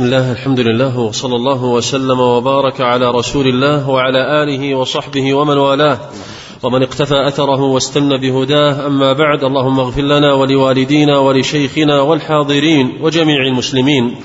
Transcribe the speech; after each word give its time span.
بسم 0.00 0.06
الله 0.08 0.32
الحمد 0.32 0.60
لله 0.60 0.98
وصلى 0.98 1.36
الله 1.36 1.64
وسلم 1.64 2.20
وبارك 2.20 2.80
على 2.80 3.10
رسول 3.10 3.46
الله 3.46 3.90
وعلى 3.90 4.42
آله 4.42 4.74
وصحبه 4.74 5.34
ومن 5.34 5.58
والاه. 5.58 5.98
ومن 6.62 6.82
اقتفى 6.82 7.28
أثره 7.28 7.60
واستنى 7.60 8.18
بهداه 8.18 8.86
أما 8.86 9.12
بعد 9.12 9.44
اللهم 9.44 9.80
اغفر 9.80 10.02
لنا 10.02 10.34
ولوالدينا 10.34 11.18
ولشيخنا 11.18 12.00
والحاضرين 12.00 12.98
وجميع 13.02 13.46
المسلمين. 13.46 14.16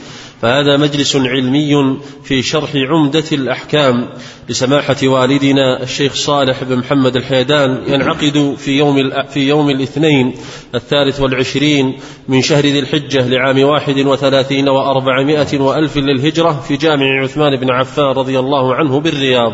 فهذا 0.42 0.78
مجلس 0.78 1.16
علمي 1.16 1.98
في 2.24 2.42
شرح 2.42 2.76
عمدة 2.76 3.24
الأحكام 3.32 4.10
لسماحة 4.50 4.96
والدنا 5.04 5.84
الشيخ 5.84 6.14
صالح 6.14 6.64
بن 6.64 6.78
محمد 6.78 7.16
الحيدان 7.16 7.84
ينعقد 7.88 8.56
في 8.58 8.72
يوم 8.72 9.12
في 9.30 9.40
يوم 9.40 9.70
الاثنين 9.70 10.34
الثالث 10.76 11.20
والعشرين 11.20 11.98
من 12.28 12.42
شهر 12.42 12.66
ذي 12.66 12.80
الحجة 12.80 13.28
لعام 13.28 13.64
واحد 13.64 14.00
وثلاثين 14.00 14.70
وأربعمائة 14.70 15.60
وألف 15.60 15.98
للهجرة 15.98 16.64
في 16.68 16.78
جامع 16.78 17.24
عثمان 17.24 17.56
بن 17.56 17.72
عفان 17.72 18.06
رضي 18.06 18.40
الله 18.40 18.76
عنه 18.76 19.00
بالرياض. 19.00 19.52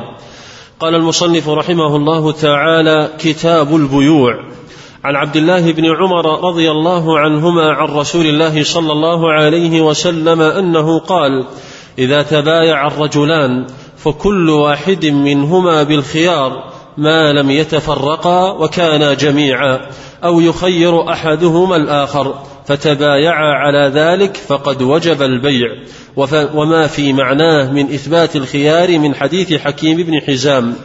قال 0.80 0.96
المصنف 0.96 1.50
رحمه 1.50 1.96
الله 1.96 2.32
تعالى 2.32 3.10
كتاب 3.20 3.76
البيوع. 3.76 4.61
عن 5.04 5.16
عبد 5.16 5.36
الله 5.36 5.72
بن 5.72 5.86
عمر 5.86 6.50
رضي 6.50 6.72
الله 6.72 7.20
عنهما 7.20 7.72
عن 7.72 7.88
رسول 7.88 8.26
الله 8.26 8.64
صلى 8.64 8.92
الله 8.92 9.32
عليه 9.32 9.82
وسلم 9.82 10.42
أنه 10.42 11.00
قال 11.00 11.46
إذا 12.00 12.22
تبايع 12.22 12.88
الرجلان 12.88 13.66
فكل 13.98 14.50
واحد 14.50 15.06
منهما 15.06 15.84
بالخيار 15.84 16.72
ما 16.98 17.34
لم 17.34 17.52
يتفرقا 17.52 18.52
وكانا 18.52 19.14
جميعا 19.14 19.80
أو 20.24 20.42
يخير 20.42 21.12
أحدهما 21.12 21.76
الآخر 21.76 22.36
فتبايعا 22.66 23.54
على 23.54 23.92
ذلك 23.94 24.38
فقد 24.38 24.82
وجب 24.82 25.22
البيع. 25.22 25.68
وما 26.56 26.88
في 26.88 27.14
معناه 27.14 27.72
من 27.72 27.94
إثبات 27.94 28.36
الخيار 28.36 29.00
من 29.00 29.16
حديث 29.16 29.54
حكيم 29.54 29.98
بن 29.98 30.20
حزام. 30.22 30.76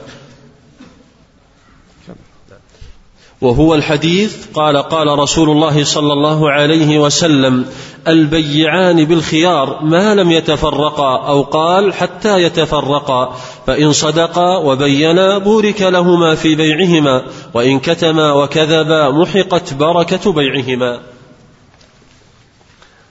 وهو 3.41 3.75
الحديث 3.75 4.47
قال 4.55 4.77
قال 4.77 5.19
رسول 5.19 5.51
الله 5.51 5.85
صلى 5.85 6.13
الله 6.13 6.51
عليه 6.51 6.99
وسلم 6.99 7.67
البيعان 8.09 9.05
بالخيار 9.05 9.85
ما 9.85 10.15
لم 10.15 10.31
يتفرقا 10.31 11.29
أو 11.29 11.43
قال 11.43 11.95
حتى 11.95 12.43
يتفرقا 12.43 13.37
فإن 13.67 13.93
صدقا 13.93 14.57
وبينا 14.59 15.39
بورك 15.39 15.83
لهما 15.83 16.35
في 16.35 16.55
بيعهما 16.55 17.23
وإن 17.55 17.81
كتما 17.81 18.33
وكذبا 18.33 19.11
محقت 19.11 19.75
بركة 19.75 20.33
بيعهما. 20.33 21.01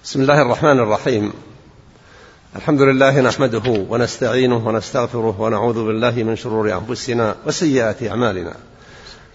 بسم 0.04 0.22
الله 0.22 0.42
الرحمن 0.42 0.80
الرحيم. 0.80 1.34
الحمد 2.56 2.82
لله 2.82 3.22
نحمده 3.22 3.86
ونستعينه 3.90 4.68
ونستغفره 4.68 5.42
ونعوذ 5.42 5.86
بالله 5.86 6.24
من 6.24 6.36
شرور 6.36 6.74
أنفسنا 6.74 7.36
وسيئات 7.48 8.04
أعمالنا. 8.04 8.54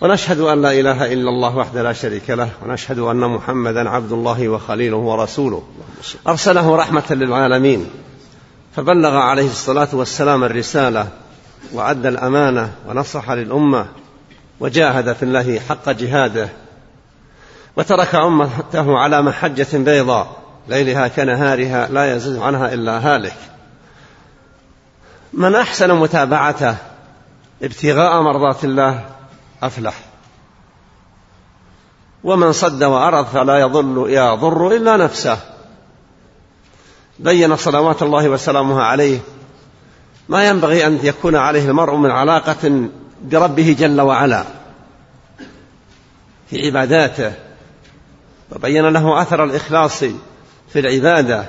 ونشهد 0.01 0.41
أن 0.41 0.63
لا 0.63 0.73
إله 0.73 1.13
إلا 1.13 1.31
الله 1.31 1.57
وحده 1.57 1.83
لا 1.83 1.93
شريك 1.93 2.31
له 2.31 2.49
ونشهد 2.63 2.99
أن 2.99 3.21
محمدا 3.21 3.91
عبد 3.91 4.13
الله 4.13 4.49
وخليله 4.49 4.97
ورسوله. 4.97 5.63
أرسله 6.29 6.77
رحمة 6.77 7.03
للعالمين. 7.11 7.91
فبلغ 8.77 9.17
عليه 9.17 9.47
الصلاة 9.47 9.89
والسلام 9.93 10.45
الرسالة 10.45 11.09
وأدى 11.73 12.09
الأمانة 12.09 12.73
ونصح 12.89 13.31
للأمة 13.31 13.87
وجاهد 14.61 15.13
في 15.13 15.23
الله 15.23 15.61
حق 15.69 15.91
جهاده 15.91 16.49
وترك 17.77 18.15
أمته 18.15 18.99
على 18.99 19.23
محجة 19.23 19.69
بيضاء 19.73 20.37
ليلها 20.69 21.09
كنهارها 21.09 21.89
لا 21.89 22.17
يزيد 22.17 22.37
عنها 22.37 22.75
إلا 22.75 22.99
هالك. 22.99 23.37
من 25.33 25.55
أحسن 25.55 25.95
متابعته 25.95 26.77
ابتغاء 27.63 28.23
مرضات 28.23 28.65
الله 28.65 29.05
أفلح. 29.63 29.95
ومن 32.25 32.53
صد 32.53 32.85
وأرض 32.85 33.27
فلا 33.27 33.59
يضل 33.59 34.11
يضر 34.11 34.77
إلا 34.77 34.97
نفسه. 34.97 35.39
بين 37.19 37.57
صلوات 37.57 38.03
الله 38.03 38.29
وسلامه 38.29 38.83
عليه 38.83 39.19
ما 40.29 40.49
ينبغي 40.49 40.87
أن 40.87 40.99
يكون 41.03 41.37
عليه 41.37 41.69
المرء 41.69 41.97
من 41.97 42.11
علاقة 42.11 42.89
بربه 43.23 43.77
جل 43.79 44.01
وعلا 44.01 44.45
في 46.51 46.67
عباداته. 46.67 47.33
وبين 48.53 48.87
له 48.87 49.23
أثر 49.23 49.45
الإخلاص 49.45 49.99
في 50.73 50.77
العبادة. 50.77 51.45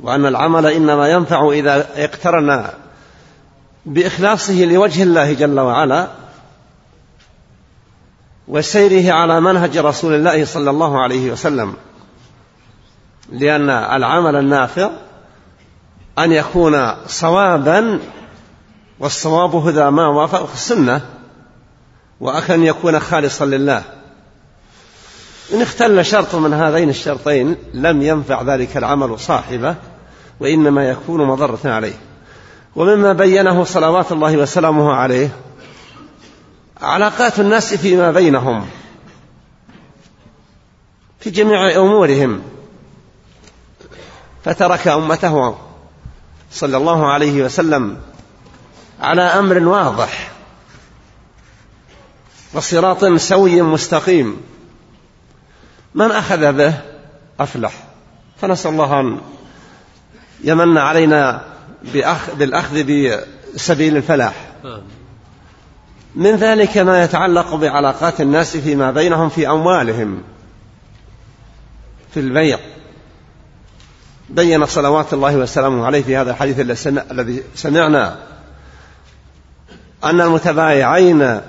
وأن 0.00 0.26
العمل 0.26 0.66
إنما 0.66 1.08
ينفع 1.08 1.50
إذا 1.50 2.04
اقترن 2.04 2.68
بإخلاصه 3.86 4.64
لوجه 4.64 5.02
الله 5.02 5.32
جل 5.32 5.60
وعلا. 5.60 6.23
وسيره 8.48 9.12
على 9.12 9.40
منهج 9.40 9.78
رسول 9.78 10.14
الله 10.14 10.44
صلى 10.44 10.70
الله 10.70 11.02
عليه 11.02 11.32
وسلم 11.32 11.74
لأن 13.32 13.70
العمل 13.70 14.36
النافع 14.36 14.90
أن 16.18 16.32
يكون 16.32 16.94
صوابا 17.06 18.00
والصواب 18.98 19.56
هدى 19.56 19.90
ما 19.90 20.08
وافق 20.08 20.52
السنة 20.52 21.00
وأكن 22.20 22.62
يكون 22.62 23.00
خالصا 23.00 23.44
لله. 23.44 23.82
إن 25.54 25.62
اختل 25.62 26.04
شرط 26.04 26.34
من 26.34 26.54
هذين 26.54 26.90
الشرطين 26.90 27.56
لم 27.74 28.02
ينفع 28.02 28.42
ذلك 28.42 28.76
العمل 28.76 29.18
صاحبه 29.18 29.74
وإنما 30.40 30.88
يكون 30.88 31.26
مضرة 31.26 31.60
عليه. 31.64 31.94
ومما 32.76 33.12
بينه 33.12 33.64
صلوات 33.64 34.12
الله 34.12 34.36
وسلامه 34.36 34.92
عليه 34.92 35.28
علاقات 36.82 37.40
الناس 37.40 37.74
فيما 37.74 38.10
بينهم 38.10 38.68
في 41.20 41.30
جميع 41.30 41.76
أمورهم. 41.76 42.42
فترك 44.44 44.88
أمته 44.88 45.58
صلى 46.52 46.76
الله 46.76 47.12
عليه 47.12 47.42
وسلم 47.42 48.00
على 49.00 49.22
أمر 49.22 49.58
واضح 49.58 50.30
وصراط 52.54 53.04
سوي 53.04 53.62
مستقيم. 53.62 54.40
من 55.94 56.10
أخذ 56.10 56.52
به 56.52 56.80
أفلح. 57.40 57.72
فنسأل 58.40 58.70
الله 58.70 59.00
أن 59.00 59.20
يمن 60.44 60.78
علينا 60.78 61.44
بالأخذ 62.38 62.84
بسبيل 62.84 63.96
الفلاح. 63.96 64.34
من 66.16 66.36
ذلك 66.36 66.78
ما 66.78 67.04
يتعلق 67.04 67.54
بعلاقات 67.54 68.20
الناس 68.20 68.56
فيما 68.56 68.90
بينهم 68.90 69.28
في 69.28 69.48
أموالهم. 69.48 70.22
في 72.14 72.20
البيع. 72.20 72.58
بين 74.28 74.66
صلوات 74.66 75.14
الله 75.14 75.36
وسلامه 75.36 75.86
عليه 75.86 76.02
في 76.02 76.16
هذا 76.16 76.30
الحديث 76.30 76.86
الذي 77.10 77.42
سمعنا 77.54 78.18
أن 80.04 80.20
المتبايعين 80.20 81.40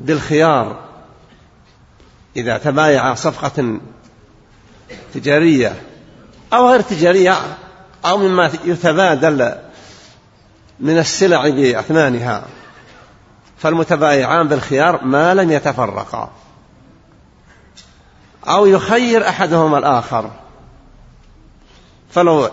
بالخيار 0.00 0.84
إذا 2.36 2.58
تبايع 2.58 3.14
صفقة 3.14 3.80
تجارية 5.14 5.82
أو 6.52 6.70
غير 6.70 6.80
تجارية 6.80 7.36
أو 8.04 8.18
مما 8.18 8.50
يتبادل 8.64 9.54
من 10.80 10.98
السلع 10.98 11.48
بأثمانها 11.48 12.44
فالمتبايعان 13.64 14.48
بالخيار 14.48 15.04
ما 15.04 15.34
لم 15.34 15.50
يتفرقا. 15.50 16.30
أو 18.48 18.66
يخير 18.66 19.28
أحدهما 19.28 19.78
الآخر. 19.78 20.30
فلو 22.10 22.48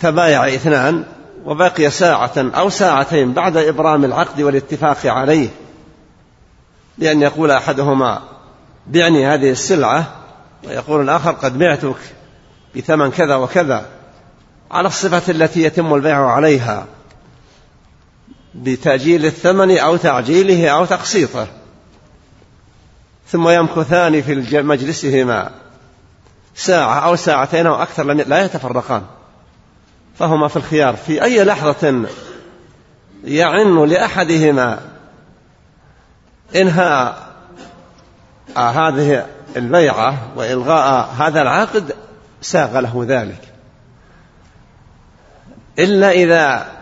تبايع 0.00 0.48
اثنان 0.48 1.04
وبقي 1.44 1.90
ساعة 1.90 2.32
أو 2.36 2.68
ساعتين 2.68 3.32
بعد 3.32 3.56
إبرام 3.56 4.04
العقد 4.04 4.40
والاتفاق 4.40 5.06
عليه 5.06 5.48
بأن 6.98 7.22
يقول 7.22 7.50
أحدهما 7.50 8.22
بعني 8.86 9.26
هذه 9.26 9.50
السلعة 9.50 10.06
ويقول 10.64 11.00
الآخر 11.00 11.30
قد 11.30 11.58
بعتك 11.58 11.96
بثمن 12.76 13.10
كذا 13.10 13.36
وكذا 13.36 13.86
على 14.70 14.88
الصفة 14.88 15.32
التي 15.32 15.62
يتم 15.62 15.94
البيع 15.94 16.26
عليها. 16.30 16.86
بتأجيل 18.62 19.26
الثمن 19.26 19.78
أو 19.78 19.96
تعجيله 19.96 20.68
أو 20.68 20.84
تقسيطه. 20.84 21.46
ثم 23.28 23.48
يمكثان 23.48 24.22
في 24.22 24.62
مجلسهما 24.62 25.50
ساعة 26.54 26.98
أو 26.98 27.16
ساعتين 27.16 27.66
أو 27.66 27.82
أكثر 27.82 28.04
لا 28.04 28.44
يتفرقان. 28.44 29.02
فهما 30.18 30.48
في 30.48 30.56
الخيار. 30.56 30.96
في 30.96 31.24
أي 31.24 31.44
لحظة 31.44 32.08
يعن 33.24 33.84
لأحدهما 33.84 34.80
إنهاء 36.56 37.28
هذه 38.56 39.26
البيعة 39.56 40.18
وإلغاء 40.36 41.14
هذا 41.18 41.42
العقد 41.42 41.94
ساغ 42.40 42.80
له 42.80 43.04
ذلك. 43.08 43.40
إلا 45.78 46.10
إذا 46.10 46.77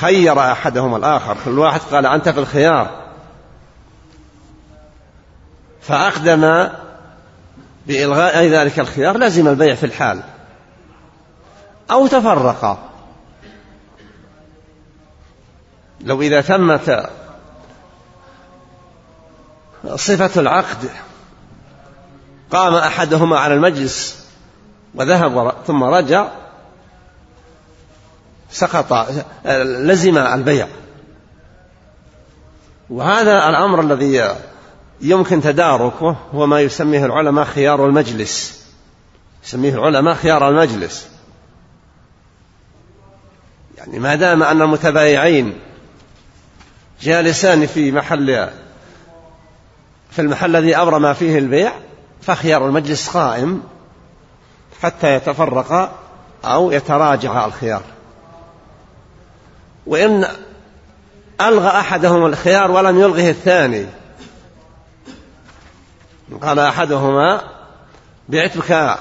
خير 0.00 0.52
أحدهما 0.52 0.96
الآخر. 0.96 1.36
كل 1.44 1.58
واحد 1.58 1.80
قال 1.80 2.06
أنت 2.06 2.28
في 2.28 2.40
الخيار. 2.40 2.90
فأقدم 5.80 6.68
بإلغاء 7.86 8.46
ذلك 8.46 8.80
الخيار 8.80 9.18
لزم 9.18 9.48
البيع 9.48 9.74
في 9.74 9.86
الحال. 9.86 10.22
أو 11.90 12.06
تفرقا 12.06 12.78
لو 16.00 16.22
إذا 16.22 16.40
تمت 16.40 17.10
صفة 19.94 20.40
العقد 20.40 20.90
قام 22.50 22.74
أحدهما 22.74 23.38
على 23.38 23.54
المجلس 23.54 24.26
وذهب 24.94 25.54
ثم 25.66 25.84
رجع 25.84 26.28
سقط 28.56 29.08
لزم 29.62 30.18
البيع. 30.18 30.68
وهذا 32.90 33.48
الأمر 33.48 33.80
الذي 33.80 34.34
يمكن 35.00 35.40
تداركه 35.40 36.16
هو 36.34 36.46
ما 36.46 36.60
يسميه 36.60 37.06
العلماء 37.06 37.44
خيار 37.44 37.86
المجلس. 37.86 38.64
يسميه 39.44 39.74
العلماء 39.74 40.14
خيار 40.14 40.48
المجلس. 40.48 41.08
يعني 43.78 43.98
ما 43.98 44.14
دام 44.14 44.42
أن 44.42 44.62
المتبايعين 44.62 45.58
جالسان 47.00 47.66
في 47.66 47.92
محل 47.92 48.48
في 50.10 50.22
المحل 50.22 50.56
الذي 50.56 50.76
أبرم 50.76 51.14
فيه 51.14 51.38
البيع 51.38 51.72
فخيار 52.22 52.66
المجلس 52.66 53.08
قائم 53.08 53.62
حتى 54.82 55.14
يتفرق 55.14 55.98
أو 56.44 56.72
يتراجع 56.72 57.46
الخيار. 57.46 57.82
وإن 59.86 60.26
ألغى 61.40 61.68
أحدهم 61.68 62.26
الخيار 62.26 62.70
ولم 62.70 63.00
يلغه 63.00 63.30
الثاني. 63.30 63.86
قال 66.42 66.58
أحدهما 66.58 67.40
بعتك 68.28 68.98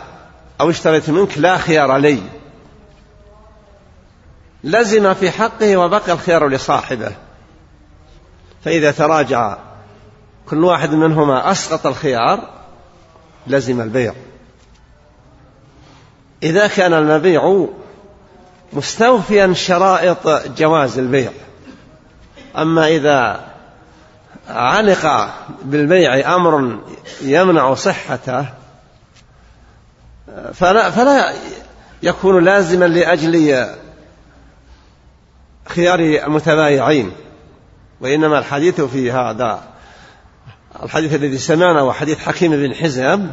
أو 0.61 0.69
اشتريت 0.69 1.09
منك 1.09 1.37
لا 1.37 1.57
خيار 1.57 1.97
لي. 1.97 2.21
لزم 4.63 5.13
في 5.13 5.31
حقه 5.31 5.77
وبقى 5.77 6.11
الخيار 6.11 6.47
لصاحبه. 6.47 7.11
فإذا 8.65 8.91
تراجع 8.91 9.57
كل 10.49 10.63
واحد 10.63 10.93
منهما 10.93 11.51
أسقط 11.51 11.87
الخيار 11.87 12.49
لزم 13.47 13.81
البيع. 13.81 14.13
إذا 16.43 16.67
كان 16.67 16.93
المبيع 16.93 17.67
مستوفيا 18.75 19.53
شرائط 19.53 20.27
جواز 20.57 20.99
البيع. 20.99 21.31
أما 22.57 22.87
إذا 22.87 23.45
علق 24.49 25.29
بالبيع 25.63 26.35
أمر 26.35 26.79
يمنع 27.21 27.73
صحته 27.73 28.45
فلا, 30.53 30.89
فلا 30.89 31.33
يكون 32.03 32.43
لازما 32.43 32.85
لأجل 32.85 33.67
خيار 35.67 35.99
المتبايعين 35.99 37.11
وإنما 38.01 38.39
الحديث 38.39 38.81
في 38.81 39.11
هذا 39.11 39.63
الحديث 40.83 41.15
الذي 41.15 41.37
سمعنا 41.37 41.81
وحديث 41.81 42.19
حكيم 42.19 42.51
بن 42.51 42.73
حزم 42.73 43.27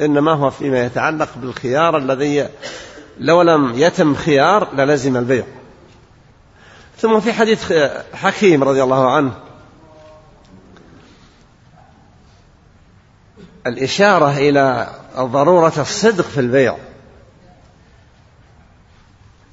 إنما 0.00 0.32
هو 0.32 0.50
فيما 0.50 0.84
يتعلق 0.84 1.28
بالخيار 1.36 1.96
الذي 1.96 2.48
لو 3.20 3.42
لم 3.42 3.72
يتم 3.74 4.14
خيار 4.14 4.74
للزم 4.74 5.16
البيع. 5.16 5.44
ثم 6.98 7.20
في 7.20 7.32
حديث 7.32 7.72
حكيم 8.14 8.64
رضي 8.64 8.82
الله 8.82 9.14
عنه. 9.14 9.32
الإشارة 13.66 14.36
إلى 14.36 14.90
ضرورة 15.16 15.72
الصدق 15.78 16.24
في 16.24 16.40
البيع. 16.40 16.76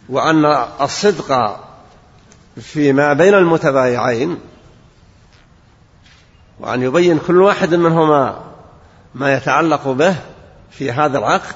وأن 0.09 0.45
الصدق 0.81 1.59
فيما 2.61 3.13
بين 3.13 3.33
المتبايعين. 3.33 4.39
وأن 6.59 6.83
يبين 6.83 7.19
كل 7.19 7.41
واحد 7.41 7.75
منهما 7.75 8.43
ما 9.15 9.33
يتعلق 9.33 9.87
به 9.87 10.15
في 10.71 10.91
هذا 10.91 11.17
العقد. 11.17 11.55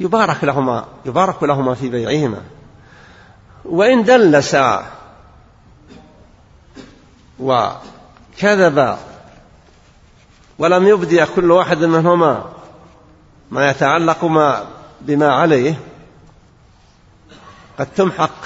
يبارك 0.00 0.44
لهما 0.44 0.84
يبارك 1.06 1.42
لهما 1.42 1.74
في 1.74 1.88
بيعهما. 1.88 2.42
وإن 3.64 4.04
دلسا 4.04 4.86
وكذب 7.40 8.96
ولم 10.58 10.86
يبدي 10.86 11.26
كل 11.26 11.50
واحد 11.50 11.78
منهما 11.78 12.52
ما 13.50 13.70
يتعلق 13.70 14.24
ما 14.24 14.66
بما 15.00 15.34
عليه 15.34 15.74
قد 17.78 17.86
تمحق 17.86 18.44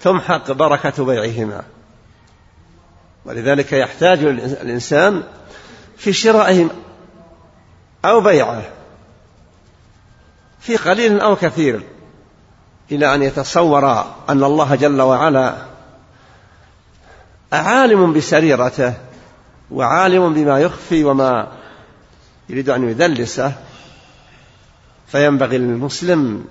تمحق 0.00 0.52
بركة 0.52 1.04
بيعهما. 1.04 1.62
ولذلك 3.24 3.72
يحتاج 3.72 4.18
الإنسان 4.22 5.22
في 5.96 6.12
شرائه 6.12 6.68
أو 8.04 8.20
بيعه. 8.20 8.75
في 10.66 10.76
قليل 10.76 11.20
أو 11.20 11.36
كثير 11.36 11.82
إلى 12.92 13.14
أن 13.14 13.22
يتصور 13.22 13.90
أن 14.28 14.44
الله 14.44 14.74
جل 14.74 15.00
وعلا 15.00 15.56
عالم 17.52 18.12
بسريرته 18.12 18.94
وعالم 19.70 20.34
بما 20.34 20.58
يخفي 20.58 21.04
وما 21.04 21.52
يريد 22.48 22.70
أن 22.70 22.90
يدلسه. 22.90 23.52
فينبغي 25.06 25.58
للمسلم 25.58 26.44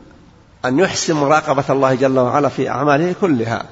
أن 0.66 0.80
يحسن 0.80 1.14
مراقبة 1.14 1.64
الله 1.70 1.96
جل 1.96 2.20
وعلا 2.20 2.50
في 2.50 2.70
أعماله 2.70 3.16
كلها. 3.22 3.66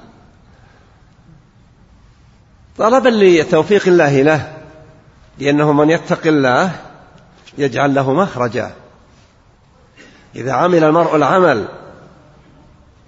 طلبا 2.77 3.09
لتوفيق 3.09 3.87
الله 3.87 4.21
له 4.21 4.53
لأنه 5.39 5.73
من 5.73 5.89
يتق 5.89 6.27
الله 6.27 6.71
يجعل 7.57 7.95
له 7.95 8.13
مخرجا. 8.13 8.82
إذا 10.35 10.53
عمل 10.53 10.83
المرء 10.83 11.15
العمل 11.15 11.67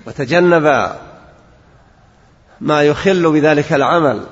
وتجنب 0.08 0.96
ما 2.62 2.84
يخل 2.84 3.32
بذلك 3.32 3.74
العمل 3.74 4.26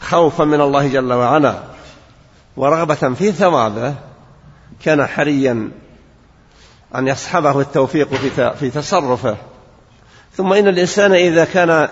خوفا 0.00 0.44
من 0.44 0.60
الله 0.60 0.88
جل 0.88 1.12
وعلا 1.12 1.58
ورغبة 2.56 3.14
في 3.14 3.32
ثوابه 3.32 3.94
كان 4.84 5.06
حريا 5.06 5.70
أن 6.94 7.08
يصحبه 7.08 7.60
التوفيق 7.60 8.14
في 8.54 8.70
تصرفه. 8.70 9.36
ثم 10.36 10.52
إن 10.52 10.68
الإنسان 10.68 11.12
إذا 11.12 11.44
كان 11.44 11.88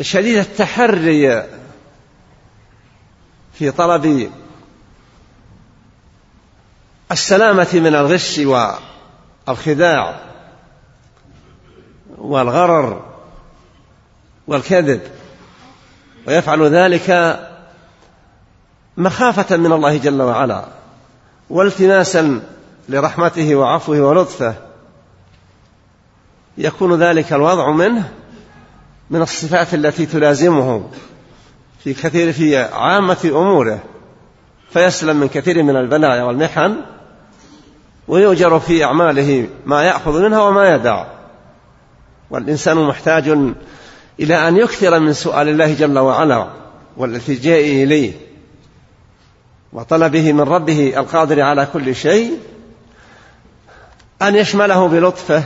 شديد 0.00 0.38
التحري 0.38 1.44
في 3.54 3.70
طلب 3.70 4.30
السلامة 7.12 7.68
من 7.74 7.94
الغش 7.94 8.38
والخداع 9.50 10.20
والغرر 12.18 13.02
والكذب 14.46 15.00
ويفعل 16.26 16.62
ذلك 16.62 17.38
مخافة 18.96 19.56
من 19.56 19.72
الله 19.72 19.96
جل 19.96 20.22
وعلا 20.22 20.64
والتماسا 21.50 22.42
لرحمته 22.88 23.54
وعفوه 23.54 24.00
ولطفه. 24.00 24.54
يكون 26.58 27.02
ذلك 27.02 27.32
الوضع 27.32 27.70
منه 27.70 28.12
من 29.10 29.22
الصفات 29.22 29.74
التي 29.74 30.06
تلازمه 30.06 30.90
في 31.84 31.94
كثير 31.94 32.32
في 32.32 32.56
عامة 32.58 33.18
أموره 33.24 33.82
فيسلم 34.70 35.16
من 35.16 35.28
كثير 35.28 35.62
من 35.62 35.76
البلايا 35.76 36.22
والمحن. 36.22 36.76
ويؤجر 38.10 38.60
في 38.60 38.84
أعماله 38.84 39.48
ما 39.66 39.82
يأخذ 39.82 40.22
منها 40.22 40.42
وما 40.42 40.68
يدع. 40.68 41.06
والإنسان 42.30 42.76
محتاج 42.76 43.28
إلى 44.20 44.48
أن 44.48 44.56
يكثر 44.56 44.98
من 44.98 45.12
سؤال 45.12 45.48
الله 45.48 45.74
جل 45.74 45.98
وعلا 45.98 46.50
والالتجاء 46.96 47.60
إليه 47.60 48.12
وطلبه 49.72 50.32
من 50.32 50.40
ربه 50.40 50.92
القادر 50.96 51.40
على 51.40 51.66
كل 51.72 51.94
شيء 51.94 52.38
أن 54.22 54.34
يشمله 54.34 54.88
بلطفه 54.88 55.44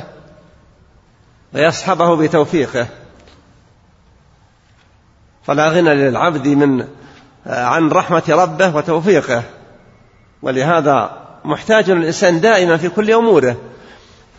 ويصحبه 1.55 2.17
بتوفيقه. 2.17 2.87
فلا 5.43 5.69
غنى 5.69 5.95
للعبد 5.95 6.49
من 6.49 6.89
عن 7.47 7.89
رحمة 7.89 8.23
ربه 8.29 8.77
وتوفيقه. 8.77 9.43
ولهذا 10.43 11.24
محتاج 11.45 11.91
الإنسان 11.91 12.41
دائما 12.41 12.77
في 12.77 12.89
كل 12.89 13.11
أموره 13.11 13.57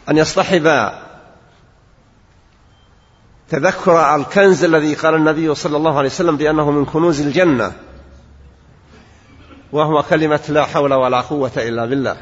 أن 0.09 0.17
يصطحب 0.17 0.91
تذكر 3.50 4.15
الكنز 4.15 4.63
الذي 4.63 4.93
قال 4.93 5.15
النبي 5.15 5.55
صلى 5.55 5.77
الله 5.77 5.97
عليه 5.97 6.09
وسلم 6.09 6.38
بأنه 6.38 6.71
من 6.71 6.85
كنوز 6.85 7.21
الجنة 7.21 7.71
وهو 9.71 10.03
كلمة 10.03 10.41
لا 10.50 10.65
حول 10.65 10.93
ولا 10.93 11.21
قوة 11.21 11.51
إلا 11.57 11.85
بالله. 11.85 12.17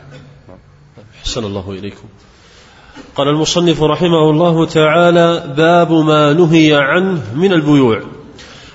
حسن 1.23 1.43
الله 1.43 1.71
إليكم. 1.71 2.07
قال 3.15 3.27
المصنف 3.27 3.83
رحمه 3.83 4.29
الله 4.29 4.65
تعالى 4.65 5.53
باب 5.57 5.91
ما 5.91 6.33
نهي 6.33 6.73
عنه 6.73 7.35
من 7.35 7.53
البيوع. 7.53 8.01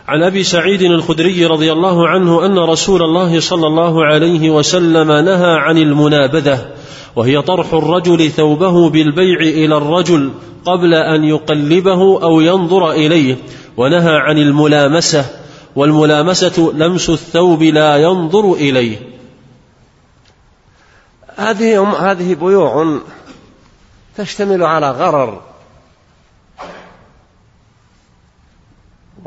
عن 0.08 0.22
أبي 0.22 0.44
سعيد 0.44 0.82
الخدري 0.82 1.46
رضي 1.46 1.72
الله 1.72 2.08
عنه 2.08 2.46
أن 2.46 2.58
رسول 2.58 3.02
الله 3.02 3.40
صلى 3.40 3.66
الله 3.66 4.04
عليه 4.04 4.50
وسلم 4.50 5.12
نهى 5.12 5.54
عن 5.54 5.78
المنابذة 5.78 6.68
وهي 7.16 7.42
طرح 7.42 7.74
الرجل 7.74 8.30
ثوبه 8.30 8.90
بالبيع 8.90 9.40
إلى 9.40 9.76
الرجل 9.76 10.32
قبل 10.64 10.94
أن 10.94 11.24
يقلبه 11.24 12.22
أو 12.22 12.40
ينظر 12.40 12.90
إليه 12.90 13.36
ونهى 13.76 14.16
عن 14.16 14.38
الملامسة 14.38 15.24
والملامسة 15.76 16.72
لمس 16.74 17.10
الثوب 17.10 17.62
لا 17.62 17.96
ينظر 17.96 18.52
إليه. 18.52 18.96
هذه 21.36 21.92
هذه 21.92 22.34
بيوع 22.34 23.00
تشتمل 24.16 24.62
على 24.62 24.90
غرر 24.90 25.47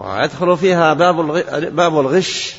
ويدخل 0.02 0.58
فيها 0.58 0.94
باب 1.70 2.00
الغش. 2.00 2.56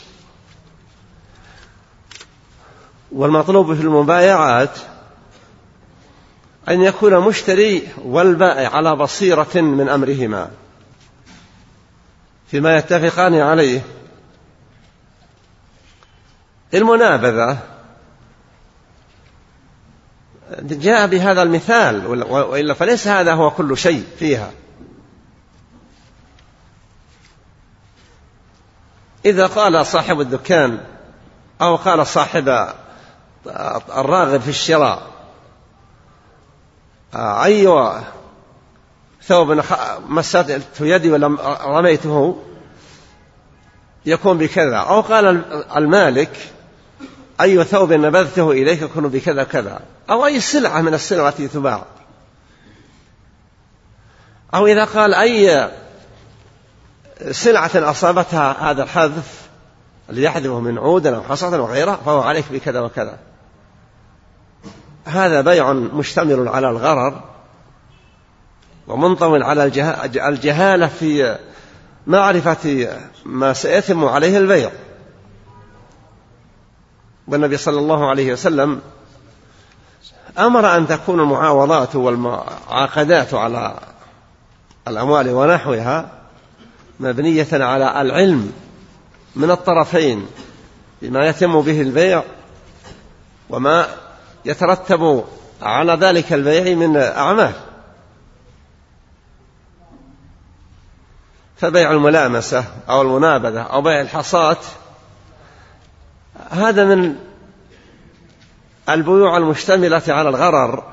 والمطلوب 3.12 3.75
في 3.75 3.80
المبايعات 3.80 4.78
أن 6.68 6.82
يكون 6.82 7.18
مشتري 7.18 7.88
والبائع 8.04 8.76
على 8.76 8.96
بصيرة 8.96 9.54
من 9.54 9.88
أمرهما 9.88 10.50
فيما 12.46 12.76
يتفقان 12.76 13.34
عليه. 13.34 13.82
المنابذة. 16.75 17.58
جاء 20.62 21.06
بهذا 21.06 21.42
المثال 21.42 22.06
وإلا 22.06 22.75
فليس 22.75 23.08
هذا 23.08 23.34
هو 23.34 23.50
كل 23.50 23.78
شيء 23.78 24.04
فيها. 24.18 24.50
إذا 29.24 29.46
قال 29.46 29.86
صاحب 29.86 30.20
الدكان 30.20 30.80
أو 31.60 31.76
قال 31.76 32.06
صاحب 32.06 32.68
الراغب 33.96 34.40
في 34.40 34.48
الشراء 34.48 35.02
أي 37.14 37.92
ثوب 39.22 39.62
مسات 40.08 40.62
يدي 40.80 41.10
ولم 41.10 41.38
رميته 41.64 42.42
يكون 44.06 44.38
بكذا. 44.38 44.76
أو 44.76 45.00
قال 45.00 45.44
المالك 45.76 46.36
أي 47.40 47.64
ثوب 47.64 47.92
نبذته 47.92 48.50
إليك 48.50 48.82
يكون 48.82 49.08
بكذا 49.08 49.44
كذا 49.44 49.80
أو 50.10 50.26
أي 50.26 50.40
سلعة 50.40 50.80
من 50.80 50.94
السلع 50.94 51.28
التي 51.28 51.48
تباع. 51.48 51.84
أو 54.54 54.66
إذا 54.66 54.84
قال 54.84 55.14
أي 55.14 55.70
سلعة 57.30 57.70
أصابتها 57.74 58.70
هذا 58.70 58.82
الحذف 58.82 59.42
اللي 60.10 60.22
يحذفه 60.22 60.60
من 60.60 60.78
عود 60.78 61.06
أو 61.06 61.22
حصى 61.22 61.46
أو 61.46 61.66
غيره 61.66 62.00
فهو 62.04 62.20
عليك 62.20 62.44
بكذا 62.52 62.80
وكذا. 62.80 63.18
هذا 65.04 65.40
بيع 65.40 65.72
مشتمل 65.72 66.48
على 66.48 66.70
الغرر 66.70 67.20
ومنطوي 68.88 69.44
على 69.44 69.64
الجهالة 70.28 70.86
في 70.86 71.38
معرفة 72.06 72.88
ما 73.24 73.52
سيتم 73.52 74.04
عليه 74.04 74.38
البيع. 74.38 74.70
والنبي 77.28 77.56
صلى 77.56 77.78
الله 77.78 78.10
عليه 78.10 78.32
وسلم 78.32 78.80
أمر 80.38 80.76
أن 80.76 80.86
تكون 80.86 81.20
المعاوضات 81.20 81.96
والمعاقدات 81.96 83.34
على 83.34 83.78
الأموال 84.88 85.30
ونحوها 85.30 86.21
مبنية 87.02 87.49
على 87.52 88.00
العلم 88.00 88.52
من 89.37 89.50
الطرفين 89.50 90.26
بما 91.02 91.26
يتم 91.26 91.61
به 91.61 91.80
البيع 91.80 92.23
وما 93.50 93.87
يترتب 94.44 95.25
على 95.62 95.92
ذلك 95.92 96.32
البيع 96.32 96.75
من 96.75 96.97
أعمال. 96.97 97.52
فبيع 101.56 101.90
الملامسة 101.90 102.64
أو 102.88 103.02
المنابذة 103.02 103.62
أو 103.62 103.82
بيع 103.82 104.00
الحصاة 104.00 104.56
هذا 106.50 106.85
من 106.85 107.16
البيوع 108.88 109.37
المشتملة 109.37 110.02
على 110.09 110.28
الغرر 110.28 110.92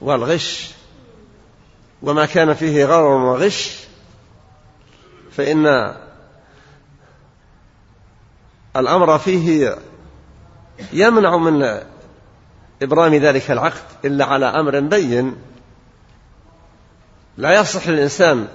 والغش. 0.00 0.77
وما 2.02 2.26
كان 2.26 2.54
فيه 2.54 2.84
غرر 2.84 3.24
وغش 3.24 3.78
فإن 5.32 5.94
الأمر 8.76 9.18
فيه 9.18 9.76
يمنع 10.92 11.36
من 11.36 11.80
إبرام 12.82 13.14
ذلك 13.14 13.50
العقد 13.50 13.82
إلا 14.04 14.24
على 14.24 14.46
أمر 14.46 14.80
بين. 14.80 15.36
لا 17.36 17.60
يصح 17.60 17.88
للإنسان 17.88 18.48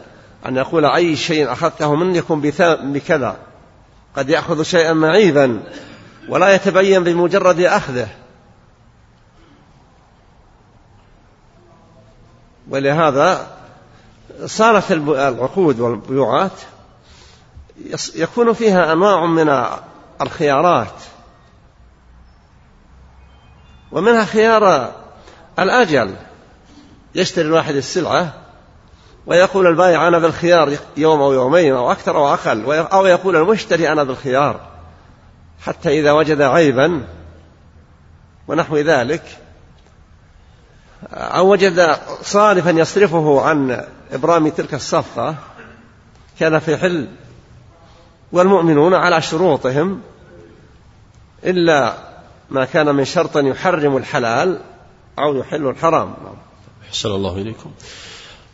أن 0.45 0.57
يقول 0.57 0.85
أي 0.85 1.15
شيء 1.15 1.51
أخذته 1.51 1.95
مني 1.95 2.17
يكون 2.17 2.41
بكذا. 2.83 3.38
قد 4.15 4.29
يأخذ 4.29 4.63
شيئا 4.63 4.93
معيبا 4.93 5.63
ولا 6.29 6.55
يتبين 6.55 7.03
بمجرد 7.03 7.59
أخذه. 7.59 8.07
ولهذا 12.70 13.48
صارت 14.46 14.91
العقود 14.91 15.79
والبيوعات 15.79 16.51
يكون 18.15 18.53
فيها 18.53 18.93
أنواع 18.93 19.25
من 19.25 19.65
الخيارات. 20.22 20.93
ومنها 23.91 24.25
خيار 24.25 24.93
الأجل. 25.60 26.15
يشتري 27.15 27.46
الواحد 27.46 27.75
السلعة 27.75 28.34
ويقول 29.25 29.67
البائع 29.67 30.08
أنا 30.08 30.20
بالخيار 30.20 30.77
يوم 30.98 31.22
أو 31.22 31.34
يومين 31.34 31.74
أو 31.74 31.91
أكثر 31.91 32.17
أو 32.17 32.34
أقل 32.34 32.72
أو 32.72 33.05
يقول 33.05 33.36
المشتري 33.36 33.91
أنا 33.91 34.03
بالخيار 34.03 34.60
حتى 35.62 36.00
إذا 36.00 36.12
وجد 36.12 36.41
عيبا 36.41 37.08
ونحو 38.48 38.77
ذلك. 38.77 39.24
أو 41.12 41.51
وجد 41.51 41.95
صارفا 42.22 42.69
يصرفه 42.69 43.41
عن 43.41 43.83
إبرام 44.12 44.48
تلك 44.50 44.74
الصفقة 44.74 45.36
كان 46.39 46.60
في 46.60 46.77
حل 46.77 47.07
والمؤمنون 48.31 48.93
على 48.93 49.22
شروطهم 49.22 50.01
إلا 51.45 51.93
ما 52.50 52.65
كان 52.65 52.95
من 52.95 53.05
شرط 53.05 53.38
يحرم 53.38 53.98
الحلال 53.98 54.60
أو 55.19 55.36
يحل 55.36 55.67
الحرام. 55.67 56.13
أحسن 56.89 57.10
الله 57.10 57.38
إليكم. 57.38 57.72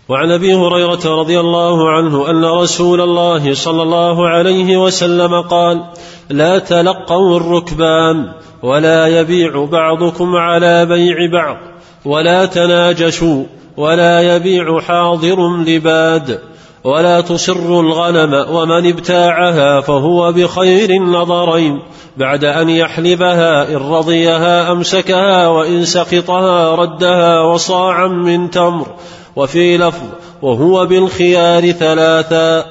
وعن 0.09 0.31
أبي 0.31 0.53
هريرة 0.53 1.19
رضي 1.19 1.39
الله 1.39 1.91
عنه 1.91 2.29
أن 2.29 2.45
رسول 2.45 3.01
الله 3.01 3.53
صلى 3.53 3.81
الله 3.83 4.29
عليه 4.29 4.77
وسلم 4.77 5.41
قال 5.41 5.85
لا 6.29 6.59
تلقوا 6.59 7.39
الركبان 7.39 8.33
ولا 8.63 9.07
يبيع 9.07 9.65
بعضكم 9.65 10.35
على 10.35 10.85
بيع 10.85 11.31
بعض. 11.31 11.57
ولا 12.05 12.45
تناجشوا 12.45 13.43
ولا 13.77 14.35
يبيع 14.35 14.81
حاضر 14.81 15.57
لباد 15.57 16.39
ولا 16.83 17.21
تصروا 17.21 17.81
الغنم 17.81 18.55
ومن 18.55 18.89
ابتاعها 18.89 19.81
فهو 19.81 20.31
بخير 20.31 20.89
النظرين 20.89 21.81
بعد 22.17 22.43
أن 22.45 22.69
يحلبها 22.69 23.69
إن 23.69 23.75
رضيها 23.75 24.71
أمسكها 24.71 25.47
وإن 25.47 25.85
سقطها 25.85 26.75
ردها 26.75 27.41
وصاعا 27.41 28.07
من 28.07 28.49
تمر 28.49 28.87
وفي 29.35 29.77
لفظ 29.77 30.05
وهو 30.41 30.85
بالخيار 30.85 31.71
ثلاثا 31.71 32.65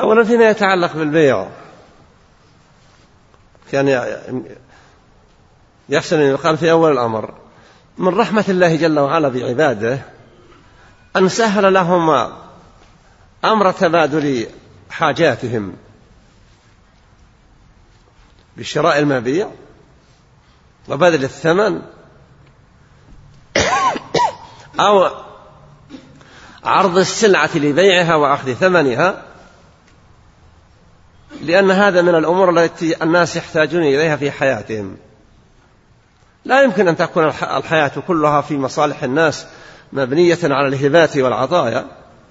اولا 0.00 0.24
فيما 0.24 0.50
يتعلق 0.50 0.96
بالبيع. 0.96 1.46
كان 3.72 3.88
يحسن 5.88 6.20
أن 6.20 6.30
يقال 6.30 6.58
في 6.58 6.70
أول 6.70 6.92
الأمر 6.92 7.34
من 7.98 8.08
رحمة 8.08 8.44
الله 8.48 8.76
جل 8.76 8.98
وعلا 8.98 9.28
بعباده 9.28 9.98
أن 11.16 11.28
سهل 11.28 11.74
لهم 11.74 12.32
أمر 13.44 13.72
تبادل 13.72 14.46
حاجاتهم. 14.90 15.76
بشراء 18.56 18.98
المبيع 18.98 19.50
وبذل 20.88 21.24
الثمن 21.24 21.82
أو 24.80 25.10
عرض 26.64 26.98
السلعة 26.98 27.50
لبيعها 27.54 28.14
وأخذ 28.14 28.52
ثمنها 28.52 29.24
لأن 31.42 31.70
هذا 31.70 32.02
من 32.02 32.14
الأمور 32.14 32.50
التي 32.50 33.02
الناس 33.02 33.36
يحتاجون 33.36 33.82
إليها 33.82 34.16
في 34.16 34.30
حياتهم. 34.30 34.96
لا 36.44 36.62
يمكن 36.62 36.88
أن 36.88 36.96
تكون 36.96 37.24
الحياة 37.28 37.92
كلها 38.06 38.40
في 38.40 38.58
مصالح 38.58 39.02
الناس 39.02 39.46
مبنية 39.92 40.38
على 40.44 40.68
الهبات 40.68 41.16
والعطايا 41.16 41.86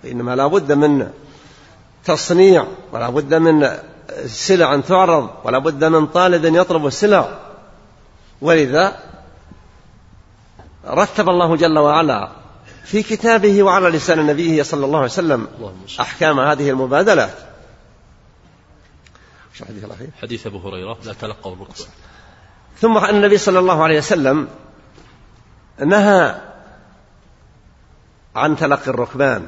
إنما 0.06 0.36
لا 0.36 0.48
بد 0.48 0.72
من 0.72 1.12
تصنيع 2.06 2.68
ولا 2.92 3.10
بد 3.10 3.34
من 3.34 3.70
سلع 4.26 4.80
تعرض 4.80 5.30
ولا 5.44 5.58
بد 5.58 5.84
من 5.84 6.08
طالب 6.08 6.56
يطلب 6.56 6.88
السلع. 6.88 7.40
ولذا 8.42 9.00
رتب 10.88 11.30
الله 11.30 11.56
جل 11.56 11.78
وعلا 11.78 12.30
في 12.84 13.04
كتابه 13.04 13.64
وعلى 13.64 13.90
لسان 13.90 14.26
نبيه 14.26 14.64
صلى 14.64 14.86
الله 14.86 14.98
عليه 14.98 15.08
وسلم 15.08 15.48
أحكام 16.00 16.40
هذه 16.40 16.70
المبادلات. 16.70 17.38
حديث 19.68 19.84
الأخير؟ 19.84 20.10
حديث 20.22 20.48
أبو 20.48 20.58
هريرة 20.58 20.98
لا 21.06 21.14
تلقوا 21.14 21.54
الركبة 21.54 21.86
ثم 22.82 22.98
النبي 22.98 23.38
صلى 23.38 23.60
الله 23.60 23.84
عليه 23.84 23.98
وسلم 23.98 24.48
نهى 25.86 26.36
عن 28.36 28.56
تلقي 28.56 28.88
الركبان. 28.88 29.48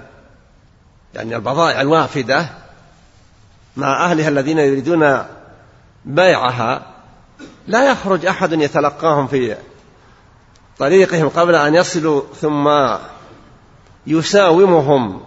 يعني 1.14 1.36
البضائع 1.36 1.82
الوافدة 1.82 2.46
مع 3.78 4.06
أهلها 4.06 4.30
الذين 4.30 4.60
يريدون 4.60 5.24
بيعها. 6.06 6.82
لا 7.68 7.92
يخرج 7.92 8.26
أحد 8.26 8.54
يتلقاهم 8.54 9.28
في 9.28 9.56
طريقهم 10.78 11.30
قبل 11.30 11.56
أن 11.56 11.76
يصلوا 11.76 12.22
ثم 12.42 12.70
يساومهم. 14.08 15.22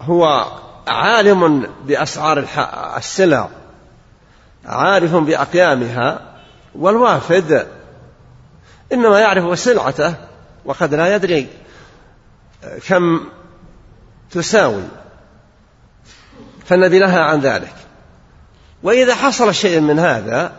هو 0.00 0.46
عالم 0.88 1.70
بأسعار 1.84 2.46
السلع 2.96 3.48
عارف 4.66 5.14
بأقيامها. 5.14 6.31
والوافد 6.74 7.66
إنما 8.92 9.18
يعرف 9.20 9.58
سلعته 9.58 10.14
وقد 10.64 10.94
لا 10.94 11.14
يدري 11.14 11.48
كم 12.88 13.20
تساوي 14.30 14.82
فالنبي 16.66 16.98
نهى 16.98 17.20
عن 17.20 17.40
ذلك. 17.40 17.74
وإذا 18.82 19.14
حصل 19.14 19.54
شيء 19.54 19.80
من 19.80 19.98
هذا 19.98 20.52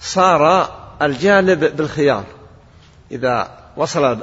صار 0.00 0.70
الجالب 1.02 1.76
بالخيار. 1.76 2.24
إذا 3.10 3.48
وصل 3.76 4.18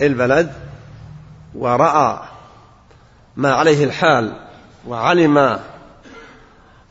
البلد 0.00 0.52
ورأى 1.54 2.20
ما 3.36 3.54
عليه 3.54 3.84
الحال 3.84 4.32
وعلم 4.86 5.60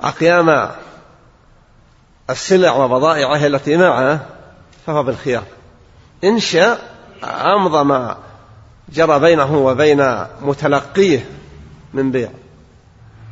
أقيام 0.01 0.71
السلع 2.29 2.73
وبضائعه 2.73 3.47
التي 3.47 3.77
معه 3.77 4.25
فهو 4.85 5.03
بالخيار. 5.03 5.43
إن 6.23 6.39
شاء 6.39 6.79
أمضى 7.23 7.83
ما 7.83 8.17
جرى 8.89 9.19
بينه 9.19 9.57
وبين 9.57 10.25
متلقيه 10.41 11.29
من 11.93 12.11
بيع. 12.11 12.29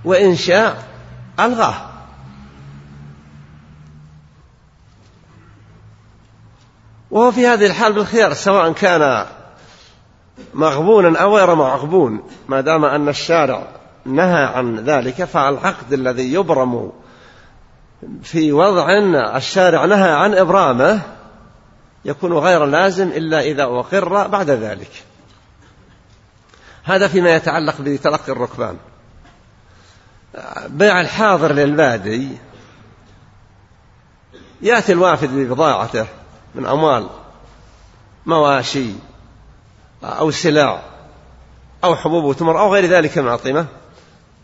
وإن 0.05 0.35
شاء 0.35 0.83
ألغاه. 1.39 1.75
وهو 7.11 7.31
في 7.31 7.47
هذه 7.47 7.65
الحال 7.65 7.93
بالخيار 7.93 8.33
سواء 8.33 8.71
كان 8.71 9.25
مغبونا 10.53 11.19
أو 11.19 11.37
غير 11.37 11.55
مغبون. 11.55 12.23
ما 12.47 12.61
دام 12.61 12.85
أن 12.85 13.09
الشارع 13.09 13.67
نهى 14.05 14.43
عن 14.43 14.79
ذلك 14.79 15.23
فالعقد 15.23 15.93
الذي 15.93 16.33
يبرم 16.33 16.91
في 18.23 18.51
وضع 18.51 18.97
الشارع 19.35 19.85
نهى 19.85 20.11
عن 20.11 20.33
إبرامه 20.33 21.01
يكون 22.05 22.33
غير 22.33 22.65
لازم 22.65 23.07
إلا 23.07 23.41
إذا 23.41 23.63
أقر 23.63 24.27
بعد 24.27 24.49
ذلك. 24.49 25.03
هذا 26.83 27.07
فيما 27.07 27.35
يتعلق 27.35 27.81
بتلقي 27.81 28.31
الركبان. 28.31 28.77
بيع 30.67 31.01
الحاضر 31.01 31.51
للبادي 31.51 32.37
يأتي 34.61 34.91
الوافد 34.91 35.29
ببضاعته 35.29 36.05
من 36.55 36.65
أموال 36.65 37.09
مواشي 38.25 38.91
أو 40.03 40.31
سلع 40.31 40.81
أو 41.83 41.95
حبوب 41.95 42.23
وتمر 42.23 42.59
أو 42.59 42.73
غير 42.73 42.85
ذلك 42.85 43.17
من 43.17 43.27
الأطعمة 43.27 43.65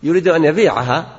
يريد 0.04 0.28
أن 0.28 0.44
يبيعها 0.46 1.19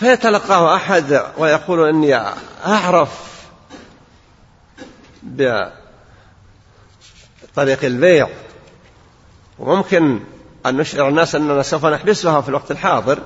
فيتلقاه 0.00 0.76
أحد 0.76 1.22
ويقول 1.38 1.88
إني 1.88 2.16
أعرف 2.66 3.44
بطريق 7.52 7.84
البيع. 7.84 8.28
وممكن 9.58 10.20
أن 10.66 10.76
نشعر 10.76 11.08
الناس 11.08 11.34
أننا 11.34 11.62
سوف 11.62 11.86
نحبسها 11.86 12.40
في 12.40 12.48
الوقت 12.48 12.70
الحاضر. 12.70 13.18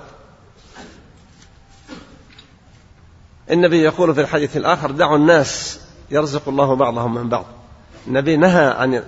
النبي 3.51 3.83
يقول 3.83 4.15
في 4.15 4.21
الحديث 4.21 4.57
الآخر 4.57 4.91
دعوا 4.91 5.17
الناس 5.17 5.81
يرزق 6.11 6.49
الله 6.49 6.75
بعضهم 6.75 7.15
من 7.15 7.29
بعض. 7.29 7.47
النبي 8.07 8.37
نهى 8.37 8.67
عن 8.67 9.05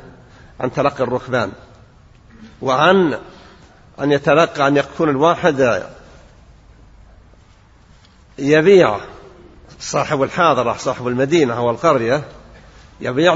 عن 0.61 0.73
تلقي 0.73 1.05
الركبان 1.05 1.53
وعن 2.63 3.19
أن 4.01 4.13
يتلقى 4.13 4.69
أن 4.69 4.77
يكون 4.77 5.09
الواحد 5.09 5.87
يبيع 8.41 8.97
صاحب 9.81 10.23
الحاضرة 10.23 10.77
صاحب 10.79 11.07
المدينة 11.07 11.57
أو 11.57 11.71
القرية 11.71 12.25
يبيع 13.01 13.35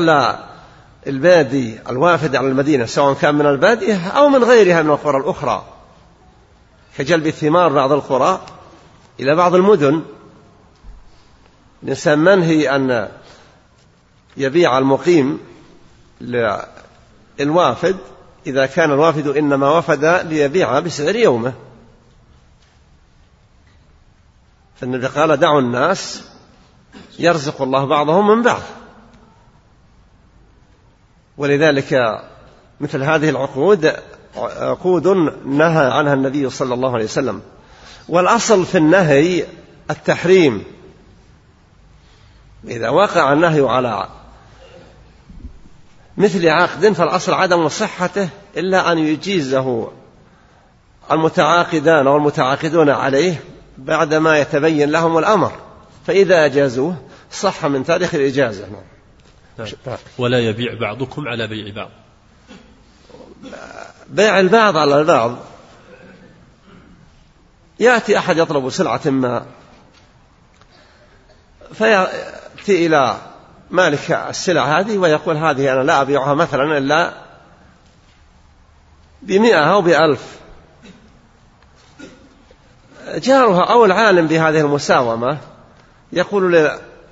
البادي 1.07 1.79
الوافد 1.89 2.37
على 2.37 2.49
المدينة 2.49 2.87
سواء 2.87 3.15
كان 3.15 3.35
من 3.35 3.47
البادية 3.47 4.07
أو 4.09 4.29
من 4.29 4.45
غيرها 4.45 4.83
من 4.83 4.91
القرى 4.91 5.17
الأخرى. 5.17 5.65
كجلب 6.99 7.27
الثمار 7.27 7.73
بعض 7.73 7.93
القرى 7.93 8.41
إلى 9.21 9.35
بعض 9.35 9.55
المدن. 9.55 10.03
الإنسان 11.83 12.19
منهي 12.19 12.77
أن 12.77 13.09
يبيع 14.37 14.79
المقيم 14.79 15.41
للوافد. 17.41 17.97
إذا 18.47 18.67
كان 18.67 18.91
الوافد 18.91 19.27
إنما 19.27 19.79
وفد 19.79 20.05
ليبيع 20.05 20.81
بسعر 20.81 21.17
يومه. 21.17 21.53
فالنبي 24.81 25.07
قال 25.07 25.37
دعوا 25.37 25.61
الناس 25.61 26.25
يرزق 27.19 27.63
الله 27.63 27.85
بعضهم 27.85 28.37
من 28.37 28.43
بعض. 28.43 28.63
ولذلك 31.39 32.23
مثل 32.81 33.03
هذه 33.03 33.31
العقود 33.31 33.93
عقود 34.37 35.07
نهى 35.47 35.87
عنها 35.93 36.15
النبي 36.15 36.51
صلى 36.51 36.75
الله 36.75 36.95
عليه 36.95 37.05
وسلم. 37.05 37.43
والأصل 38.09 38.67
في 38.67 38.79
النهي 38.79 39.47
التحريم. 39.91 40.65
إذا 42.69 42.89
وقع 42.89 43.33
النهي 43.33 43.61
على 43.61 44.09
مثل 46.17 46.49
عقد 46.49 46.93
فالأصل 46.93 47.35
عدم 47.35 47.69
صحته 47.69 48.29
إلا 48.57 48.93
أن 48.93 48.99
يجيزه 48.99 49.91
المتعاقدان 51.11 52.07
أو 52.07 52.17
المتعاقدون 52.17 52.91
عليه 52.91 53.45
بعدما 53.79 54.39
يتبين 54.39 54.91
لهم 54.91 55.19
الأمر 55.19 55.53
فإذا 56.07 56.47
أجازوه 56.47 56.97
صح 57.33 57.67
من 57.67 57.85
تاريخ 57.85 58.15
الإجازة. 58.15 58.67
نعم. 59.59 59.69
ولا 60.19 60.39
يبيع 60.39 60.75
بعضكم 60.81 61.29
على 61.29 61.47
بيع 61.47 61.75
بعض. 61.75 61.91
بيع 64.11 64.41
البعض 64.41 64.77
على 64.77 65.01
البعض. 65.01 65.39
يأتي 67.81 68.19
أحد 68.19 68.39
يطلب 68.39 68.71
سلعة 68.71 69.01
ما 69.11 69.47
فيأتي 71.73 72.87
إلى 72.87 73.17
مالك 73.71 74.11
السلع 74.11 74.81
هذه 74.81 74.99
ويقول 74.99 75.37
هذه 75.37 75.73
أنا 75.73 75.83
لا 75.83 76.01
أبيعها 76.01 76.35
مثلا 76.35 76.79
إلا 76.79 77.15
بمئة 79.23 79.73
أو 79.73 79.83
بألف. 79.83 80.44
جارها 83.15 83.73
أو 83.73 83.85
العالم 83.85 84.27
بهذه 84.27 84.61
المساومة 84.61 85.39
يقول 86.13 86.71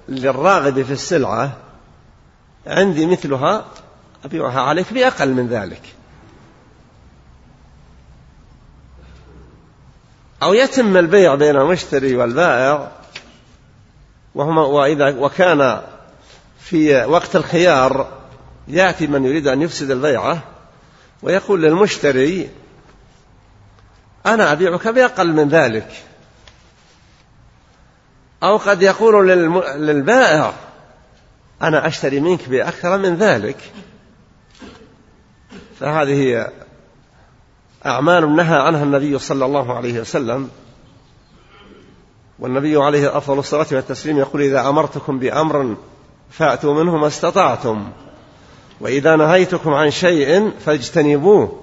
للراغب 0.09 0.83
في 0.83 0.93
السلعة 0.93 1.53
عندي 2.67 3.07
مثلها 3.07 3.65
أبيعها 4.25 4.61
عليك 4.61 4.93
بأقل 4.93 5.29
من 5.29 5.49
ذلك. 5.49 5.83
أو 10.43 10.55
يتم 10.55 10.97
البيع 10.97 11.35
بين 11.35 11.57
المشتري 11.57 12.17
والبائع 12.17 12.91
وهما 14.35 14.63
وإذا 14.63 15.17
وكان 15.19 15.83
في 16.61 17.05
وقت 17.05 17.37
الخيار 17.37 18.09
يأتي 18.69 19.07
من 19.07 19.25
يريد 19.25 19.49
أن 19.49 19.63
يفسد 19.63 19.91
البيعة 19.91 20.43
ويقول 21.23 21.63
للمشتري 21.63 22.51
أنا 24.27 24.53
أبيعك 24.53 24.89
بأقل 24.89 25.33
من 25.33 25.49
ذلك. 25.49 25.89
أو 28.43 28.57
قد 28.57 28.83
يقول 28.83 29.29
للبائع 29.77 30.53
أنا 31.63 31.87
أشتري 31.87 32.21
منك 32.21 32.49
بأكثر 32.49 32.99
من 32.99 33.17
ذلك. 33.17 33.57
فهذه 35.81 36.49
أعمال 37.87 38.37
نهى 38.37 38.59
عنها 38.59 38.83
النبي 38.83 39.19
صلى 39.19 39.45
الله 39.45 39.77
عليه 39.77 40.01
وسلم. 40.01 40.51
والنبي 42.39 42.77
عليه 42.77 43.17
أفضل 43.17 43.39
الصلاة 43.39 43.67
والتسليم 43.73 44.19
يقول 44.19 44.43
إذا 44.43 44.69
أمرتكم 44.69 45.19
بأمر 45.19 45.77
فأتوا 46.31 46.83
منه 46.83 46.97
ما 46.97 47.07
استطعتم 47.07 47.93
وإذا 48.81 49.17
نهيتكم 49.17 49.71
عن 49.71 49.91
شيء 49.91 50.51
فاجتنبوه. 50.51 51.62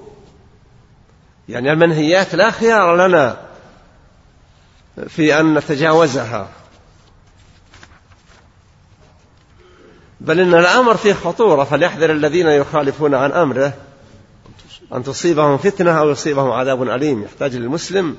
يعني 1.49 1.71
المنهيات 1.71 2.35
لا 2.35 2.51
خيار 2.51 2.95
لنا 3.07 3.37
في 5.07 5.39
أن 5.39 5.53
نتجاوزها. 5.53 6.47
بل 10.21 10.39
إن 10.39 10.53
الأمر 10.53 10.97
فيه 10.97 11.13
خطورة 11.13 11.63
فليحذر 11.63 12.11
الذين 12.11 12.47
يخالفون 12.47 13.15
عن 13.15 13.31
أمره 13.31 13.73
أن 14.93 15.03
تصيبهم 15.03 15.57
فتنة 15.57 15.99
أو 15.99 16.09
يصيبهم 16.09 16.51
عذاب 16.51 16.83
أليم. 16.83 17.23
يحتاج 17.23 17.55
للمسلم 17.55 18.17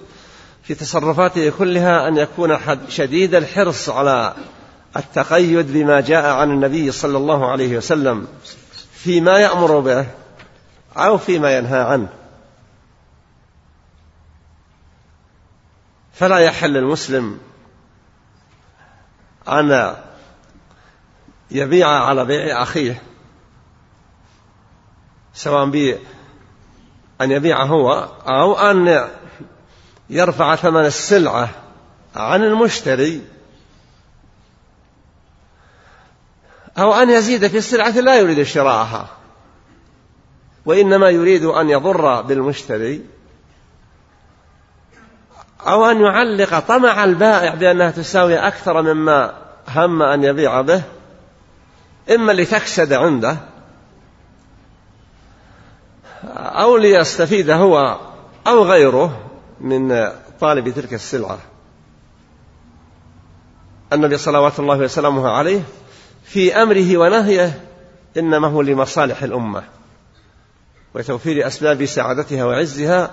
في 0.62 0.74
تصرفاته 0.74 1.52
كلها 1.58 2.08
أن 2.08 2.16
يكون 2.16 2.58
شديد 2.88 3.34
الحرص 3.34 3.88
على 3.88 4.34
التقيد 4.96 5.72
بما 5.72 6.00
جاء 6.00 6.26
عن 6.26 6.50
النبي 6.50 6.92
صلى 6.92 7.18
الله 7.18 7.50
عليه 7.50 7.76
وسلم 7.76 8.26
فيما 8.92 9.38
يأمر 9.38 9.80
به 9.80 10.06
أو 10.96 11.18
فيما 11.18 11.56
ينهى 11.56 11.80
عنه. 11.80 12.19
فلا 16.20 16.38
يحل 16.38 16.76
المسلم 16.76 17.38
أن 19.48 19.96
يبيع 21.50 21.88
على 21.88 22.24
بيع 22.24 22.62
أخيه 22.62 23.02
سواء 25.34 25.98
أن 27.20 27.30
يبيع 27.30 27.62
هو 27.62 28.08
أو 28.26 28.58
أن 28.58 29.08
يرفع 30.10 30.56
ثمن 30.56 30.84
السلعة 30.84 31.50
عن 32.16 32.42
المشتري 32.42 33.22
أو 36.78 36.94
أن 36.94 37.10
يزيد 37.10 37.46
في 37.46 37.58
السلعة 37.58 38.00
لا 38.00 38.18
يريد 38.18 38.42
شراءها 38.42 39.08
وإنما 40.64 41.10
يريد 41.10 41.44
أن 41.44 41.70
يضر 41.70 42.22
بالمشتري. 42.22 43.06
أو 45.66 45.86
أن 45.86 46.00
يعلق 46.00 46.58
طمع 46.58 47.04
البائع 47.04 47.54
بأنها 47.54 47.90
تساوي 47.90 48.38
أكثر 48.38 48.82
مما 48.82 49.34
هم 49.68 50.02
أن 50.02 50.24
يبيع 50.24 50.60
به 50.60 50.82
إما 52.10 52.32
لتكسد 52.32 52.92
عنده 52.92 53.36
أو 56.36 56.76
ليستفيد 56.76 57.50
هو 57.50 57.98
أو 58.46 58.64
غيره 58.64 59.20
من 59.60 60.08
طالب 60.40 60.68
تلك 60.68 60.94
السلعة. 60.94 61.38
النبي 63.92 64.18
صلوات 64.18 64.60
الله 64.60 64.78
وسلامه 64.78 65.28
عليه 65.28 65.62
في 66.24 66.62
أمره 66.62 66.96
ونهيه 66.96 67.60
إنما 68.16 68.48
هو 68.48 68.62
لمصالح 68.62 69.22
الأمة 69.22 69.62
وتوفير 70.94 71.46
أسباب 71.46 71.84
سعادتها 71.84 72.44
وعزها 72.44 73.10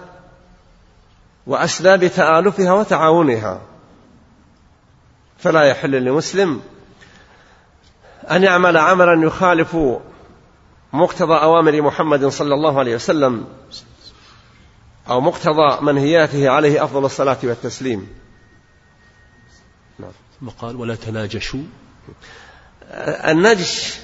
وأسباب 1.48 2.08
تآلفها 2.08 2.74
وتعاونها. 2.74 3.62
فلا 5.38 5.64
يحل 5.64 5.92
لمسلم 5.92 6.62
أن 8.32 8.44
يعمل 8.44 8.78
عملا 8.78 9.26
يخالف 9.26 9.78
مقتضى 10.94 11.34
أوامر 11.34 11.82
محمد 11.82 12.26
صلى 12.26 12.54
الله 12.54 12.80
عليه 12.80 12.96
وسلم 12.96 13.48
أو 15.10 15.22
مقتضى 15.22 15.82
منهياته 15.82 16.50
عليه 16.50 16.84
أفضل 16.84 17.06
الصلاة 17.06 17.38
والتسليم. 17.44 18.08
نعم. 20.00 20.12
ثم 20.40 20.50
قال 20.50 20.76
ولا 20.76 20.96
تناجشوا. 20.96 21.64
النجش 23.28 24.00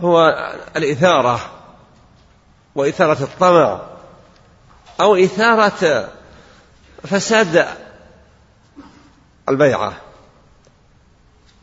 هو 0.00 0.28
الإثارة 0.76 1.40
وإثارة 2.74 3.22
الطمع. 3.22 3.95
أو 5.00 5.16
إثارة 5.16 6.08
فساد 7.02 7.66
البيعة. 9.48 9.96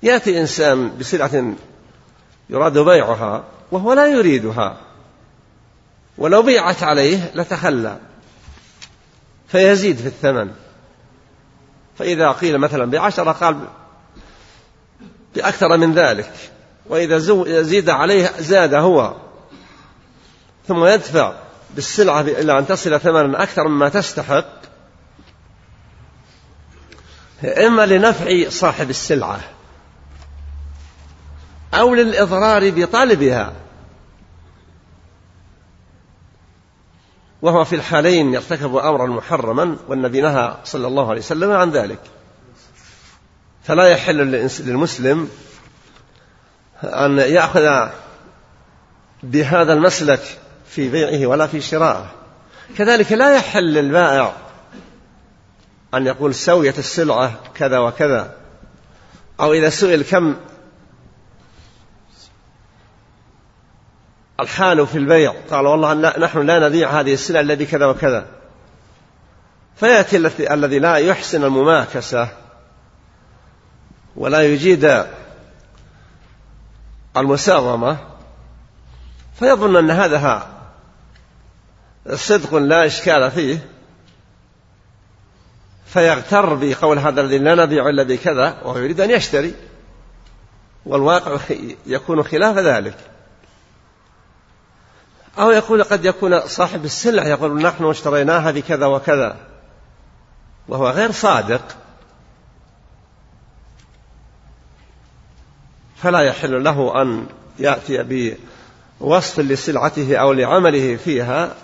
يأتي 0.04 0.41
إنسان 0.41 0.98
بسلعة 0.98 1.54
يراد 2.50 2.78
بيعها 2.78 3.43
وهو 3.72 3.93
لا 3.93 4.08
يريدها. 4.08 4.78
ولو 6.17 6.41
بيعت 6.41 6.84
عليه 6.84 7.32
لتخلى 7.36 7.98
فيزيد 9.48 9.98
في 9.98 10.08
الثمن. 10.08 10.52
فإذا 11.98 12.32
قيل 12.32 12.58
مثلا 12.58 12.86
بعشرة 12.91 13.32
قال 13.32 13.67
بأكثر 15.36 15.78
من 15.78 15.93
ذلك. 15.93 16.32
وإذا 16.86 17.17
زيد 17.62 17.89
عليه 17.89 18.32
زاد 18.39 18.74
هو 18.74 19.15
ثم 20.67 20.86
يدفع 20.86 21.34
بالسلعة 21.76 22.22
إلى 22.22 22.60
أن 22.60 22.68
تصل 22.68 23.00
ثمنا 23.00 23.44
أكثر 23.44 23.68
مما 23.68 23.90
تستحق. 23.90 24.64
إما 27.44 27.86
لنفع 27.86 28.50
صاحب 28.50 28.90
السلعة 28.90 29.40
أو 31.74 31.96
للإضرار 31.96 32.70
بطالبها 32.70 33.54
وهو 37.42 37.64
في 37.64 37.76
الحالين 37.76 38.34
يرتكب 38.34 38.76
أمرا 38.76 39.08
محرما 39.08 39.78
والنبي 39.88 40.22
نهى 40.22 40.58
صلى 40.64 40.88
الله 40.88 41.10
عليه 41.10 41.20
وسلم 41.20 41.52
عن 41.52 41.72
ذلك. 41.72 42.00
فلا 43.64 43.88
يحل 43.88 44.18
للمسلم 44.60 45.30
أن 46.84 47.20
يأخذ 47.20 47.90
بهذا 49.24 49.74
المسلك 49.74 50.40
في 50.76 50.90
بيعه 50.90 51.28
ولا 51.28 51.48
في 51.48 51.62
شرائه. 51.62 52.12
كذلك 52.78 53.12
لا 53.12 53.36
يحل 53.36 53.74
للبائع 53.74 54.34
أن 55.94 56.08
يقول 56.08 56.36
سوية 56.36 56.74
السلعة 56.78 57.40
كذا 57.56 57.80
وكذا 57.80 58.36
أو 59.40 59.54
إذا 59.54 59.70
سئل 59.70 60.04
كم 60.04 60.36
الحال 64.40 64.88
في 64.88 64.98
البيع 64.98 65.34
قال 65.52 65.68
والله 65.68 65.94
نحن 65.94 66.40
لا 66.40 66.70
نبيع 66.70 67.00
هذه 67.00 67.14
السلعة 67.14 67.42
الذي 67.42 67.66
كذا 67.66 67.86
وكذا. 67.86 68.26
فيأتي 69.76 70.18
الذي 70.54 70.80
لا 70.80 70.96
يحسن 70.96 71.44
المماكسة 71.44 72.28
ولا 74.16 74.42
يجيد 74.42 75.06
المساومة 77.18 77.98
فيظن 79.40 79.76
أن 79.76 79.92
هذا 79.92 80.53
صدق 82.10 82.56
لا 82.56 82.86
إشكال 82.86 83.32
فيه 83.32 83.60
فيغتر 85.86 86.54
بقول 86.54 87.00
هذا 87.00 87.22
الذي 87.22 87.38
لا 87.38 87.56
نبيع 87.56 87.89
إلا 87.89 88.04
بكذا 88.04 88.58
وهو 88.63 88.78
يريد 88.78 89.02
أن 89.02 89.12
يشتري 89.12 89.54
والواقع 90.86 91.38
يكون 91.86 92.24
خلاف 92.24 92.58
ذلك. 92.58 92.98
أو 95.39 95.52
يقول 95.52 95.84
قد 95.84 96.06
يكون 96.06 96.39
صاحب 96.39 96.86
السلع 96.86 97.28
يقول 97.28 97.62
نحن 97.62 97.86
اشتريناها 97.86 98.52
بكذا 98.52 98.86
وكذا 98.86 99.38
وهو 100.68 100.89
غير 100.89 101.12
صادق. 101.12 101.62
فلا 105.96 106.20
يحل 106.20 106.63
له 106.63 107.02
أن 107.02 107.26
يأتي 107.60 108.36
بوصف 109.00 109.39
لسلعته 109.39 110.18
أو 110.18 110.34
لعمله 110.34 110.96
فيها 110.96 111.56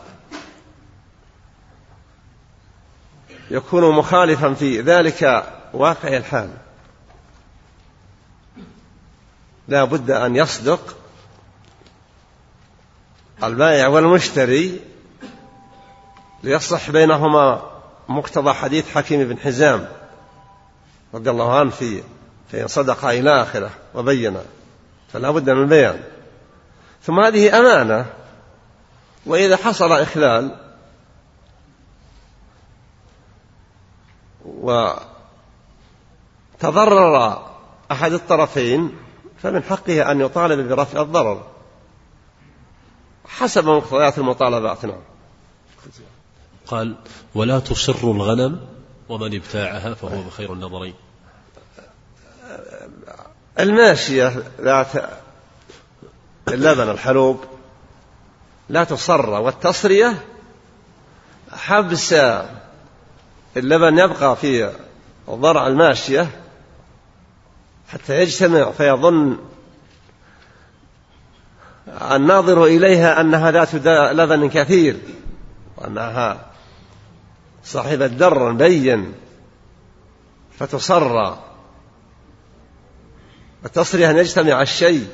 يكون 3.51 3.95
مخالفا 3.95 4.53
في 4.53 4.81
ذلك 4.81 5.45
واقع 5.73 6.17
الحال. 6.17 6.49
لا 9.67 9.83
بد 9.83 10.11
أن 10.11 10.35
يصدق 10.35 10.97
البائع 13.43 13.87
والمشتري 13.87 14.79
ليصلح 16.43 16.89
بينهما 16.89 17.71
مقتضى 18.09 18.53
حديث 18.53 18.91
حكيم 18.95 19.27
بن 19.27 19.39
حزام 19.39 19.87
رضي 21.13 21.29
الله 21.29 21.59
عنه 21.59 21.69
في 21.69 22.03
فإن 22.51 22.67
صدق 22.67 23.05
إلى 23.05 23.41
آخرة 23.41 23.69
وبين. 23.95 24.37
فلا 25.13 25.31
بد 25.31 25.49
من 25.49 25.61
البيان 25.61 26.03
ثم 27.03 27.19
هذه 27.19 27.59
أمانة 27.59 28.05
وإذا 29.25 29.57
حصل 29.57 29.91
إخلال 29.91 30.68
وتضرر 36.61 37.45
أحد 37.91 38.13
الطرفين 38.13 38.95
فمن 39.43 39.63
حقه 39.63 40.11
أن 40.11 40.21
يطالب 40.21 40.69
برفع 40.69 41.01
الضرر. 41.01 41.43
حسب 43.27 43.65
مقتضيات 43.65 44.17
المطالبات 44.17 44.85
نعم. 44.85 45.01
قال 46.67 46.95
ولا 47.35 47.59
تصر 47.59 48.11
الغنم 48.11 48.59
ومن 49.09 49.35
ابتاعها 49.35 49.93
فهو 49.93 50.21
بخير 50.21 50.53
النظرين. 50.53 50.93
الماشية 53.59 54.43
ذات 54.61 54.87
اللبن 56.47 56.89
الحلوب 56.89 57.43
لا 58.69 58.83
تصر 58.83 59.29
والتصرية 59.29 60.25
حبس 61.51 62.15
اللبن 63.57 63.99
يبقى 63.99 64.35
في 64.35 64.73
ضرع 65.29 65.67
الماشية 65.67 66.29
حتى 67.89 68.21
يجتمع 68.21 68.71
فيظن 68.71 69.37
الناظر 72.11 72.65
إليها 72.65 73.21
أنها 73.21 73.51
ذات 73.51 73.75
لبن 74.15 74.49
كثير 74.49 74.99
وأنها 75.77 76.45
صاحبة 77.63 78.07
در 78.07 78.51
بين 78.51 79.13
فتصر 80.59 81.35
وتصري 83.63 84.09
أن 84.09 84.17
يجتمع 84.17 84.61
الشيء 84.61 85.07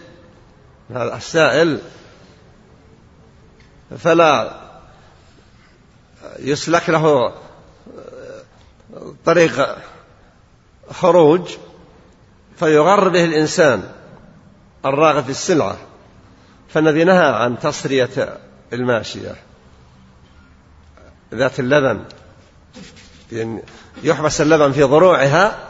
السائل 0.91 1.79
فلا 3.97 4.61
يسلك 6.39 6.89
له 6.89 7.33
طريق 9.25 9.77
خروج 10.91 11.41
فيغر 12.60 13.10
به 13.10 13.25
الإنسان 13.25 13.84
الراغب 14.86 15.23
في 15.23 15.29
السلعة 15.29 15.77
فالذي 16.69 17.03
نهى 17.03 17.25
عن 17.25 17.60
تصرية 17.60 18.39
الماشية 18.73 19.36
ذات 21.34 21.60
اللبن 21.60 22.03
يعني 23.31 23.62
يحبس 24.03 24.41
اللبن 24.41 24.71
في 24.71 24.84
ضروعها 24.84 25.69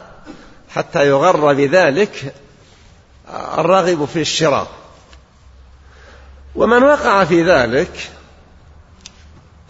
حتى 0.69 1.07
يغر 1.07 1.53
بذلك 1.53 2.35
الراغب 3.57 4.05
في 4.05 4.21
الشراء 4.21 4.67
ومن 6.55 6.83
وقع 6.83 7.23
في 7.23 7.43
ذلك 7.43 8.11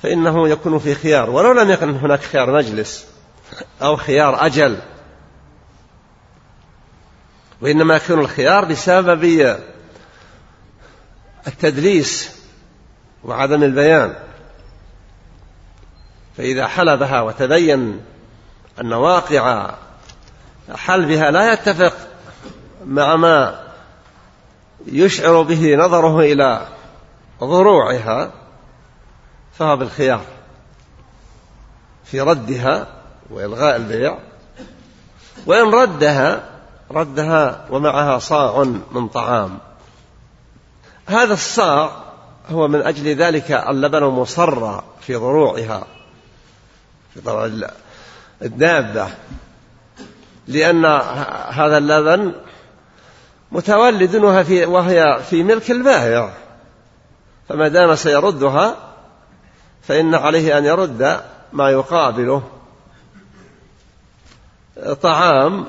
فإنه 0.04 0.50
يكون 0.50 0.80
في 0.80 0.96
خيار 0.96 1.30
ولو 1.30 1.52
لم 1.52 1.72
يكن 1.72 1.90
هناك 1.90 2.22
خيار 2.22 2.52
مجلس 2.52 3.06
أو 3.82 3.96
خيار 3.96 4.46
أجل. 4.46 4.78
وإنما 7.62 7.96
يكون 7.96 8.20
الخيار 8.20 8.66
بسبب 8.66 9.58
التدليس 11.48 12.40
وعدم 13.24 13.64
البيان. 13.64 14.16
فإذا 16.38 16.68
حلبها 16.68 17.22
وتبين 17.22 18.02
أن 18.82 18.94
واقع 18.94 19.76
حلبها 20.76 21.32
لا 21.32 21.54
يتفق 21.54 21.94
مع 22.86 23.16
ما 23.16 23.66
يشعر 24.88 25.42
به 25.42 25.76
نظره 25.76 26.20
إلى 26.20 26.68
ضروعها 27.40 28.32
فهو 29.54 29.78
بالخيار 29.78 30.22
في 32.06 32.22
ردها 32.22 32.88
وإلغاء 33.30 33.76
البيع. 33.76 34.18
وإن 35.46 35.74
ردها 35.74 36.44
ردها 36.92 37.66
ومعها 37.70 38.20
صاع 38.20 38.64
من 38.92 39.08
طعام. 39.08 39.58
هذا 41.06 41.34
الصاع 41.34 41.92
هو 42.50 42.68
من 42.68 42.82
أجل 42.82 43.16
ذلك 43.16 43.52
اللبن 43.52 44.04
مصر 44.04 44.82
في 45.02 45.16
ضروعها 45.16 45.88
في 47.14 47.20
ضروع 47.22 47.50
الدابة. 48.42 49.08
لأن 50.48 50.86
هذا 51.50 51.78
اللبن 51.78 52.34
متولد 53.52 54.16
وهي 54.66 55.20
في 55.30 55.44
ملك 55.44 55.72
البائع. 55.72 56.34
فما 57.50 57.68
دام 57.68 57.96
سيردها 57.96 58.76
فإن 59.82 60.16
عليه 60.16 60.58
أن 60.58 60.66
يرد 60.66 61.22
ما 61.54 61.70
يقابله. 61.70 62.44
طعام 65.02 65.68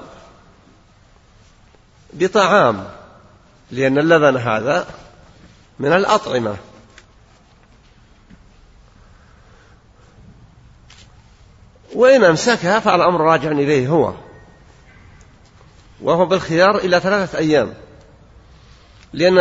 بطعام 2.13 2.85
لأن 3.71 3.99
اللبن 3.99 4.37
هذا 4.37 4.87
من 5.79 5.93
الأطعمة. 5.93 6.57
وإن 11.95 12.25
أمسكها 12.25 12.81
فالأمر 12.81 13.21
راجع 13.21 13.51
إليه 13.51 13.89
هو. 13.89 14.15
وهو 16.03 16.27
بالخيار 16.27 16.77
إلى 16.77 17.01
ثلاثة 17.01 17.39
أيام. 17.39 17.75
لأن 19.13 19.39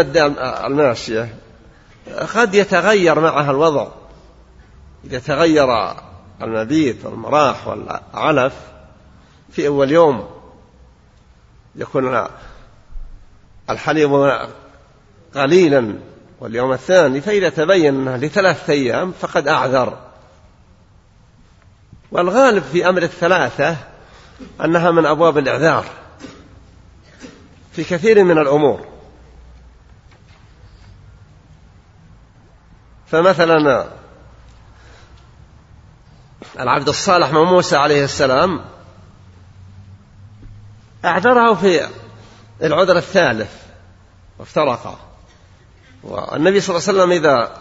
الماشية 0.65 1.35
قد 2.35 2.55
يتغير 2.55 3.19
معها 3.19 3.51
الوضع. 3.51 3.87
إذا 5.05 5.19
تغير 5.19 5.95
المبيت 6.41 7.05
والمراح 7.05 7.67
والعلف 7.67 8.53
في 9.51 9.67
أول 9.67 9.91
يوم 9.91 10.29
يكون 11.75 12.27
الحليب 13.69 14.39
قليلا 15.35 15.95
واليوم 16.39 16.73
الثاني 16.73 17.21
فإذا 17.21 17.49
تبين 17.49 17.95
أنه 17.95 18.15
لثلاثة 18.15 18.73
أيام 18.73 19.11
فقد 19.11 19.47
أعذر. 19.47 19.97
والغالب 22.11 22.63
في 22.63 22.89
أمر 22.89 23.03
الثلاثة 23.03 23.77
أنها 24.63 24.91
من 24.91 25.05
أبواب 25.05 25.37
الإعذار 25.37 25.85
في 27.71 27.83
كثير 27.83 28.23
من 28.23 28.37
الأمور. 28.37 28.85
فمثلا 33.07 33.87
العبد 36.59 36.89
الصالح 36.89 37.31
من 37.31 37.41
موسى 37.41 37.75
عليه 37.75 38.03
السلام 38.03 38.74
أعذره 41.05 41.53
في 41.53 41.87
العذر 42.63 42.97
الثالث 42.97 43.51
وافترقا 44.39 44.97
والنبي 46.03 46.61
صلى 46.61 46.75
الله 46.75 46.87
عليه 46.87 46.99
وسلم 46.99 47.11
إذا 47.11 47.57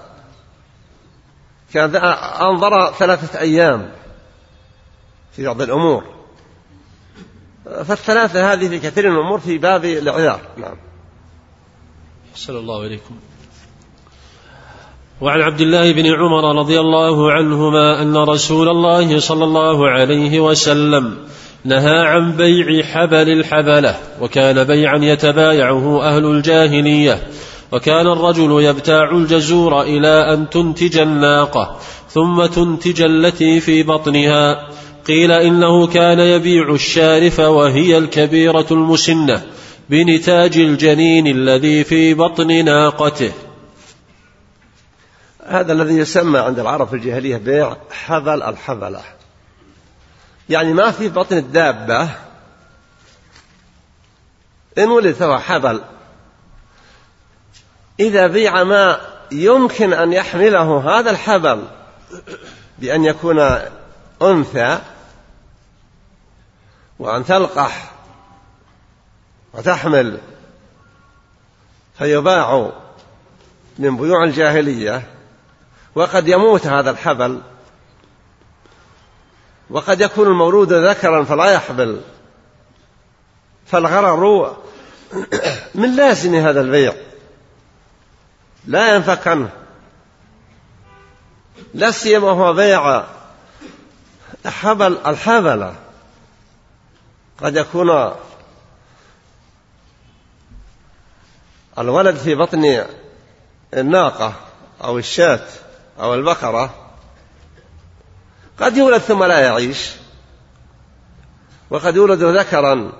كان 1.74 1.96
أنظر 2.40 2.92
ثلاثة 2.92 3.40
أيام 3.40 3.92
في 5.36 5.46
بعض 5.46 5.62
الأمور. 5.62 6.04
فالثلاثة 7.64 8.52
هذه 8.52 8.68
في 8.68 8.78
كثير 8.78 9.10
من 9.10 9.16
الأمور 9.16 9.40
في 9.40 9.58
باب 9.58 9.84
الإعذار. 9.84 10.40
نعم. 10.56 10.76
صلى 12.34 12.58
الله 12.58 12.82
عليكم 12.82 13.16
وعن 15.20 15.40
عبد 15.40 15.60
الله 15.60 15.92
بن 15.92 16.06
عمر 16.06 16.58
رضي 16.58 16.80
الله 16.80 17.32
عنهما 17.32 18.02
أن 18.02 18.16
رسول 18.16 18.68
الله 18.68 19.20
صلى 19.20 19.44
الله 19.44 19.90
عليه 19.90 20.40
وسلم 20.40 21.28
نهى 21.64 21.98
عن 21.98 22.32
بيع 22.32 22.82
حبل 22.82 23.32
الحبلة 23.32 23.98
وكان 24.20 24.64
بيعا 24.64 24.98
يتبايعه 24.98 26.02
أهل 26.02 26.24
الجاهلية 26.24 27.22
وكان 27.72 28.06
الرجل 28.06 28.62
يبتاع 28.62 29.10
الجزور 29.10 29.82
إلى 29.82 30.34
أن 30.34 30.50
تنتج 30.50 30.98
الناقة 30.98 31.78
ثم 32.08 32.46
تنتج 32.46 33.02
التي 33.02 33.60
في 33.60 33.82
بطنها. 33.82 34.68
قيل 35.06 35.32
إنه 35.32 35.86
كان 35.86 36.18
يبيع 36.18 36.74
الشارف 36.74 37.38
وهي 37.38 37.98
الكبيرة 37.98 38.66
المسنة 38.70 39.42
بنتاج 39.90 40.58
الجنين 40.58 41.26
الذي 41.26 41.84
في 41.84 42.14
بطن 42.14 42.64
ناقته. 42.64 43.32
هذا 45.46 45.72
الذي 45.72 45.94
يسمى 45.94 46.38
عند 46.38 46.58
العرب 46.58 46.88
في 46.88 46.94
الجاهلية 46.94 47.36
بيع 47.36 47.76
حبل 47.90 48.42
الحبلة. 48.42 49.00
يعني 50.48 50.72
ما 50.72 50.90
في 50.90 51.08
بطن 51.08 51.36
الدابة. 51.36 52.02
إن 54.78 54.88
ولد 54.90 55.14
فهو 55.14 55.38
حبل. 55.38 55.80
إذا 58.00 58.26
بيع 58.26 58.64
ما 58.64 59.00
يمكن 59.32 59.92
أن 59.92 60.12
يحمله 60.12 60.98
هذا 60.98 61.10
الحبل 61.10 61.64
بأن 62.78 63.04
يكون 63.04 63.58
أنثى 64.22 64.78
وأن 66.98 67.24
تلقح 67.24 67.90
وتحمل 69.54 70.18
فيباع 71.98 72.70
من 73.78 73.96
بيوع 73.96 74.24
الجاهلية 74.24 75.06
وقد 75.94 76.28
يموت 76.28 76.66
هذا 76.66 76.90
الحبل. 76.90 77.40
وقد 79.70 80.00
يكون 80.00 80.26
المولود 80.26 80.72
ذكرا 80.72 81.24
فلا 81.24 81.44
يحبل 81.44 82.00
فالغرر 83.66 84.56
من 85.74 85.96
لازم 85.96 86.34
هذا 86.34 86.60
البيع. 86.60 86.92
لا 88.66 88.94
ينفك 88.94 89.28
عنه. 89.28 89.50
لا 91.74 91.90
سيما 91.90 92.30
هو 92.30 92.52
بيع 92.52 93.04
حبل 94.46 94.98
الحبلة. 95.06 95.74
قد 97.42 97.56
يكون 97.56 98.12
الولد 101.78 102.16
في 102.16 102.34
بطن 102.34 102.84
الناقة 103.74 104.34
أو 104.84 104.98
الشاة 104.98 105.46
أو 106.00 106.14
البقرة. 106.14 106.83
قد 108.60 108.76
يولد 108.76 109.00
ثم 109.00 109.24
لا 109.24 109.38
يعيش. 109.38 109.90
وقد 111.70 111.96
يولد 111.96 112.22
ذكرا. 112.22 112.92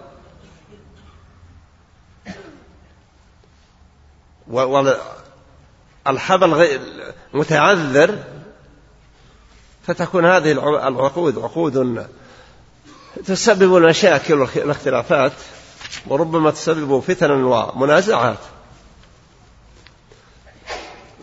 والحبل 6.07 6.81
متعذر 7.35 8.19
فتكون 9.87 10.25
هذه 10.25 10.53
العقود 10.89 11.39
عقود 11.39 12.07
تسبب 13.27 13.77
المشاكل 13.77 14.35
والاختلافات 14.35 15.33
وربما 16.07 16.51
تسبب 16.51 17.01
فتنا 17.01 17.35
ومنازعات. 17.35 18.39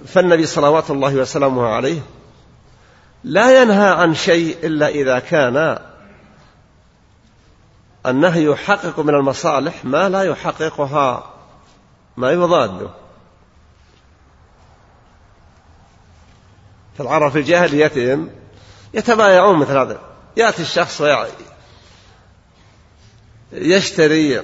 فالنبي 0.08 0.46
صلوات 0.46 0.91
الله 0.91 1.15
وسلامه 1.15 1.67
عليه 1.67 2.02
لا 3.23 3.62
ينهى 3.62 3.89
عن 3.89 4.15
شيء 4.15 4.57
إلا 4.63 4.88
إذا 4.88 5.19
كان 5.19 5.79
النهي 8.05 8.45
يحقق 8.45 8.99
من 8.99 9.15
المصالح 9.15 9.86
ما 9.86 10.10
لا 10.10 10.23
يحققها 10.23 11.34
ما 12.17 12.31
يضاده 12.31 12.89
فالعرب 16.97 17.31
في 17.31 17.41
جاهليتهم 17.41 18.29
يتبايعون 18.93 19.60
مثل 19.60 19.77
هذا. 19.77 19.99
يأتي 20.38 20.62
الشخص 20.62 21.01
ويشتري 23.53 24.41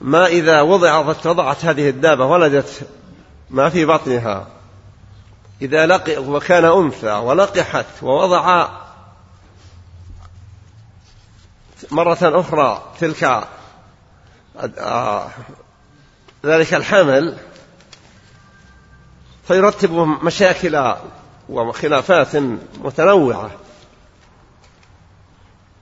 ما 0.00 0.26
إذا 0.26 0.60
وضعت 0.60 1.26
وضعت 1.26 1.64
هذه 1.64 1.88
الدابة 1.88 2.26
ولدت 2.26 2.88
ما 3.50 3.68
في 3.68 3.84
بطنها. 3.84 4.46
إذا 5.62 5.86
لقي 5.86 6.16
وكان 6.16 6.64
أنثى 6.64 7.12
ولقحت 7.12 7.86
ووضع 8.02 8.68
مرة 11.90 12.18
أخرى 12.22 12.82
تلك 13.00 13.48
ذلك 16.44 16.74
الحمل 16.74 17.36
فيرتب 19.44 19.92
مشاكل 20.22 20.94
وخلافات 21.48 22.36
متنوعة. 22.78 23.50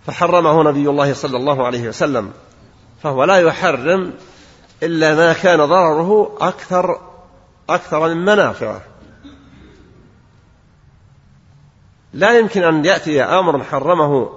فحرمه 0.06 0.62
نبي 0.62 0.88
الله 0.88 1.14
صلى 1.14 1.36
الله 1.36 1.66
عليه 1.66 1.88
وسلم 1.88 2.32
فهو 3.02 3.24
لا 3.24 3.36
يحرم 3.36 4.12
إلا 4.82 5.14
ما 5.14 5.32
كان 5.32 5.58
ضرره 5.58 6.36
أكثر 6.40 7.00
أكثر 7.68 8.08
من 8.08 8.24
منافعه. 8.24 8.89
لا 12.12 12.38
يمكن 12.38 12.62
أن 12.62 12.84
يأتي 12.84 13.22
أمر 13.22 13.64
حرمه 13.64 14.28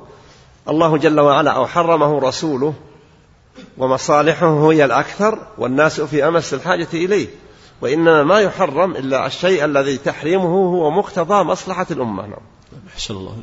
الله 0.69 0.97
جل 0.97 1.19
وعلا 1.19 1.51
أو 1.51 1.67
حرمه 1.67 2.19
رسوله 2.19 2.73
ومصالحه 3.77 4.71
هي 4.71 4.86
الأكثر 4.86 5.38
والناس 5.57 6.01
في 6.01 6.27
أمس 6.27 6.53
الحاجة 6.53 6.88
إليه. 6.93 7.27
وإنما 7.81 8.23
ما 8.23 8.39
يحرم 8.39 8.91
إلا 8.91 9.27
الشيء 9.27 9.65
الذي 9.65 9.97
تحريمه 9.97 10.55
هو 10.55 10.91
مقتضى 10.91 11.43
مصلحة 11.43 11.88
الأمة. 11.91 12.21
نعم. 12.21 12.39
أحسن 12.93 13.13
الله 13.13 13.38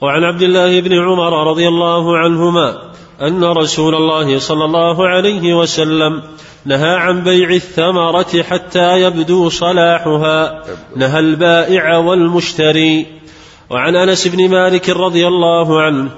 وعن 0.00 0.24
عبد 0.24 0.42
الله 0.42 0.80
بن 0.80 0.92
عمر 0.92 1.50
رضي 1.50 1.68
الله 1.68 2.18
عنهما 2.18 2.92
أن 3.20 3.44
رسول 3.44 3.94
الله 3.94 4.38
صلى 4.38 4.64
الله 4.64 5.08
عليه 5.08 5.54
وسلم 5.54 6.22
نهى 6.64 6.94
عن 6.94 7.24
بيع 7.24 7.50
الثمرة 7.50 8.42
حتى 8.42 9.02
يبدو 9.02 9.48
صلاحها. 9.48 10.64
نهى 10.96 11.18
البائع 11.18 11.98
والمشتري 11.98 13.16
وعن 13.70 13.96
أنس 13.96 14.28
بن 14.28 14.50
مالك 14.50 14.88
رضي 14.90 15.26
الله 15.26 15.82
عنه 15.82 16.10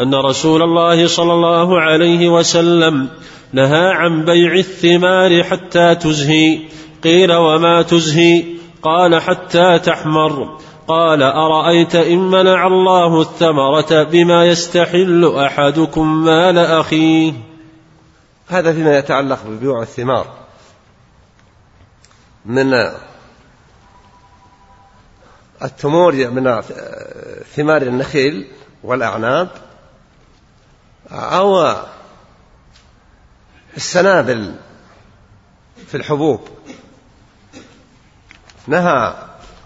أن 0.00 0.14
رسول 0.14 0.62
الله 0.62 1.06
صلى 1.06 1.32
الله 1.32 1.80
عليه 1.80 2.28
وسلم 2.28 3.08
نهى 3.52 3.90
عن 3.92 4.24
بيع 4.24 4.54
الثمار 4.54 5.42
حتى 5.42 5.94
تزهي. 5.94 6.60
قيل 7.04 7.32
وما 7.32 7.82
تزهي؟ 7.82 8.44
قال 8.82 9.22
حتى 9.22 9.78
تحمر. 9.78 10.58
قال 10.88 11.22
أرأيت 11.22 11.94
إن 11.94 12.18
منع 12.18 12.66
الله 12.66 13.20
الثمرة 13.20 14.02
بما 14.02 14.46
يستحل 14.46 15.34
أحدكم 15.36 16.24
مال 16.24 16.58
أخيه؟ 16.58 17.32
هذا 18.48 18.72
فيما 18.72 18.98
يتعلق 18.98 19.38
ببيوع 19.46 19.82
الثمار. 19.82 20.26
من 22.46 22.70
التمور 25.62 26.30
من 26.30 26.62
ثمار 27.56 27.82
النخيل 27.82 28.52
والأعناب 28.82 29.48
أو 31.10 31.76
السنابل 33.76 34.54
في 35.86 35.96
الحبوب. 35.96 36.48
نهى 38.66 39.14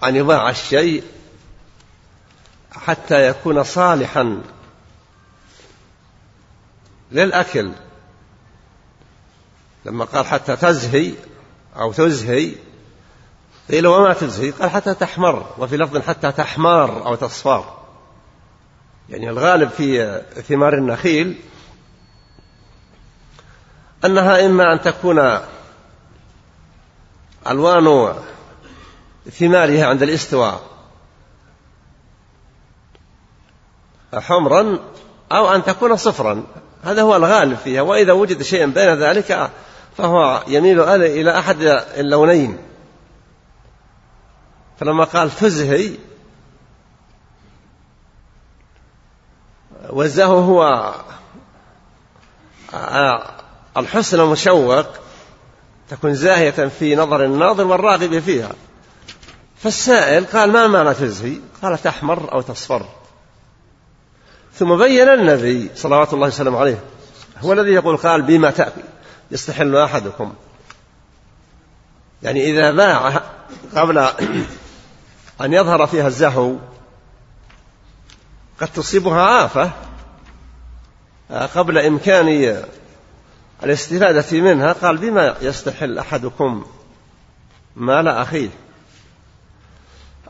أن 0.04 0.16
يباع 0.16 0.50
الشيء 0.50 1.04
حتى 2.72 3.26
يكون 3.26 3.64
صالحا 3.64 4.42
للأكل. 7.12 7.72
لما 9.84 10.04
قال 10.04 10.26
حتى 10.26 10.56
تزهي 10.56 11.14
أو 11.76 11.92
تزهي 11.92 12.54
قيل 13.70 13.86
وما 13.86 14.12
تزهي 14.12 14.50
قال 14.50 14.70
حتى 14.70 14.94
تحمر 14.94 15.46
وفي 15.58 15.76
لفظ 15.76 15.98
حتى 15.98 16.32
تحمار 16.32 17.06
أو 17.06 17.14
تصفار. 17.14 17.80
يعني 19.08 19.30
الغالب 19.30 19.70
في 19.70 20.20
ثمار 20.48 20.74
النخيل 20.74 21.36
أنها 24.04 24.46
إما 24.46 24.72
أن 24.72 24.80
تكون 24.80 25.38
ألوان 27.48 28.14
ثمارها 29.30 29.86
عند 29.86 30.02
الاستواء 30.02 30.60
حمرا 34.14 34.78
أو 35.32 35.54
أن 35.54 35.64
تكون 35.64 35.96
صفرا. 35.96 36.44
هذا 36.82 37.02
هو 37.02 37.16
الغالب 37.16 37.56
فيها 37.56 37.82
وإذا 37.82 38.12
وجد 38.12 38.42
شيء 38.42 38.66
بين 38.66 38.94
ذلك 38.94 39.50
فهو 39.96 40.42
يميل 40.48 40.80
إلى 40.80 41.38
أحد 41.38 41.62
اللونين. 41.96 42.69
فلما 44.80 45.04
قال 45.04 45.30
تزهي 45.30 45.90
والزهو 49.90 50.38
هو 50.38 50.94
الحسن 53.76 54.20
المشوق 54.20 54.86
تكون 55.90 56.14
زاهية 56.14 56.50
في 56.50 56.96
نظر 56.96 57.24
الناظر 57.24 57.66
والراغب 57.66 58.18
فيها. 58.18 58.52
فالسائل 59.56 60.24
قال 60.24 60.52
ما 60.52 60.66
معنى 60.66 60.94
تزهي 60.94 61.36
قال 61.62 61.82
تحمر 61.82 62.32
أو 62.32 62.40
تصفر. 62.40 62.86
ثم 64.54 64.76
بين 64.76 65.08
النبي 65.08 65.70
صلوات 65.74 66.12
الله 66.12 66.26
وسلم 66.26 66.56
عليه 66.56 66.78
هو 67.38 67.52
الذي 67.52 67.70
يقول 67.70 67.96
قال 67.96 68.22
بما 68.22 68.50
تأكل 68.50 68.82
يستحل 69.30 69.76
أحدكم. 69.76 70.34
يعني 72.22 72.50
إذا 72.50 72.70
باع 72.70 73.22
قبل 73.76 74.08
أن 75.40 75.52
يظهر 75.52 75.86
فيها 75.86 76.06
الزهو 76.06 76.56
قد 78.60 78.68
تصيبها 78.68 79.44
آفة 79.44 79.70
قبل 81.54 81.78
إمكان 81.78 82.56
الاستفادة 83.64 84.40
منها 84.40 84.72
قال 84.72 84.96
بما 84.96 85.36
يستحل 85.42 85.98
أحدكم 85.98 86.66
مال 87.76 88.08
أخيه. 88.08 88.48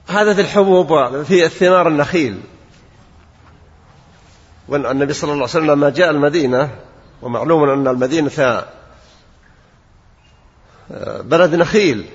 هذا 0.06 0.34
في 0.34 0.40
الحبوب 0.40 1.22
في 1.22 1.44
الثمار 1.44 1.88
النخيل. 1.88 2.40
والنبي 4.68 5.12
صلى 5.12 5.32
الله 5.32 5.42
عليه 5.42 5.52
وسلم 5.52 5.70
لما 5.70 5.90
جاء 5.90 6.10
المدينة 6.10 6.70
ومعلوم 7.22 7.68
أن 7.68 7.88
المدينة 7.88 8.64
بلد 11.20 11.54
نخيل. 11.54 12.06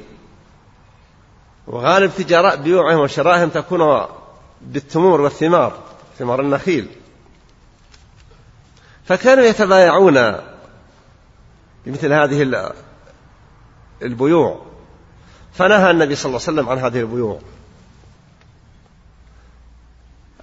وغالب 1.68 2.11
تجارة 2.18 2.55
بيوعهم 2.55 2.99
وشرائهم 2.99 3.49
تكون 3.49 4.05
بالتمور 4.61 5.22
والثمار 5.22 5.74
ثمار 6.20 6.41
النخيل. 6.41 6.88
فكانوا 9.05 9.43
يتبايعون 9.43 10.36
بمثل 11.86 12.13
هذه 12.13 12.72
البيوع. 14.01 14.66
فنهى 15.53 15.91
النبي 15.91 16.16
صلى 16.16 16.30
الله 16.30 16.41
عليه 16.47 16.53
وسلم 16.53 16.70
عن 16.70 16.78
هذه 16.78 16.99
البيوع. 16.99 17.39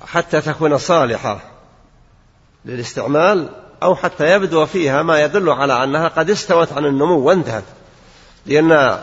حتى 0.06 0.40
تكون 0.40 0.78
صالحة 0.78 1.40
للاستعمال 2.64 3.48
أو 3.82 3.94
حتى 3.94 4.32
يبدو 4.32 4.66
فيها 4.66 5.02
ما 5.02 5.22
يدل 5.22 5.50
على 5.50 5.84
أنها 5.84 6.08
قد 6.08 6.30
استوت 6.30 6.72
عن 6.72 6.84
النمو 6.84 7.18
وانتهت. 7.18 7.64
لأن 8.46 9.02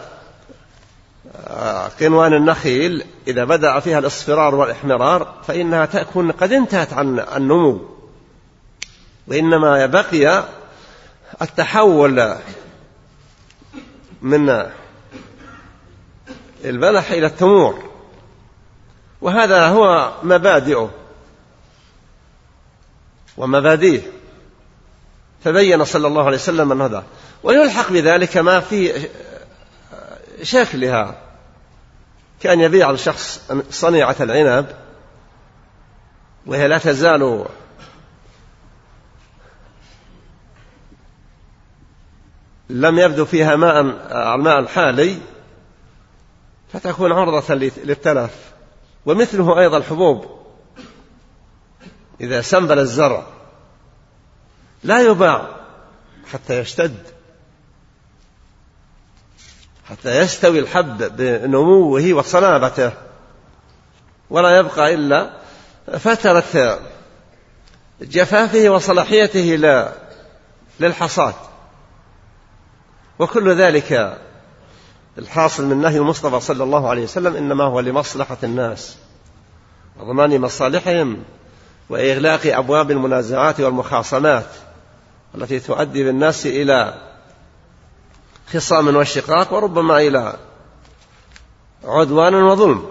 قنوان 2.00 2.34
النخيل 2.34 3.04
إذا 3.28 3.44
بدأ 3.44 3.80
فيها 3.80 4.00
الإصفرار 4.00 4.56
والإحمرار 4.56 5.34
فإنها 5.48 5.86
تكون 5.86 6.32
قد 6.32 6.54
انتهت 6.54 6.94
عن 6.94 7.20
النمو 7.20 7.82
وإنما 9.28 9.86
بقي 9.86 10.44
التحول 11.42 12.36
من 14.22 14.66
البلح 16.66 17.12
إلى 17.12 17.26
التمور 17.26 17.84
وهذا 19.22 19.68
هو 19.68 20.14
مبادئه 20.24 20.90
ومبادئه. 23.38 24.02
فبين 25.44 25.86
صلى 25.86 26.08
الله 26.08 26.26
عليه 26.26 26.38
وسلم 26.38 26.72
أن 26.72 26.82
هذا. 26.82 27.04
ويلحق 27.44 27.92
بذلك 27.92 28.38
ما 28.38 28.60
في 28.60 29.08
شكلها 30.44 31.22
كأن 32.42 32.60
يبيع 32.60 32.90
الشخص 32.90 33.52
صنيعة 33.70 34.16
العنب 34.20 34.76
وهي 36.46 36.68
لا 36.68 36.78
تزال 36.78 37.46
لم 42.70 43.00
يبدو 43.00 43.26
فيها 43.26 43.56
ماء 43.56 43.82
الماء 44.36 44.60
الحالي 44.60 45.18
فتكون 46.74 47.12
عرضة 47.12 47.54
للتلف. 47.54 48.52
ومثله 49.06 49.60
أيضا 49.60 49.78
الحبوب. 49.78 50.40
إذا 52.22 52.42
سنبل 52.42 52.80
الزرع 52.80 53.24
لا 54.84 55.02
يباع 55.02 55.56
حتى 56.32 56.60
يشتد. 56.60 57.19
حتى 59.90 60.18
يستوي 60.18 60.60
الحب 60.60 61.18
بنموه 61.18 62.14
وصلابته. 62.14 62.92
ولا 64.30 64.58
يبقى 64.58 64.94
إلا 64.94 65.30
فترة 65.98 66.80
جفافه 68.02 68.70
وصلاحيته 68.70 69.60
للحصاد. 70.80 71.34
وكل 73.20 73.56
ذلك 73.62 74.18
الحاصل 75.18 75.66
من 75.66 75.82
نهي 75.82 75.98
المصطفى 75.98 76.40
صلى 76.40 76.64
الله 76.64 76.90
عليه 76.90 77.04
وسلم 77.04 77.36
إنما 77.36 77.64
هو 77.64 77.80
لمصلحة 77.80 78.38
الناس. 78.44 78.98
وضمان 80.00 80.42
مصالحهم 80.42 81.24
وإغلاق 81.90 82.42
أبواب 82.46 82.92
المنازعات 82.92 83.60
والمخاصمات 83.60 84.46
التي 85.36 85.60
تؤدي 85.60 86.04
بالناس 86.04 86.46
إلى 86.46 87.09
خصام 88.54 88.96
وشقاق 88.96 89.54
وربما 89.54 89.98
إلى 89.98 90.38
عدوان 91.84 92.36
وظلم. 92.36 92.86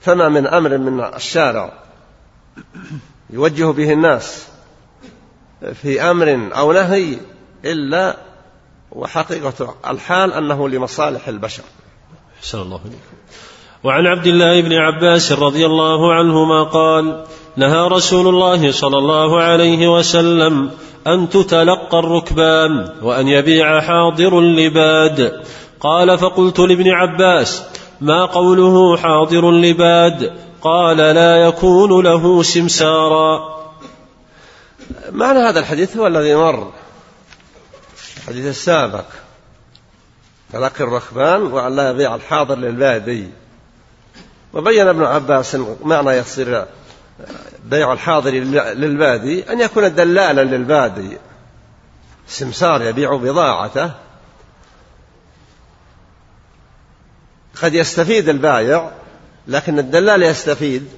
فما 0.00 0.28
من 0.28 0.46
أمر 0.46 0.78
من 0.78 1.00
الشارع 1.00 1.72
يوجه 3.30 3.64
به 3.64 3.92
الناس 3.92 4.48
في 5.74 6.02
أمر 6.02 6.50
أو 6.56 6.72
نهي 6.72 7.18
إلا 7.64 8.16
وحقيقة 8.92 9.74
الحال 9.86 10.32
أنه 10.32 10.68
لمصالح 10.68 11.28
البشر. 11.28 11.62
أحسن 12.38 12.58
الله 12.58 12.80
إليكم 12.84 13.16
وعن 13.84 14.06
عبد 14.06 14.26
الله 14.26 14.60
بن 14.60 14.72
عباس 14.72 15.32
رضي 15.32 15.66
الله 15.66 16.14
عنهما 16.14 16.64
قال 16.64 17.24
نهى 17.56 17.88
رسول 17.88 18.28
الله 18.28 18.72
صلى 18.72 18.98
الله 18.98 19.42
عليه 19.42 19.88
وسلم 19.88 20.70
أن 21.14 21.28
تتلقى 21.28 21.98
الركبان 21.98 22.92
وأن 23.02 23.28
يبيع 23.28 23.80
حاضر 23.80 24.40
لباد 24.40 25.42
قال 25.80 26.18
فقلت 26.18 26.58
لابن 26.58 26.88
عباس 26.88 27.62
ما 28.00 28.26
قوله 28.26 28.96
حاضر 28.96 29.50
لباد 29.50 30.32
قال 30.62 30.96
لا 30.96 31.36
يكون 31.36 32.04
له 32.04 32.42
سمسارا. 32.42 33.58
معنى 35.10 35.38
هذا 35.38 35.60
الحديث 35.60 35.96
هو 35.96 36.06
الذي 36.06 36.34
مر 36.34 36.72
الحديث 38.16 38.46
السابق. 38.46 39.04
تلقي 40.52 40.84
الركبان 40.84 41.42
وأن 41.42 41.76
لا 41.76 41.90
يبيع 41.90 42.14
الحاضر 42.14 42.56
للبادي. 42.56 43.28
وبين 44.54 44.88
ابن 44.88 45.02
عباس 45.02 45.56
معنى 45.84 46.10
يصير 46.10 46.64
بيع 47.64 47.92
الحاضر 47.92 48.30
للبادي 48.30 49.52
أن 49.52 49.60
يكون 49.60 49.94
دلالا 49.94 50.44
للبادي. 50.44 51.18
سمسار 52.28 52.82
يبيع 52.82 53.16
بضاعته. 53.16 53.90
قد 57.62 57.74
يستفيد 57.74 58.28
البايع 58.28 58.90
لكن 59.46 59.78
الدلال 59.78 60.22
يستفيد. 60.22 60.88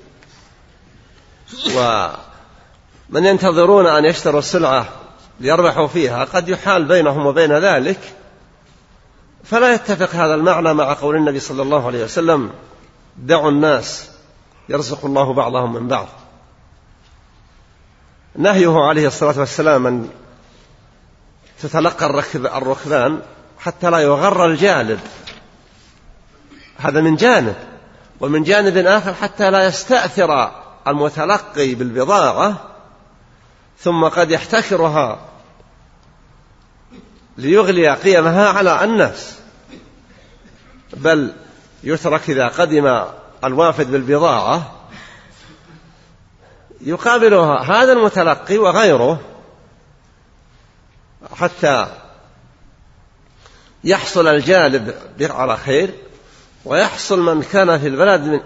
ومن 1.76 3.26
ينتظرون 3.26 3.86
أن 3.86 4.04
يشتروا 4.04 4.38
السلعة 4.38 4.88
ليربحوا 5.40 5.86
فيها 5.86 6.24
قد 6.24 6.48
يحال 6.48 6.84
بينهم 6.84 7.26
وبين 7.26 7.52
ذلك. 7.52 7.98
فلا 9.44 9.74
يتفق 9.74 10.14
هذا 10.14 10.34
المعنى 10.34 10.74
مع 10.74 10.94
قول 10.94 11.16
النبي 11.16 11.40
صلى 11.40 11.62
الله 11.62 11.86
عليه 11.86 12.04
وسلم 12.04 12.50
دعوا 13.16 13.50
الناس 13.50 14.10
يرزق 14.68 15.04
الله 15.04 15.34
بعضهم 15.34 15.72
من 15.72 15.88
بعض. 15.88 16.08
نهيه 18.36 18.80
عليه 18.80 19.06
الصلاة 19.06 19.38
والسلام 19.38 19.86
أن 19.86 20.08
تتلقى 21.62 22.06
الركب 22.06 22.46
الركبان 22.46 23.20
حتى 23.58 23.90
لا 23.90 23.98
يغر 23.98 24.46
الجالب 24.46 25.00
هذا 26.78 27.00
من 27.00 27.16
جانب. 27.16 27.54
ومن 28.20 28.42
جانب 28.42 28.76
آخر 28.76 29.14
حتى 29.14 29.50
لا 29.50 29.66
يستأثر 29.66 30.52
المتلقي 30.88 31.74
بالبضاعة 31.74 32.56
ثم 33.78 34.04
قد 34.04 34.30
يحتكرها 34.30 35.18
ليغلي 37.38 37.94
قيمها 37.94 38.48
على 38.48 38.84
الناس. 38.84 39.38
بل 40.92 41.32
يترك 41.84 42.30
إذا 42.30 42.48
قدم 42.48 43.04
الوافد 43.44 43.90
بالبضاعة 43.90 44.79
يقابلها 46.80 47.62
هذا 47.62 47.92
المتلقي 47.92 48.58
وغيره 48.58 49.20
حتى 51.36 51.86
يحصل 53.84 54.26
الجالب 54.26 54.94
على 55.20 55.56
خير 55.56 55.94
ويحصل 56.64 57.20
من 57.20 57.42
كان 57.42 57.78
في 57.78 57.86
البلد 57.86 58.20
من, 58.20 58.40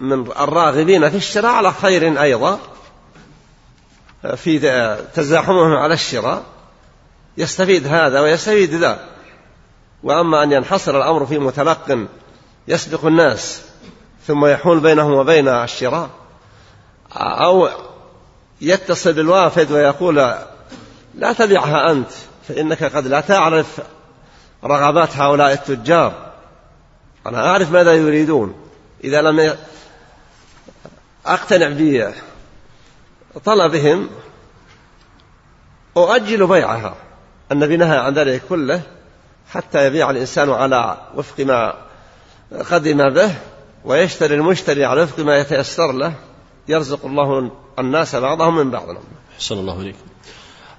من 0.00 0.30
الراغبين 0.30 1.10
في 1.10 1.16
الشراء 1.16 1.52
على 1.52 1.72
خير 1.72 2.22
أيضا 2.22 2.58
في 4.36 4.58
تزاحمهم 5.14 5.72
على 5.72 5.94
الشراء 5.94 6.42
يستفيد 7.36 7.86
هذا 7.86 8.20
ويستفيد 8.20 8.74
ذا. 8.74 8.98
وأما 10.02 10.42
أن 10.42 10.52
ينحصر 10.52 10.96
الأمر 10.96 11.26
في 11.26 11.38
متلق 11.38 11.98
يسبق 12.68 13.04
الناس 13.04 13.62
ثم 14.26 14.46
يحول 14.46 14.80
بينهم 14.80 15.12
وبين 15.12 15.48
الشراء. 15.48 16.10
أو 17.16 17.68
يتصل 18.60 19.12
بالوافد 19.12 19.72
ويقول 19.72 20.16
لا 21.14 21.32
تبعها 21.32 21.90
أنت 21.90 22.10
فإنك 22.48 22.84
قد 22.84 23.06
لا 23.06 23.20
تعرف 23.20 23.80
رغبات 24.64 25.16
هؤلاء 25.16 25.52
التجار. 25.52 26.32
أنا 27.26 27.46
أعرف 27.46 27.72
ماذا 27.72 27.92
يريدون. 27.92 28.54
إذا 29.04 29.22
لم 29.22 29.56
أقتنع 31.26 31.68
بطلبهم 33.34 34.08
أؤجل 35.96 36.46
بيعها. 36.46 36.94
النبي 37.52 37.76
نهى 37.76 37.98
عن 37.98 38.14
ذلك 38.14 38.42
كله 38.48 38.82
حتى 39.50 39.86
يبيع 39.86 40.10
الإنسان 40.10 40.50
على 40.50 40.96
وفق 41.14 41.40
ما 41.40 41.74
قدم 42.70 43.10
به 43.10 43.34
ويشتري 43.84 44.34
المشتري 44.34 44.84
على 44.84 45.02
وفق 45.02 45.18
ما 45.20 45.38
يتيسر 45.38 45.92
له. 45.92 46.14
يرزق 46.68 47.06
الله 47.06 47.50
الناس 47.78 48.16
بعضهم 48.16 48.56
من 48.56 48.70
بعض. 48.70 48.84
أحسن 49.34 49.58
الله 49.58 49.80
إليكم 49.80 49.98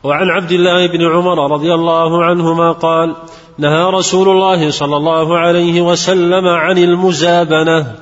وعن 0.04 0.30
عبد 0.30 0.52
الله 0.52 0.88
بن 0.88 1.02
عمر 1.02 1.52
رضي 1.52 1.74
الله 1.74 2.26
عنهما 2.26 2.72
قال 2.72 3.16
نهى 3.58 3.84
رسول 3.84 4.30
الله 4.30 4.70
صلى 4.70 4.98
الله 4.98 5.38
عليه 5.38 5.82
وسلم 5.82 6.48
عن 6.48 6.78
المزابنة 6.78 7.96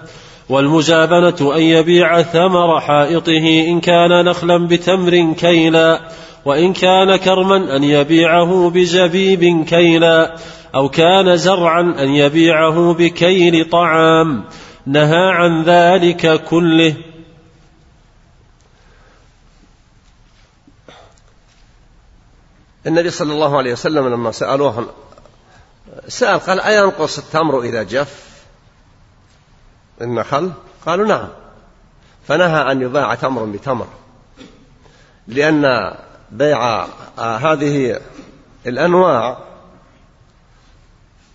والمزابنة 0.49 1.55
أن 1.55 1.61
يبيع 1.61 2.21
ثمر 2.21 2.79
حائطه 2.79 3.65
إن 3.67 3.79
كان 3.79 4.25
نخلا 4.25 4.67
بتمر 4.67 5.33
كيلا 5.33 6.01
وإن 6.45 6.73
كان 6.73 7.15
كرما 7.15 7.75
أن 7.75 7.83
يبيعه 7.83 8.69
بزبيب 8.69 9.65
كيلا 9.65 10.35
أو 10.75 10.89
كان 10.89 11.37
زرعا 11.37 11.81
أن 11.81 12.09
يبيعه 12.09 12.93
بكيل 12.93 13.69
طعام. 13.69 14.43
نهى 14.85 15.29
عن 15.29 15.63
ذلك 15.63 16.43
كله. 16.43 16.95
النبي 22.87 23.09
صلى 23.09 23.33
الله 23.33 23.57
عليه 23.57 23.73
وسلم 23.73 24.07
لما 24.07 24.31
سألوه 24.31 24.93
سأل 26.07 26.39
قال 26.39 26.59
أينقص 26.59 27.17
التمر 27.17 27.61
إذا 27.61 27.83
جف؟ 27.83 28.33
النخل 30.01 30.51
قالوا 30.85 31.07
نعم. 31.07 31.27
فنهى 32.27 32.71
أن 32.71 32.81
يباع 32.81 33.15
تمر 33.15 33.45
بتمر 33.45 33.87
لأن 35.27 35.93
بيع 36.31 36.85
هذه 37.17 37.99
الأنواع 38.65 39.37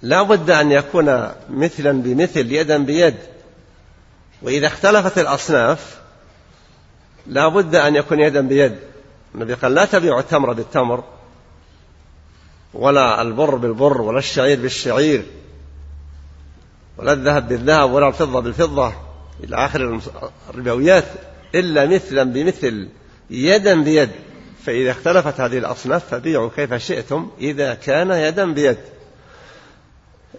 لا 0.03 0.23
بد 0.23 0.51
أن 0.51 0.73
يكون 0.73 1.33
مثلا 1.51 2.03
بمثل 2.03 2.53
يدا 2.53 2.79
بيد. 2.79 3.17
وإذا 4.43 4.67
اختلفت 4.67 5.19
الأصناف 5.19 5.99
لا 7.27 7.49
بد 7.49 7.75
أن 7.75 7.97
يكون 7.97 8.21
يدا 8.21 8.41
بيد. 8.41 8.79
النبي 9.35 9.55
قال 9.55 9.75
لا 9.75 9.85
تبيع 9.85 10.19
التمر 10.19 10.53
بالتمر. 10.53 11.05
ولا 12.75 13.23
البر 13.23 13.55
بالبر 13.55 14.01
ولا 14.01 14.19
الشعير 14.19 14.61
بالشعير 14.61 15.23
ولا 16.99 17.13
الذهب 17.13 17.49
بالذهب 17.49 17.93
ولا 17.93 18.09
الفضة 18.09 18.41
بالفضة 18.41 18.93
إلى 19.45 19.57
آخر 19.57 20.01
الربويات 20.51 21.05
إلا 21.55 21.87
مثلا 21.87 22.23
بمثل 22.23 22.89
يدا 23.31 23.83
بيد. 23.83 24.11
فإذا 24.65 24.91
اختلفت 24.91 25.41
هذه 25.41 25.59
الأصناف 25.59 26.05
فبيعوا 26.15 26.51
كيف 26.57 26.75
شئتم 26.75 27.31
إذا 27.41 27.75
كان 27.75 28.11
يدا 28.11 28.53
بيد. 28.53 28.79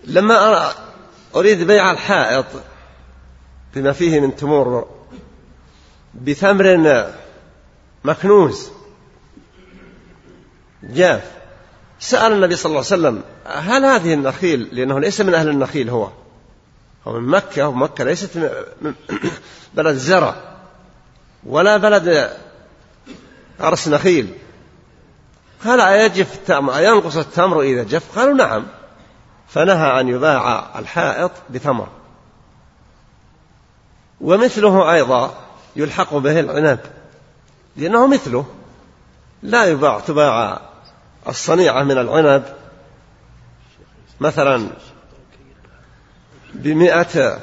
لما 0.03 0.69
أريد 1.35 1.67
بيع 1.67 1.91
الحائط 1.91 2.45
بما 3.75 3.91
فيه 3.91 4.19
من 4.19 4.35
تمور 4.35 4.87
بثمر 6.13 7.07
مكنوز 8.03 8.69
جاف. 10.83 11.38
سأل 11.99 12.33
النبي 12.33 12.55
صلى 12.55 12.69
الله 12.69 12.85
عليه 12.91 13.01
وسلم 13.01 13.23
هل 13.45 13.85
هذه 13.85 14.13
النخيل 14.13 14.69
لأنه 14.71 14.99
ليس 14.99 15.21
من 15.21 15.33
أهل 15.33 15.49
النخيل 15.49 15.89
هو 15.89 16.09
هو 17.07 17.19
من 17.19 17.27
مكة 17.27 17.67
ومكة 17.67 18.03
ليست 18.03 18.37
من 18.81 18.93
بلد 19.75 19.95
زرع 19.95 20.35
ولا 21.43 21.77
بلد 21.77 22.31
أرس 23.61 23.87
نخيل. 23.87 24.33
قال 25.65 25.81
أيجف 25.81 26.35
التمر 26.35 26.77
أينقص 26.77 27.17
التمر 27.17 27.61
إذا 27.61 27.83
جف؟ 27.83 28.19
قالوا 28.19 28.33
نعم. 28.33 28.65
فنهى 29.47 29.99
أن 29.99 30.07
يباع 30.07 30.79
الحائط 30.79 31.31
بثمر 31.49 31.87
ومثله 34.21 34.93
أيضا 34.93 35.33
يلحق 35.75 36.13
به 36.13 36.39
العنب 36.39 36.79
لأنه 37.77 38.07
مثله. 38.07 38.45
لا 39.43 39.65
يباع 39.65 39.99
تباع 39.99 40.61
الصنيعة 41.27 41.83
من 41.83 41.97
العنب 41.97 42.43
مثلا 44.19 44.69
بمئة 46.53 47.39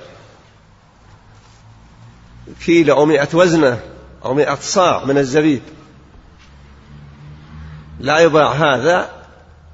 كيلو 2.65 2.95
أو 2.95 3.05
مئة 3.05 3.29
وزنة 3.35 3.81
أو 4.25 4.35
مئة 4.35 4.55
صاع 4.55 5.05
من 5.05 5.19
الزبيب. 5.19 5.63
لا 8.01 8.19
يباع 8.19 8.53
هذا 8.53 9.11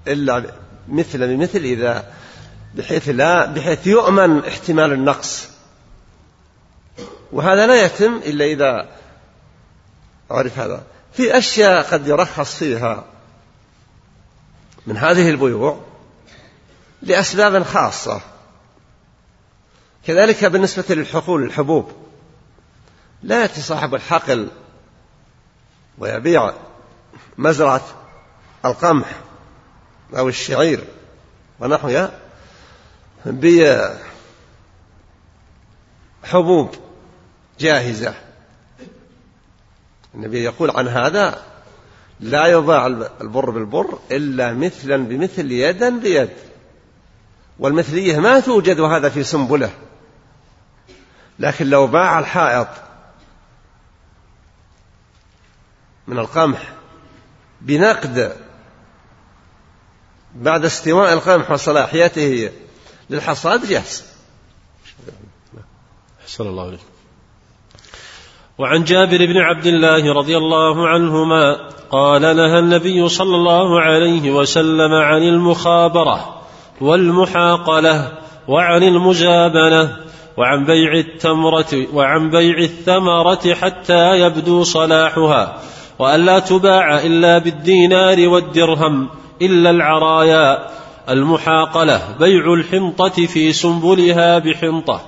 إلا 0.09 0.44
مثل 0.88 1.36
بمثل 1.36 1.59
إذا 1.59 2.12
بحيث 2.74 3.09
لا 3.09 3.46
بحيث 3.46 3.86
يؤمن 3.86 4.44
احتمال 4.44 4.92
النقص. 4.92 5.48
وهذا 7.32 7.66
لا 7.66 7.84
يتم 7.84 8.16
إلا 8.16 8.44
إذا 8.44 8.88
عرف 10.30 10.59
هذا. 10.59 10.82
في 11.12 11.38
أشياء 11.38 11.82
قد 11.82 12.09
يرخص 12.09 12.55
فيها. 12.55 13.05
من 14.87 14.97
هذه 14.97 15.30
البيوع 15.30 15.80
لأسباب 17.03 17.62
خاصة. 17.62 18.20
كذلك 20.07 20.45
بالنسبة 20.45 20.95
للحقول 20.95 21.43
الحبوب. 21.43 21.93
لا 23.22 23.41
يأتي 23.43 23.61
صاحب 23.61 23.95
الحقل 23.95 24.49
ويبيع 25.99 26.53
مزرعة 27.39 27.85
القمح 28.64 29.20
أو 30.16 30.28
الشعير 30.28 30.85
ونحوها 31.61 32.18
بحبوب 36.22 36.74
جاهزة. 37.61 38.14
النبي 40.14 40.45
يقول 40.45 40.70
عن 40.70 40.89
هذا 40.89 41.51
لا 42.22 42.46
يباع 42.46 42.86
البر 43.20 43.50
بالبر 43.50 43.98
إلا 44.10 44.52
مثلا 44.52 44.96
بمثل 44.96 45.52
يدا 45.52 45.98
بيد. 45.98 46.30
والمثلية 47.58 48.18
ما 48.18 48.40
توجد 48.40 48.80
هذا 48.80 49.08
في 49.08 49.22
سنبلة. 49.22 49.70
لكن 51.38 51.66
لو 51.66 51.86
باع 51.86 52.18
الحائط 52.18 52.68
من 56.06 56.18
القمح 56.18 56.72
بنقد 57.60 58.36
بعد 60.34 60.64
استواء 60.64 61.12
القمح 61.12 61.50
وصلاحيته 61.50 62.50
للحصاد 63.10 63.66
جاهز. 63.66 64.04
أحسن 66.22 66.46
الله 66.46 66.66
عليك 66.66 66.80
وعن 68.62 68.84
جابر 68.84 69.26
بن 69.26 69.36
عبد 69.36 69.66
الله 69.66 70.12
رضي 70.12 70.36
الله 70.36 70.88
عنهما 70.88 71.56
قال 71.90 72.22
نهى 72.22 72.58
النبي 72.58 73.08
صلى 73.08 73.36
الله 73.36 73.80
عليه 73.80 74.30
وسلم 74.30 74.92
عن 74.92 75.22
المخابرة 75.22 76.42
والمحاقلة 76.80 78.12
وعن 78.48 78.82
المزابنه 78.82 79.96
وعن 80.36 80.64
بيع 80.64 80.92
التمره 80.92 81.86
وعن 81.94 82.30
بيع 82.30 82.58
الثمرة 82.58 83.54
حتى 83.54 84.20
يبدو 84.20 84.62
صلاحها 84.62 85.58
والا 85.98 86.38
تباع 86.38 86.98
إلا 86.98 87.38
بالدينار 87.38 88.28
والدرهم 88.28 89.08
إلا 89.42 89.70
العرايا 89.70 90.68
المحاقلة 91.08 92.00
بيع 92.20 92.54
الحنطة 92.54 93.26
في 93.26 93.52
سنبلها 93.52 94.38
بحنطة 94.38 95.00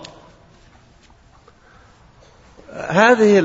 هذه 2.75 3.39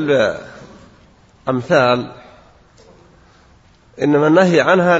الأمثال 1.48 2.12
إنما 4.02 4.28
النهي 4.28 4.62
عنها 4.62 5.00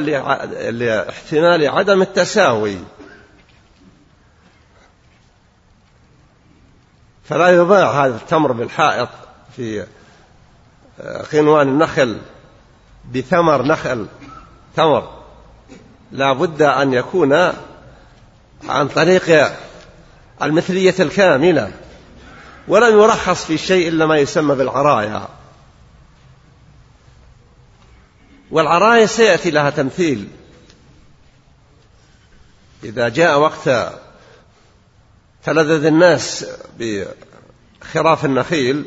لاحتمال 0.72 1.70
عدم 1.70 2.02
التساوي. 2.02 2.78
فلا 7.24 7.50
يباع 7.50 8.06
هذا 8.06 8.16
التمر 8.16 8.52
بالحائط 8.52 9.10
في 9.56 9.86
قنوان 11.32 11.68
النخل 11.68 12.18
بثمر 13.14 13.62
نخل 13.62 14.08
تمر. 14.76 15.20
لا 16.12 16.34
بد 16.34 16.62
أن 16.62 16.94
يكون 16.94 17.34
عن 18.70 18.88
طريق 18.88 19.52
المثلية 20.42 20.96
الكاملة. 21.00 21.72
ولم 22.70 23.00
يرخص 23.00 23.46
في 23.46 23.58
شيء 23.58 23.88
إلا 23.88 24.06
ما 24.06 24.18
يسمى 24.18 24.56
بالعرايا. 24.56 25.28
والعرايا 28.52 29.06
سيأتي 29.06 29.52
لها 29.52 29.70
تمثيل. 29.70 30.28
إذا 32.84 33.10
جاء 33.10 33.40
وقت 33.40 33.70
تلذذ 35.44 35.86
الناس 35.86 36.46
بخراف 36.80 38.26
النخيل 38.26 38.86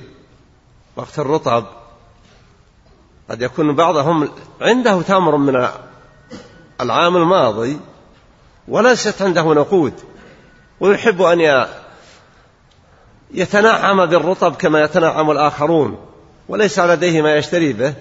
وقت 0.97 1.19
الرطب 1.19 1.67
قد 3.31 3.43
يكون 3.43 3.75
بعضهم 3.75 4.31
عنده 4.61 5.03
تمر 5.03 5.37
من 5.37 5.69
العام 6.81 7.17
الماضي 7.17 7.81
وليست 8.69 9.23
عنده 9.23 9.43
نقود 9.55 9.95
ويحب 10.81 11.23
أن 11.23 11.41
يتنعم 13.35 14.07
بالرطب 14.07 14.55
كما 14.55 14.81
يتنعم 14.81 15.31
الآخرون 15.31 15.99
وليس 16.49 16.79
لديه 16.79 17.23
ما 17.23 17.35
يشتري 17.37 17.73
به. 17.73 17.95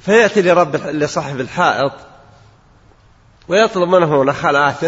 فيأتي 0.00 0.42
لرب 0.42 0.76
لصاحب 0.76 1.40
الحائط 1.40 1.92
ويطلب 3.48 3.88
منه 3.88 4.24
نخلات 4.24 4.80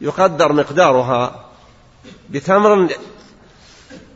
يقدر 0.00 0.52
مقدارها 0.52 1.44
بتمر 2.30 2.88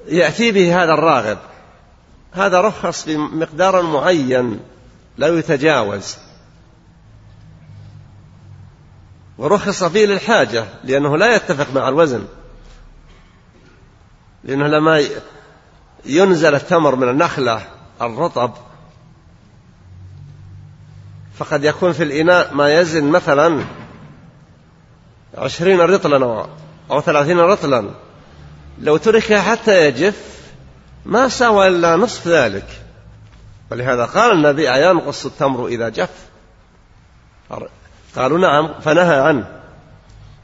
يأتي 0.07 0.53
به 0.53 0.83
هذا 0.83 0.95
الراغب. 0.95 1.39
هذا 2.33 2.61
رخص 2.61 3.05
بمقدار 3.07 3.83
معين 3.83 4.61
لا 5.19 5.29
يتجاوز. 5.39 6.17
ورخص 9.39 9.85
فيه 9.85 10.07
للحاجة 10.07 10.65
لأنه 10.85 11.17
لا 11.17 11.37
يتفق 11.37 11.75
مع 11.75 11.89
الوزن. 11.89 12.27
لأنه 14.45 14.67
لما 14.67 15.05
ينزل 16.05 16.55
التمر 16.55 16.97
من 16.97 17.09
النخلة 17.09 17.61
الرطب 18.01 18.53
فقد 21.39 21.65
يكون 21.65 21.93
في 21.93 22.03
الإناء 22.03 22.55
ما 22.55 22.81
يزن 22.81 23.05
مثلا 23.05 23.65
عشرين 25.39 25.81
رطلا 25.81 26.47
أو 26.91 27.01
ثلاثين 27.01 27.39
رطلا. 27.39 27.91
لو 28.81 28.97
ترك 28.97 29.35
حتى 29.35 29.87
يجف 29.87 30.43
ما 31.07 31.29
سوى 31.29 31.69
إلا 31.69 31.97
نصف 31.97 32.29
ذلك. 32.29 32.67
ولهذا 33.71 34.05
قال 34.05 34.33
النبي 34.33 34.75
أينقص 34.75 35.27
التمر 35.27 35.67
إذا 35.67 35.89
جف؟ 35.89 36.27
قالوا 38.17 38.39
نعم 38.39 38.81
فنهى 38.81 39.21
عنه. 39.21 39.61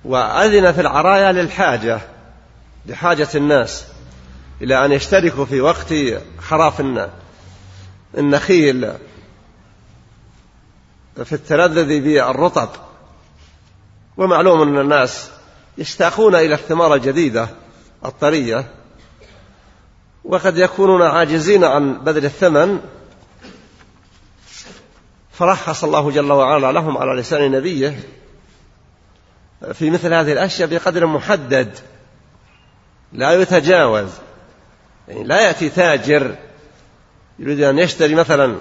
وأذن 0.04 0.72
في 0.72 0.80
العرايا 0.80 1.32
للحاجة. 1.32 2.00
لحاجة 2.88 3.28
الناس 3.34 3.84
إلى 4.62 4.84
أن 4.84 4.92
يشتركوا 4.92 5.44
في 5.44 5.60
وقت 5.60 5.94
خراف 6.38 6.80
النخيل 8.18 8.92
في 11.24 11.32
التلذذ 11.32 12.00
بالرطب. 12.00 12.68
ومعلوم 14.16 14.62
أن 14.62 14.78
الناس 14.78 15.30
يشتاقون 15.78 16.34
إلى 16.34 16.54
الثمار 16.54 16.94
الجديدة 16.94 17.48
الطرية. 18.04 18.74
وقد 20.24 20.58
يكونون 20.58 21.02
عاجزين 21.02 21.64
عن 21.64 21.94
بذل 21.94 22.24
الثمن. 22.24 22.80
فرخص 25.32 25.84
الله 25.84 26.10
جل 26.10 26.32
وعلا 26.32 26.72
لهم 26.72 26.98
على 26.98 27.20
لسان 27.20 27.50
نبيه 27.50 28.00
في 29.72 29.90
مثل 29.90 30.14
هذه 30.14 30.32
الأشياء 30.32 30.68
بقدر 30.68 31.06
محدد. 31.06 31.78
لا 33.12 33.32
يتجاوز. 33.32 34.10
يعني 35.08 35.24
لا 35.24 35.40
يأتي 35.40 35.68
تاجر 35.68 36.34
يريد 37.38 37.60
أن 37.60 37.78
يشتري 37.78 38.14
مثلا 38.14 38.60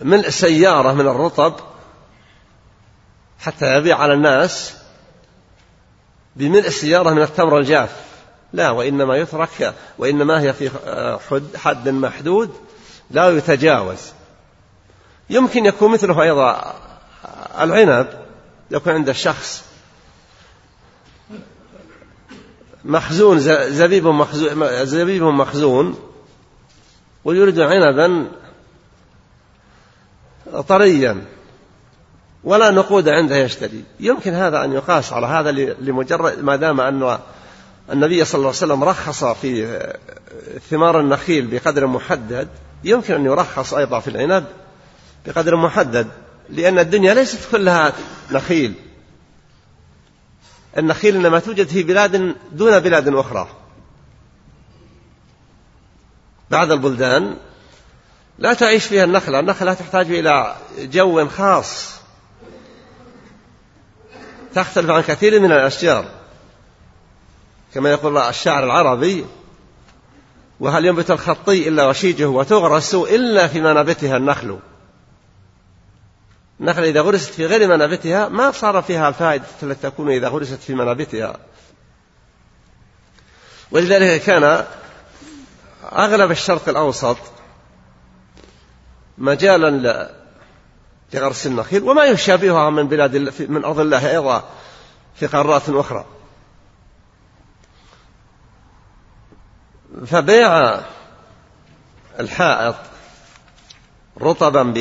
ملء 0.00 0.28
سيارة 0.28 0.92
من 0.92 1.06
الرطب 1.06 1.54
حتى 3.40 3.76
يبيع 3.76 3.98
على 3.98 4.12
الناس 4.12 4.74
بملء 6.36 6.68
سيارة 6.68 7.10
من 7.10 7.22
التمر 7.22 7.58
الجاف 7.58 7.96
لا 8.52 8.70
وإنما 8.70 9.16
يترك 9.16 9.74
وإنما 9.98 10.40
هي 10.40 10.52
في 10.52 10.70
حد 11.56 11.88
محدود 11.88 12.56
لا 13.10 13.30
يتجاوز. 13.30 14.12
يمكن 15.30 15.66
يكون 15.66 15.92
مثله 15.92 16.22
أيضا 16.22 16.74
العنب 17.60 18.06
يكون 18.70 18.92
عند 18.92 19.08
الشخص 19.08 19.69
مخزون 22.84 23.40
زبيب 23.70 24.06
مخزون 24.06 24.84
زبيب 24.86 25.22
مخزون 25.22 25.98
ويريد 27.24 27.60
عنبا 27.60 28.26
طريا 30.68 31.24
ولا 32.44 32.70
نقود 32.70 33.08
عنده 33.08 33.36
يشتري. 33.36 33.84
يمكن 34.00 34.34
هذا 34.34 34.64
أن 34.64 34.72
يقاس 34.72 35.12
على 35.12 35.26
هذا 35.26 35.52
لمجرد 35.80 36.42
ما 36.42 36.56
دام 36.56 36.80
أن 36.80 37.18
النبي 37.92 38.24
صلى 38.24 38.38
الله 38.38 38.48
عليه 38.48 38.58
وسلم 38.58 38.84
رخص 38.84 39.24
في 39.24 39.78
ثمار 40.70 41.00
النخيل 41.00 41.46
بقدر 41.46 41.86
محدد 41.86 42.48
يمكن 42.84 43.14
أن 43.14 43.24
يرخص 43.24 43.74
أيضا 43.74 44.00
في 44.00 44.08
العنب 44.08 44.44
بقدر 45.26 45.56
محدد 45.56 46.06
لأن 46.50 46.78
الدنيا 46.78 47.14
ليست 47.14 47.38
كلها 47.52 47.92
نخيل. 48.30 48.74
النخيل 50.78 51.16
إنما 51.16 51.38
توجد 51.38 51.68
في 51.68 51.82
بلاد 51.82 52.36
دون 52.52 52.78
بلاد 52.78 53.08
أخرى. 53.08 53.48
بعض 56.50 56.72
البلدان 56.72 57.36
لا 58.38 58.54
تعيش 58.54 58.84
فيها 58.84 59.04
النخلة 59.04 59.40
النخلة 59.40 59.74
تحتاج 59.74 60.10
إلى 60.10 60.56
جو 60.78 61.28
خاص. 61.28 62.00
تختلف 64.54 64.90
عن 64.90 65.02
كثير 65.02 65.40
من 65.40 65.52
الأشجار. 65.52 66.04
كما 67.74 67.90
يقول 67.90 68.18
الشاعر 68.18 68.64
العربي 68.64 69.26
وهل 70.60 70.86
ينبت 70.86 71.10
الخطي 71.10 71.68
إلا 71.68 71.86
وشيجه 71.86 72.28
وتغرس 72.28 72.94
إلا 72.94 73.46
في 73.46 73.60
منابتها 73.60 74.16
النخل؟ 74.16 74.58
النخل 76.60 76.84
إذا 76.84 77.00
غرست 77.00 77.34
في 77.34 77.46
غير 77.46 77.68
منابتها 77.68 78.28
ما 78.28 78.50
صار 78.50 78.82
فيها 78.82 79.08
الفائدة 79.08 79.44
التي 79.62 79.90
تكون 79.90 80.10
إذا 80.10 80.28
غرست 80.28 80.60
في 80.60 80.74
منابتها. 80.74 81.36
ولذلك 83.70 84.20
كان 84.20 84.64
أغلب 85.92 86.30
الشرق 86.30 86.68
الأوسط 86.68 87.16
مجالا 89.18 90.10
لغرس 91.14 91.46
النخيل 91.46 91.82
وما 91.82 92.04
يشابهها 92.04 92.70
من 92.70 92.88
بلاد 92.88 93.16
من 93.50 93.64
أرض 93.64 93.80
الله 93.80 94.10
أيضا 94.10 94.44
في 95.14 95.26
قارات 95.26 95.68
أخرى. 95.68 96.04
فبيع 100.06 100.80
الحائط 102.20 102.76
رطبا 104.20 104.74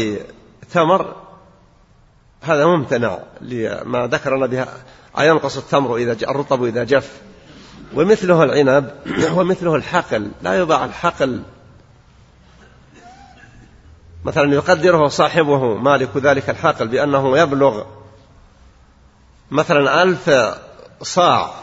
بتمر 0.62 1.19
هذا 2.42 2.66
ممتنع 2.66 3.20
لما 3.42 4.08
ذكرنا 4.08 4.46
بها. 4.46 4.68
أينقص 5.20 5.58
التمر 5.58 5.96
إذا 5.96 6.12
الرطب 6.12 6.64
إذا 6.64 6.84
جف. 6.84 7.22
ومثله 7.96 8.44
العنب 8.44 8.92
ومثله 9.38 9.76
الحقل. 9.76 10.32
لا 10.42 10.60
يباع 10.60 10.86
الحقل. 10.86 11.44
مثلا 14.26 14.54
يقدره 14.54 15.08
صاحبه 15.08 15.78
مالك 15.78 16.18
ذلك 16.18 16.50
الحقل 16.50 16.88
بأنه 16.88 17.38
يبلغ 17.38 17.84
مثلا 19.52 20.04
ألف 20.04 20.30
صاع. 21.02 21.54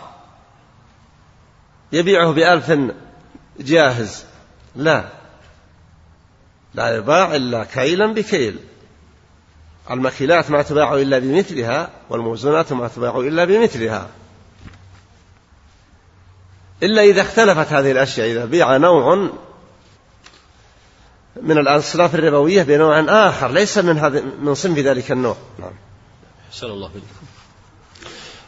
يبيعه 1.92 2.32
بألف 2.32 2.78
جاهز. 3.60 4.24
لا. 4.76 5.04
لا 6.74 6.96
يباع 6.96 7.36
إلا 7.36 7.64
كيلا 7.64 8.06
بكيل. 8.06 8.58
المكيلات 9.90 10.50
ما 10.50 10.62
تباع 10.62 10.94
إلا 10.94 11.18
بمثلها 11.18 11.90
والموزونات 12.10 12.72
ما 12.72 12.88
تباع 12.88 13.16
إلا 13.16 13.44
بمثلها. 13.44 14.08
إلا 16.82 17.02
إذا 17.02 17.22
اختلفت 17.22 17.72
هذه 17.72 17.90
الأشياء 17.90 18.30
إذا 18.30 18.44
بيع 18.44 18.76
نوع 18.76 19.28
من 21.42 21.58
الأصناف 21.58 22.14
الربوية 22.14 22.62
بنوع 22.62 23.00
آخر 23.28 23.50
ليس 23.52 23.78
من 23.78 23.98
هذا 23.98 24.22
من 24.42 24.54
صنف 24.54 24.78
ذلك 24.78 25.12
النوع. 25.12 25.36
نعم. 25.58 25.72
أحسن 26.50 26.66
الله 26.66 26.90
إليكم. 26.90 27.26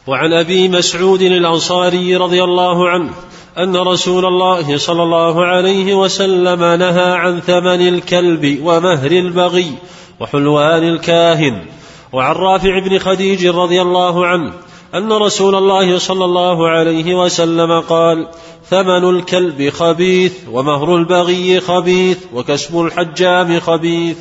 وعن 0.07 0.33
أبي 0.33 0.69
مسعود 0.69 1.21
الأنصاري 1.21 2.15
رضي 2.15 2.43
الله 2.43 2.89
عنه 2.89 3.13
أن 3.57 3.75
رسول 3.75 4.25
الله 4.25 4.77
صلى 4.77 5.03
الله 5.03 5.45
عليه 5.45 5.93
وسلم 5.93 6.63
نهى 6.63 7.11
عن 7.11 7.39
ثمن 7.39 7.87
الكلب 7.87 8.59
ومهر 8.63 9.11
البغي 9.11 9.77
وحلوان 10.19 10.83
الكاهن 10.83 11.65
وعن 12.13 12.35
رافع 12.35 12.79
بن 12.79 12.99
خديج 12.99 13.47
رضي 13.47 13.81
الله 13.81 14.27
عنه 14.27 14.53
أن 14.93 15.11
رسول 15.11 15.55
الله 15.55 15.99
صلى 15.99 16.25
الله 16.25 16.69
عليه 16.69 17.15
وسلم 17.15 17.81
قال 17.81 18.27
ثمن 18.69 19.09
الكلب 19.09 19.69
خبيث 19.69 20.33
ومهر 20.51 20.95
البغي 20.95 21.59
خبيث 21.59 22.25
وكسب 22.33 22.81
الحجام 22.81 23.59
خبيث. 23.59 24.17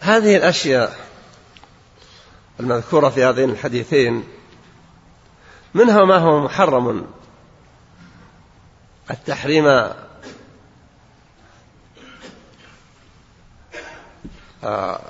هذه 0.00 0.36
الأشياء 0.36 0.96
المذكورة 2.60 3.08
في 3.08 3.24
هذين 3.24 3.50
الحديثين 3.50 4.24
منها 5.74 6.04
ما 6.04 6.16
هو 6.16 6.40
محرم 6.40 7.06
التحريم 9.10 9.66
آه 14.64 15.00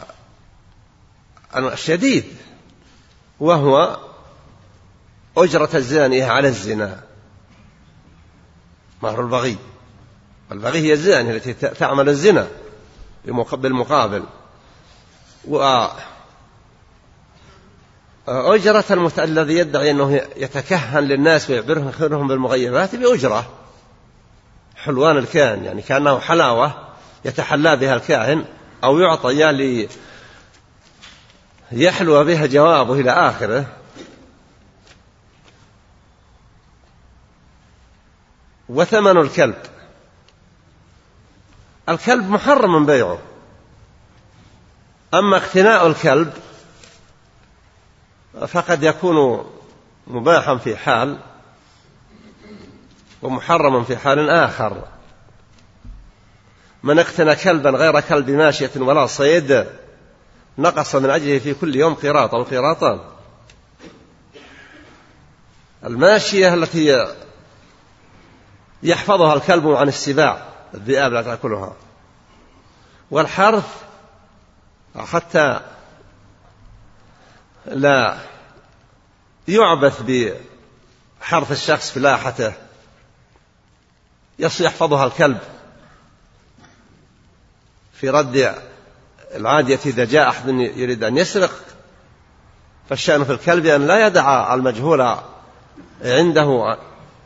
الشديد 1.57 2.25
وهو 3.41 3.99
أجرة 5.37 5.71
الزانية 5.75 6.27
على 6.27 6.49
الزنا 6.49 7.01
مهر 9.03 9.21
البغي. 9.21 9.57
البغي 10.53 10.79
هي 10.79 10.93
الزانية 10.93 11.31
التي 11.31 11.53
تعمل 11.53 12.09
الزنا 12.09 12.49
بالمقابل. 13.53 14.25
و 15.49 15.87
أجرة 18.29 18.85
المت... 18.91 19.19
الذي 19.19 19.55
يدعي 19.55 19.91
أنه 19.91 20.15
يتكهن 20.37 21.05
للناس 21.05 21.51
ويعبرهم 21.51 22.29
بالمغيبات 22.29 22.95
بأجرة. 22.97 23.51
حلوان 24.77 25.17
الكاهن 25.17 25.65
يعني 25.65 25.83
كأنه 25.83 26.19
حلاوة 26.19 26.89
يتحلى 27.25 27.77
بها 27.77 27.95
الكاهن. 27.95 28.45
أو 28.85 28.99
يعطى 28.99 29.53
لي 29.53 29.89
يحلو 31.73 32.25
بها 32.25 32.47
جوابه 32.47 32.95
إلى 32.95 33.11
آخره. 33.11 33.67
وثمن 38.69 39.17
الكلب. 39.17 39.59
الكلب 41.89 42.31
محرم 42.31 42.87
بيعه. 42.87 43.19
أما 45.15 45.37
اقتناء 45.37 45.87
الكلب 45.87 46.33
فقد 48.49 48.83
يكون 48.83 49.51
مباحا 50.07 50.57
في 50.57 50.77
حال 50.77 51.19
ومحرما 53.23 53.85
في 53.85 53.97
حال 53.97 54.31
آخر. 54.31 54.85
من 56.83 56.99
اقتنى 56.99 57.37
كلبا 57.37 57.71
غير 57.71 58.01
كلب 58.01 58.31
ماشية 58.31 58.71
ولا 58.77 59.07
صيد 59.07 59.67
نقص 60.59 60.95
من 60.95 61.11
أجله 61.11 61.39
في 61.39 61.55
كل 61.55 61.77
يوم 61.77 61.95
قراط 61.95 62.35
أو 62.35 62.43
قراطان 62.43 63.01
الماشية 65.85 66.55
التي 66.55 67.07
يحفظها 68.83 69.35
الكلب 69.35 69.69
عن 69.69 69.89
السباع 69.89 70.49
الذئاب 70.75 71.13
لا 71.13 71.23
تأكلها. 71.23 71.77
والحرث 73.11 73.83
حتى 74.97 75.61
لا 77.67 78.19
يعبث 79.49 80.03
بحرث 80.03 81.53
الشخص 81.53 81.91
فلاحته 81.91 82.53
يحفظها 84.39 85.07
الكلب. 85.07 85.39
في 88.01 88.09
رد 88.09 88.55
العادية 89.35 89.79
إذا 89.87 90.05
جاء 90.05 90.29
أحد 90.29 90.49
يريد 90.49 91.05
أن 91.05 91.17
يسرق 91.17 91.51
فالشأن 92.89 93.25
في 93.25 93.33
الكلب 93.33 93.67
أن 93.67 93.87
لا 93.87 94.07
يدع 94.07 94.55
المجهول 94.55 95.17
عنده 96.05 96.77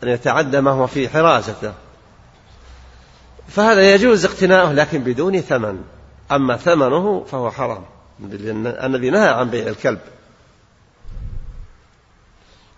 أن 0.03 0.09
يتعدى 0.09 0.61
ما 0.61 0.70
هو 0.70 0.87
في 0.87 1.09
حراسته 1.09 1.72
فهذا 3.49 3.95
يجوز 3.95 4.25
اقتناؤه 4.25 4.72
لكن 4.72 4.99
بدون 4.99 5.41
ثمن. 5.41 5.85
أما 6.33 6.57
ثمنه 6.57 7.25
فهو 7.25 7.51
حرام 7.51 7.85
النبي 8.20 9.11
نهى 9.11 9.29
عن 9.29 9.51
بيع 9.51 9.68
الكلب. 9.68 10.01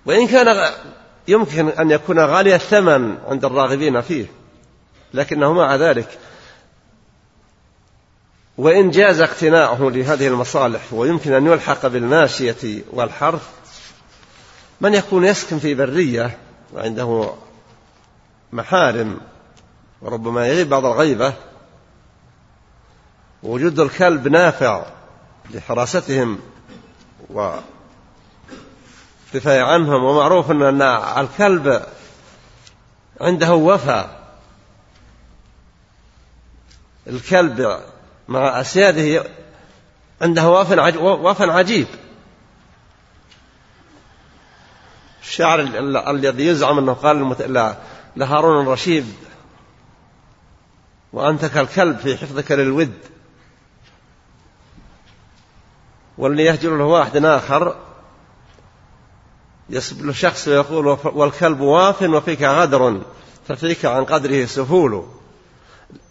وإن 0.06 0.26
كان 0.26 0.70
يمكن 1.28 1.68
أن 1.68 1.90
يكون 1.90 2.20
غالي 2.20 2.54
الثمن 2.54 3.18
عند 3.28 3.44
الراغبين 3.44 4.00
فيه 4.00 4.26
لكنه 5.14 5.52
مع 5.52 5.76
ذلك. 5.76 6.18
وإن 8.58 8.90
جاز 8.90 9.20
اقتناؤه 9.20 9.90
لهذه 9.90 10.28
المصالح 10.28 10.92
ويمكن 10.92 11.32
أن 11.32 11.46
يلحق 11.46 11.86
بالماشية 11.86 12.82
والحرث 12.92 13.48
من 14.80 14.94
يكون 14.94 15.24
يسكن 15.24 15.58
في 15.58 15.74
برية 15.74 16.38
وعنده 16.74 17.32
محارم 18.52 19.20
وربما 20.02 20.46
يغيب 20.46 20.68
بعض 20.68 20.84
الغيبة 20.84 21.32
وجود 23.42 23.80
الكلب 23.80 24.28
نافع 24.28 24.86
لحراستهم 25.54 26.38
والدفاع 27.30 27.62
عنهم 29.72 30.04
ومعروف 30.04 30.50
أن 30.50 30.82
الكلب 30.82 31.82
عنده 33.20 33.54
وفاء. 33.54 34.26
الكلب 37.06 37.80
مع 38.28 38.60
أسياده 38.60 39.24
عنده 40.20 40.48
وفا 40.48 41.52
عجيب. 41.52 41.86
الشاعر 45.22 45.60
الذي 46.10 46.46
يزعم 46.46 46.78
أنه 46.78 46.92
قال 46.92 47.74
لهارون 48.16 48.62
الرشيد 48.62 49.14
وأنت 51.12 51.44
كالكلب 51.44 51.98
في 51.98 52.16
حفظك 52.16 52.52
للود. 52.52 52.92
واللي 56.18 56.44
يهجر 56.44 56.76
له 56.76 56.84
واحد 56.84 57.24
آخر 57.24 57.76
يسب 59.70 60.06
له 60.06 60.12
شخص 60.12 60.48
ويقول 60.48 60.98
والكلب 61.04 61.60
واف 61.60 62.02
وفيك 62.02 62.42
غدر 62.42 63.02
ففيك 63.48 63.84
عن 63.84 64.04
قدره 64.04 64.46
سفول 64.46 65.06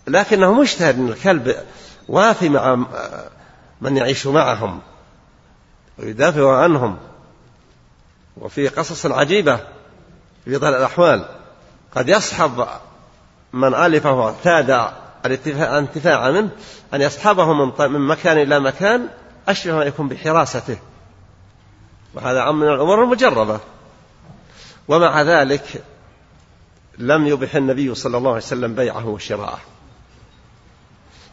لكنه 0.07 0.53
مجتهد 0.53 0.99
إن 0.99 1.07
الكلب 1.07 1.55
وافي 2.07 2.49
مع 2.49 2.85
من 3.81 3.97
يعيش 3.97 4.27
معهم 4.27 4.81
ويدافع 5.99 6.57
عنهم. 6.57 6.97
وفي 8.37 8.67
قصص 8.67 9.05
عجيبة 9.05 9.59
في 10.45 10.57
ظل 10.57 10.75
الأحوال. 10.75 11.25
قد 11.95 12.09
يصحب 12.09 12.67
من 13.53 13.73
ألفه 13.73 14.11
واعتاد 14.11 14.91
الانتفاع 15.25 16.31
منه 16.31 16.49
أن 16.93 17.01
يصحبه 17.01 17.53
من 17.87 18.07
مكان 18.07 18.37
إلى 18.37 18.59
مكان 18.59 19.07
أشبه 19.47 19.75
ما 19.75 19.83
يكون 19.83 20.07
بحراسته. 20.07 20.77
وهذا 22.13 22.49
أمر 22.49 22.65
من 22.65 22.73
الأمور 22.73 23.03
المجربة. 23.03 23.59
ومع 24.87 25.21
ذلك 25.21 25.83
لم 26.97 27.27
يبح 27.27 27.55
النبي 27.55 27.95
صلى 27.95 28.17
الله 28.17 28.29
عليه 28.29 28.41
وسلم 28.41 28.75
بيعه 28.75 29.07
وشراءه. 29.07 29.59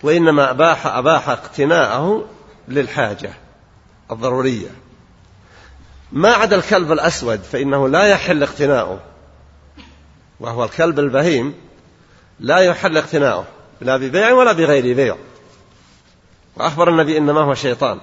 وإنما 0.03 0.51
أباح 0.51 0.87
أباح 0.87 1.29
اقتناءه 1.29 2.29
للحاجة 2.69 3.33
الضرورية. 4.11 4.71
ما 6.13 6.33
عدا 6.33 6.57
الكلب 6.57 6.93
الأسود 6.93 7.43
فإنه 7.43 7.89
لا 7.89 8.07
يحل 8.07 8.43
اقتناؤه 8.43 9.01
وهو 10.41 10.65
الكلب 10.65 10.99
البهيم 10.99 11.55
لا 12.41 12.59
يحل 12.59 12.97
اقتناؤه 12.97 13.47
لا 13.81 13.97
ببيع 13.97 14.33
ولا 14.33 14.53
بغير 14.53 14.97
بيع. 14.97 15.17
وأخبر 16.57 16.89
النبي 16.89 17.19
إنما 17.19 17.41
هو 17.41 17.55
شيطان. 17.55 18.01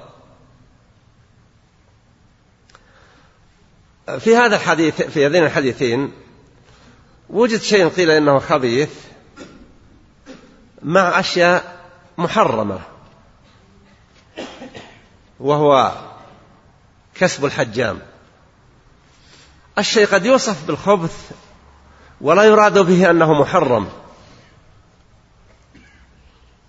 في 4.20 4.36
هذا 4.36 4.56
الحديث 4.56 5.02
في 5.02 5.26
هذين 5.26 5.44
الحديثين 5.44 6.12
وجد 7.30 7.62
شيء 7.62 7.88
قيل 7.88 8.12
إنه 8.12 8.40
خبيث 8.40 8.90
مع 10.84 11.20
أشياء 11.20 11.79
محرمة. 12.20 12.80
وهو 15.40 15.92
كسب 17.16 17.46
الحجام. 17.46 18.00
الشيء 19.78 20.08
قد 20.08 20.26
يوصف 20.26 20.68
بالخبث 20.68 21.32
ولا 22.22 22.44
يراد 22.44 22.80
به 22.80 23.10
أنه 23.10 23.34
محرم. 23.34 23.90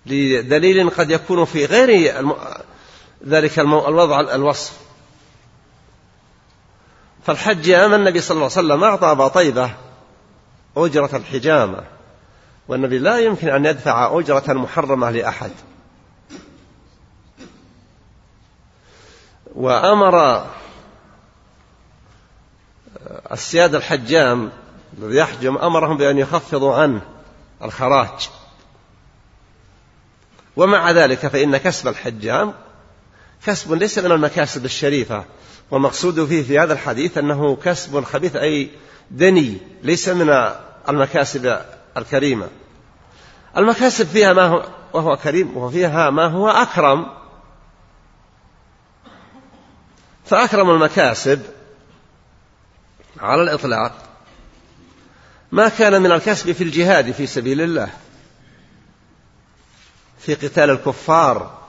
لدليل 0.05 0.89
قد 0.89 1.09
يكون 1.09 1.45
في 1.45 1.65
غير 1.65 2.15
ذلك 3.27 3.59
الوضع 3.59 4.19
الوصف. 4.19 4.77
فالحجام 7.25 7.93
النبي 7.93 8.21
صلى 8.21 8.35
الله 8.35 8.49
عليه 8.57 8.67
وسلم 8.67 8.83
أعطى 8.83 9.11
أبا 9.11 9.27
طيبة 9.27 9.71
أجرة 10.77 11.15
الحجامة. 11.15 11.83
والنبي 12.71 12.97
لا 12.97 13.19
يمكن 13.19 13.49
أن 13.49 13.65
يدفع 13.65 14.19
أجرة 14.19 14.53
محرمة 14.53 15.09
لأحد. 15.09 15.51
وأمر 19.55 20.45
السيادة 23.31 23.77
الحجام 23.77 24.51
الذي 24.97 25.17
يحجم 25.17 25.57
أمرهم 25.57 25.97
بأن 25.97 26.17
يخفضوا 26.17 26.75
عنه 26.75 27.01
الخراج. 27.63 28.29
ومع 30.55 30.91
ذلك 30.91 31.27
فإن 31.27 31.57
كسب 31.57 31.87
الحجام 31.87 32.53
كسب 33.45 33.73
ليس 33.73 33.99
من 33.99 34.11
المكاسب 34.11 34.65
الشريفة. 34.65 35.25
والمقصود 35.71 36.25
فيه 36.25 36.43
في 36.43 36.59
هذا 36.59 36.73
الحديث 36.73 37.17
أنه 37.17 37.55
كسب 37.55 38.03
خبيث 38.03 38.35
أي 38.35 38.69
دني 39.11 39.57
ليس 39.83 40.09
من 40.09 40.51
المكاسب 40.89 41.61
الكريمة. 41.97 42.49
المكاسب 43.57 44.07
فيها 44.07 44.33
ما 44.33 44.45
هو 44.45 44.65
وهو 44.93 45.17
كريم 45.17 45.57
وفيها 45.57 46.09
ما 46.09 46.25
هو 46.25 46.49
أكرم. 46.49 47.07
فأكرم 50.25 50.69
المكاسب 50.69 51.41
على 53.19 53.41
الإطلاق 53.41 53.93
ما 55.51 55.69
كان 55.69 56.01
من 56.01 56.11
الكسب 56.11 56.51
في 56.51 56.63
الجهاد 56.63 57.11
في 57.11 57.27
سبيل 57.27 57.61
الله 57.61 57.89
في 60.19 60.35
قتال 60.35 60.69
الكفار. 60.69 61.61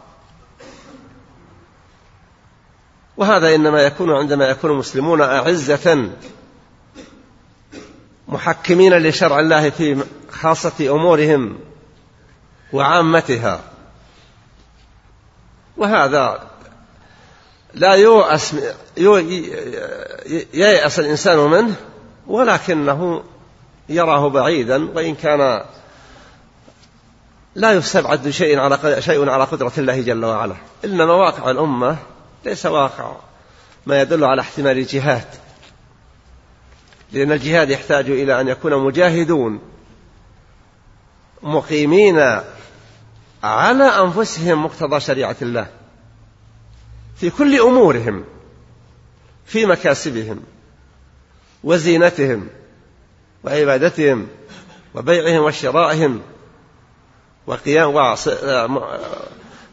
وهذا 3.17 3.55
إنما 3.55 3.81
يكون 3.83 4.11
عندما 4.11 4.45
يكون 4.45 4.71
المسلمون 4.71 5.23
أعزة 5.23 6.11
محكمين 8.29 8.95
لشرع 8.99 9.41
الله 9.41 9.71
في 9.71 10.05
خاصة 10.31 10.91
أمورهم. 10.91 11.72
وعامتها. 12.73 13.61
وهذا 15.77 16.49
لا 17.75 17.95
يؤس 17.95 18.55
ييأس 20.55 20.99
الإنسان 20.99 21.39
منه 21.39 21.75
ولكنه 22.27 23.25
يراه 23.89 24.29
بعيدا 24.29 24.91
وإن 24.95 25.15
كان 25.15 25.65
لا 27.55 27.73
يستبعد 27.73 28.29
شيء 28.29 28.59
على 28.59 29.03
شيء 29.03 29.29
على 29.29 29.45
قدرة 29.45 29.73
الله 29.79 30.01
جل 30.01 30.25
وعلا. 30.25 30.55
إنما 30.85 31.13
واقع 31.13 31.51
الأمة 31.51 31.97
ليس 32.45 32.67
واقع 32.67 33.17
ما 33.87 34.01
يدل 34.01 34.25
على 34.25 34.41
احتمال 34.41 34.79
الجهاد. 34.79 35.29
لأن 37.13 37.33
الجهاد 37.33 37.71
يحتاج 37.71 38.11
إلى 38.11 38.41
أن 38.41 38.49
يكون 38.49 38.85
مجاهدون 38.85 39.61
مقيمين 41.43 42.41
على 43.43 43.85
أنفسهم 43.85 44.65
مقتضى 44.65 45.01
شريعة 45.01 45.37
الله. 45.43 45.67
في 47.17 47.31
كل 47.31 47.61
أمورهم 47.61 48.25
في 49.47 49.67
مكاسبهم 49.67 50.41
وزينتهم 51.65 52.49
وعبادتهم 53.45 54.27
وبيعهم 54.95 55.43
وشرائهم 55.45 56.23
وقيام 57.47 58.15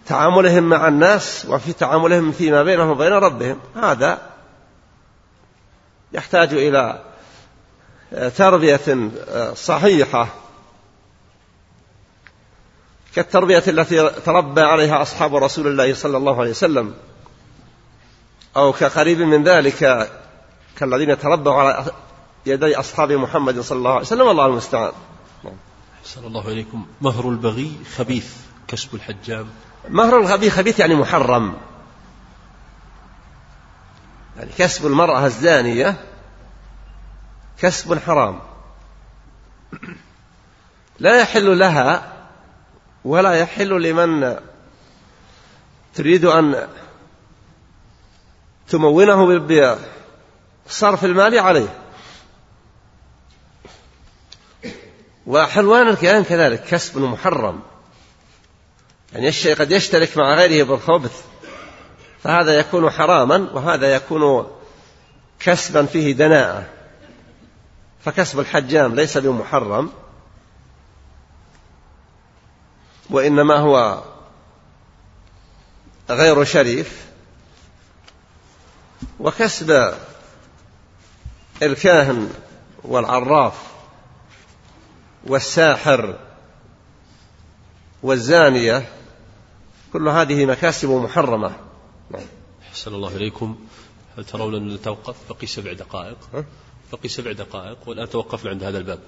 تعاملهم 0.05 0.63
مع 0.63 0.87
الناس 0.87 1.45
وفي 1.49 1.73
تعاملهم 1.73 2.31
فيما 2.31 2.63
بينهم 2.63 2.89
وبين 2.89 3.13
ربهم. 3.13 3.59
هذا 3.75 4.29
يحتاج 6.13 6.53
إلى 6.53 7.03
تربية 8.37 9.09
صحيحة. 9.53 10.27
كالتربية 13.15 13.63
التي 13.67 14.09
تربى 14.09 14.61
عليها 14.61 15.01
أصحاب 15.01 15.35
رسول 15.35 15.67
الله 15.67 15.93
صلى 15.93 16.17
الله 16.17 16.39
عليه 16.39 16.49
وسلم 16.49 16.93
أو 18.57 18.73
كقريب 18.73 19.19
من 19.19 19.43
ذلك 19.43 20.09
كالذين 20.77 21.19
تربوا 21.19 21.53
على 21.53 21.85
يدي 22.45 22.79
أصحاب 22.79 23.11
محمد 23.11 23.59
صلى 23.59 23.77
الله 23.77 23.91
عليه 23.91 24.01
وسلم. 24.01 24.27
والله 24.27 24.45
المستعان. 24.45 24.91
أحسن 26.01 26.23
الله 26.23 26.47
إليكم. 26.47 26.85
مهر 27.01 27.29
البغي 27.29 27.71
خبيث 27.97 28.33
كسب 28.67 28.95
الحجام. 28.95 29.47
مهر 29.89 30.19
الغبي 30.19 30.49
خبيث 30.49 30.79
يعني 30.79 30.95
محرم. 30.95 31.57
يعني 34.37 34.51
كسب 34.57 34.87
المرأة 34.87 35.25
الزانية 35.25 35.95
كسب 37.59 37.99
حرام. 37.99 38.39
لا 40.99 41.21
يحل 41.21 41.59
لها 41.59 42.18
ولا 43.05 43.33
يحل 43.33 43.81
لمن 43.81 44.37
تريد 45.95 46.25
أن 46.25 46.67
تمونه 48.69 49.39
بصرف 50.67 51.05
المال 51.05 51.39
عليه. 51.39 51.75
وحلوان 55.27 55.87
الكيان 55.87 56.23
كذلك؟ 56.23 56.63
كسب 56.63 56.97
محرم. 56.97 57.59
يعني 59.13 59.27
الشيء 59.27 59.55
قد 59.55 59.71
يشترك 59.71 60.17
مع 60.17 60.33
غيره 60.33 60.65
بالخبث. 60.65 61.23
فهذا 62.23 62.59
يكون 62.59 62.89
حراما 62.89 63.49
وهذا 63.53 63.95
يكون 63.95 64.51
كسبا 65.39 65.85
فيه 65.85 66.11
دناءة. 66.11 66.65
فكسب 68.05 68.39
الحجام 68.39 68.95
ليس 68.95 69.17
بمحرم. 69.17 69.89
وإنما 73.09 73.55
هو 73.55 74.03
غير 76.09 76.43
شريف 76.43 77.09
وكسب 79.19 79.93
الكاهن 81.63 82.29
والعراف 82.83 83.69
والساحر 85.27 86.19
والزانية 88.03 88.89
كل 89.93 90.07
هذه 90.07 90.45
مكاسب 90.45 90.89
محرمة. 90.89 91.55
نعم. 92.11 92.21
أحسن 92.69 92.93
الله 92.93 93.15
إليكم. 93.15 93.59
هل 94.17 94.25
ترون 94.25 94.55
أن 94.55 94.75
نتوقف 94.75 95.15
بقي 95.29 95.47
سبع 95.47 95.73
دقائق. 95.73 96.17
بقي 96.91 97.09
سبع 97.09 97.31
دقائق 97.31 97.77
والآن 97.85 98.09
توقفنا 98.09 98.51
عند 98.51 98.63
هذا 98.63 98.77
الباب؟ 98.77 98.99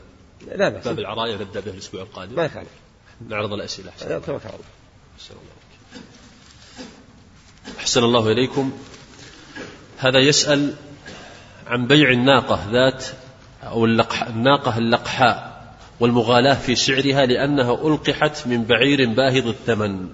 لا 0.47 0.69
بأس 0.69 0.87
باب 0.87 0.99
العراية 0.99 1.35
نبدأ 1.35 1.59
به 1.59 1.71
الأسبوع 1.71 2.01
القادم. 2.01 2.35
ما 2.35 2.45
يخالف. 2.45 2.69
نعرض 3.29 3.53
الأسئلة. 3.53 3.91
أحسن 5.17 5.33
الله 5.33 5.49
أحسن 7.79 8.03
الله 8.03 8.31
إليكم. 8.31 8.71
هذا 9.97 10.19
يسأل 10.19 10.75
عن 11.67 11.87
بيع 11.87 12.11
الناقة 12.11 12.71
ذات 12.71 13.05
أو 13.63 13.85
اللقح 13.85 14.21
الناقة 14.21 14.77
اللقحاء 14.77 15.51
والمغالاة 15.99 16.53
في 16.53 16.75
سعرها 16.75 17.25
لأنها 17.25 17.87
ألقحت 17.87 18.47
من 18.47 18.63
بعير 18.63 19.09
باهظ 19.09 19.47
الثمن. 19.47 20.09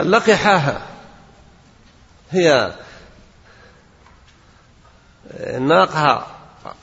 اللقحة 0.00 0.86
هي 2.30 2.74
الناقة 5.30 6.26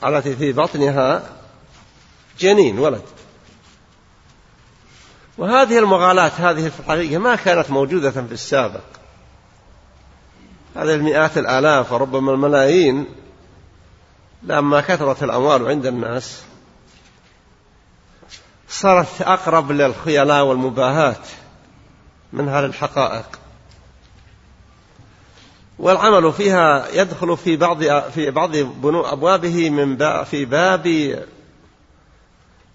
التي 0.04 0.36
في 0.36 0.52
بطنها 0.52 1.22
جنين 2.38 2.78
ولد. 2.78 3.02
وهذه 5.42 5.78
المغالاة 5.78 6.32
هذه 6.36 6.68
في 6.68 6.80
الحقيقة 6.80 7.18
ما 7.18 7.34
كانت 7.34 7.70
موجودة 7.70 8.10
في 8.10 8.32
السابق. 8.32 8.84
هذه 10.76 10.94
المئات 10.94 11.38
الآلاف 11.38 11.92
وربما 11.92 12.32
الملايين 12.32 13.06
لما 14.42 14.80
كثرت 14.80 15.22
الأموال 15.22 15.68
عند 15.68 15.86
الناس 15.86 16.42
صارت 18.68 19.22
أقرب 19.22 19.72
للخيلاء 19.72 20.44
والمباهاة 20.44 21.22
من 22.32 22.48
هذه 22.48 22.64
الحقائق. 22.64 23.38
والعمل 25.78 26.32
فيها 26.32 26.88
يدخل 26.92 27.36
في 27.36 27.56
بعض 27.56 27.84
في 28.10 28.30
بعض 28.30 28.56
أبوابه 28.84 29.70
من 29.70 30.24
في 30.24 30.44
باب 30.44 31.16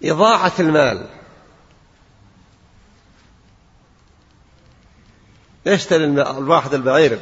إضاعة 0.04 0.52
المال. 0.58 1.17
يشتري 5.66 6.04
الواحد 6.04 6.74
البعير 6.74 7.18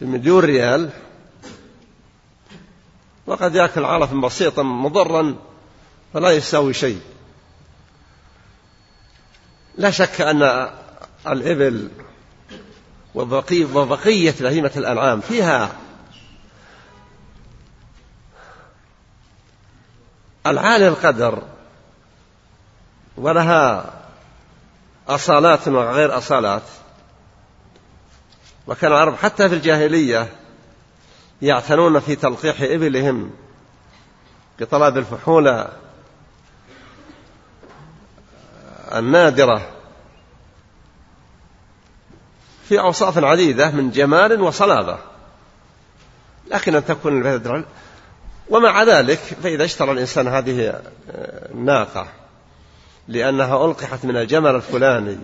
بمليون 0.00 0.44
ريال 0.44 0.90
وقد 3.26 3.54
يأكل 3.54 3.84
علفا 3.84 4.16
بسيطا 4.16 4.62
مضرا 4.62 5.36
فلا 6.14 6.30
يساوي 6.30 6.74
شيء. 6.74 7.00
لا 9.78 9.90
شك 9.90 10.20
أن 10.20 10.70
الإبل 11.26 11.90
وبقية, 13.14 14.34
بهيمة 14.40 14.70
الأنعام 14.76 15.20
فيها 15.20 15.76
العالي 20.46 20.88
القدر 20.88 21.42
ولها 23.16 23.92
أصالات 25.08 25.68
وغير 25.68 26.18
أصالات. 26.18 26.62
وكان 28.70 28.92
العرب 28.92 29.16
حتى 29.16 29.48
في 29.48 29.54
الجاهلية 29.54 30.28
يعتنون 31.42 32.00
في 32.00 32.16
تلقيح 32.16 32.62
إبلهم 32.62 33.30
بطلب 34.60 34.98
الفحول 34.98 35.66
النادرة 38.94 39.68
في 42.68 42.80
أوصاف 42.80 43.18
عديدة 43.18 43.70
من 43.70 43.90
جمال 43.90 44.40
وصلابة 44.40 44.98
لكن 46.50 46.74
أن 46.74 46.84
تكون 46.84 47.18
البذرة 47.18 47.64
ومع 48.48 48.82
ذلك 48.82 49.18
فإذا 49.18 49.64
اشترى 49.64 49.92
الإنسان 49.92 50.28
هذه 50.28 50.82
الناقة 51.54 52.06
لأنها 53.08 53.66
ألقحت 53.66 54.04
من 54.04 54.16
الجمل 54.16 54.54
الفلاني 54.54 55.18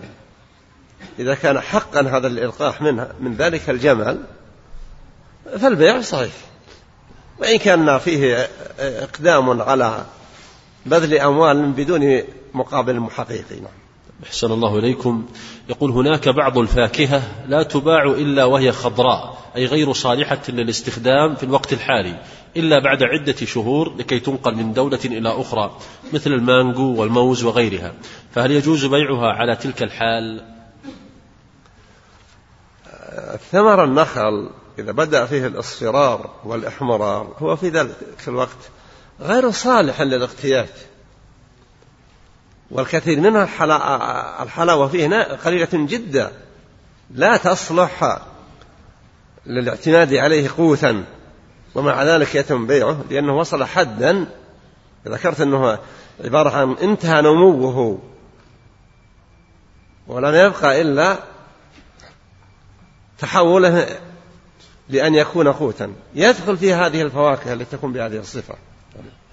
إذا 1.19 1.35
كان 1.35 1.59
حقا 1.59 2.01
هذا 2.01 2.27
الإلقاح 2.27 2.81
منها 2.81 3.11
من 3.19 3.33
ذلك 3.35 3.69
الجمل 3.69 4.23
فالبيع 5.59 6.01
صحيح. 6.01 6.33
وإن 7.39 7.57
كان 7.57 7.97
فيه 7.97 8.49
إقدام 8.79 9.61
على 9.61 10.05
بذل 10.85 11.13
أموال 11.13 11.71
بدون 11.71 12.21
مقابل 12.53 13.07
حقيقي 13.11 13.55
نعم. 13.55 13.71
أحسن 14.23 14.51
الله 14.51 14.79
إليكم. 14.79 15.25
يقول 15.69 15.91
هناك 15.91 16.29
بعض 16.29 16.57
الفاكهة 16.57 17.21
لا 17.47 17.63
تباع 17.63 18.03
إلا 18.03 18.45
وهي 18.45 18.71
خضراء 18.71 19.37
أي 19.55 19.65
غير 19.65 19.93
صالحة 19.93 20.41
للاستخدام 20.49 21.35
في 21.35 21.43
الوقت 21.43 21.73
الحالي 21.73 22.19
إلا 22.57 22.79
بعد 22.79 23.03
عدة 23.03 23.45
شهور 23.45 23.95
لكي 23.95 24.19
تنقل 24.19 24.55
من 24.55 24.73
دولة 24.73 24.99
إلى 25.05 25.41
أخرى 25.41 25.77
مثل 26.13 26.31
المانجو 26.31 26.95
والموز 26.95 27.43
وغيرها. 27.43 27.93
فهل 28.31 28.51
يجوز 28.51 28.85
بيعها 28.85 29.27
على 29.27 29.55
تلك 29.55 29.83
الحال؟ 29.83 30.56
ثمر 33.51 33.83
النخل 33.83 34.49
إذا 34.79 34.91
بدأ 34.91 35.25
فيه 35.25 35.47
الإصفرار 35.47 36.29
والإحمرار 36.43 37.35
هو 37.39 37.55
في 37.55 37.69
ذلك 37.69 37.95
الوقت 38.27 38.57
غير 39.21 39.51
صالح 39.51 40.01
للاغتيات 40.01 40.79
والكثير 42.71 43.19
منها 43.19 43.43
الحلاوة 44.43 44.87
فيه 44.87 45.23
قليلة 45.23 45.69
جدا. 45.73 46.31
لا 47.11 47.37
تصلح 47.37 48.19
للاعتماد 49.45 50.13
عليه 50.13 50.49
قوتا. 50.57 51.03
ومع 51.75 52.03
ذلك 52.03 52.35
يتم 52.35 52.67
بيعه 52.67 53.03
لأنه 53.09 53.37
وصل 53.37 53.63
حدا. 53.63 54.25
ذكرت 55.07 55.41
أنه 55.41 55.79
عبارة 56.23 56.49
عن 56.49 56.71
انتهى 56.71 57.21
نموه. 57.21 57.99
ولم 60.07 60.35
يبقى 60.35 60.81
إلا 60.81 61.17
تحوله 63.19 63.99
لأن 64.89 65.15
يكون 65.15 65.47
قوتا. 65.47 65.93
يدخل 66.15 66.57
في 66.57 66.73
هذه 66.73 67.01
الفواكه 67.01 67.53
التي 67.53 67.77
تكون 67.77 67.93
بهذه 67.93 68.17
الصفة. 68.17 68.55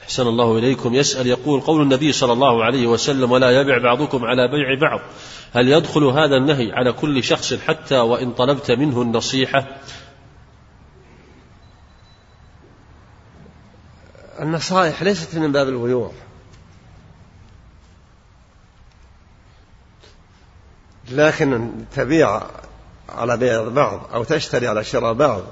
أحسن 0.03 0.26
الله 0.26 0.59
إليكم. 0.59 0.95
يسأل 0.95 1.26
يقول 1.26 1.61
قول 1.61 1.82
النبي 1.82 2.12
صلى 2.12 2.32
الله 2.32 2.64
عليه 2.64 2.87
وسلم 2.87 3.32
ولا 3.32 3.61
يبع 3.61 3.78
بعضكم 3.78 4.24
على 4.24 4.49
بيع 4.49 4.89
بعض. 4.89 5.01
هل 5.53 5.68
يدخل 5.68 6.05
هذا 6.05 6.37
النهي 6.37 6.72
على 6.72 6.93
كل 6.93 7.24
شخص 7.24 7.55
حتى 7.55 7.99
وإن 7.99 8.32
طلبت 8.32 8.70
منه 8.70 9.03
النصيحة؟ 9.03 9.66
النصائح 14.41 15.03
ليست 15.03 15.37
من 15.39 15.53
باب 15.53 15.68
البيوع 15.68 16.12
لكن 21.11 21.70
تبيع 21.95 22.43
على 23.09 23.37
بيع 23.37 23.69
بعض 23.69 24.01
أو 24.15 24.25
تشتري 24.25 24.69
على 24.69 24.85
شراء 24.85 25.13
بعض. 25.13 25.43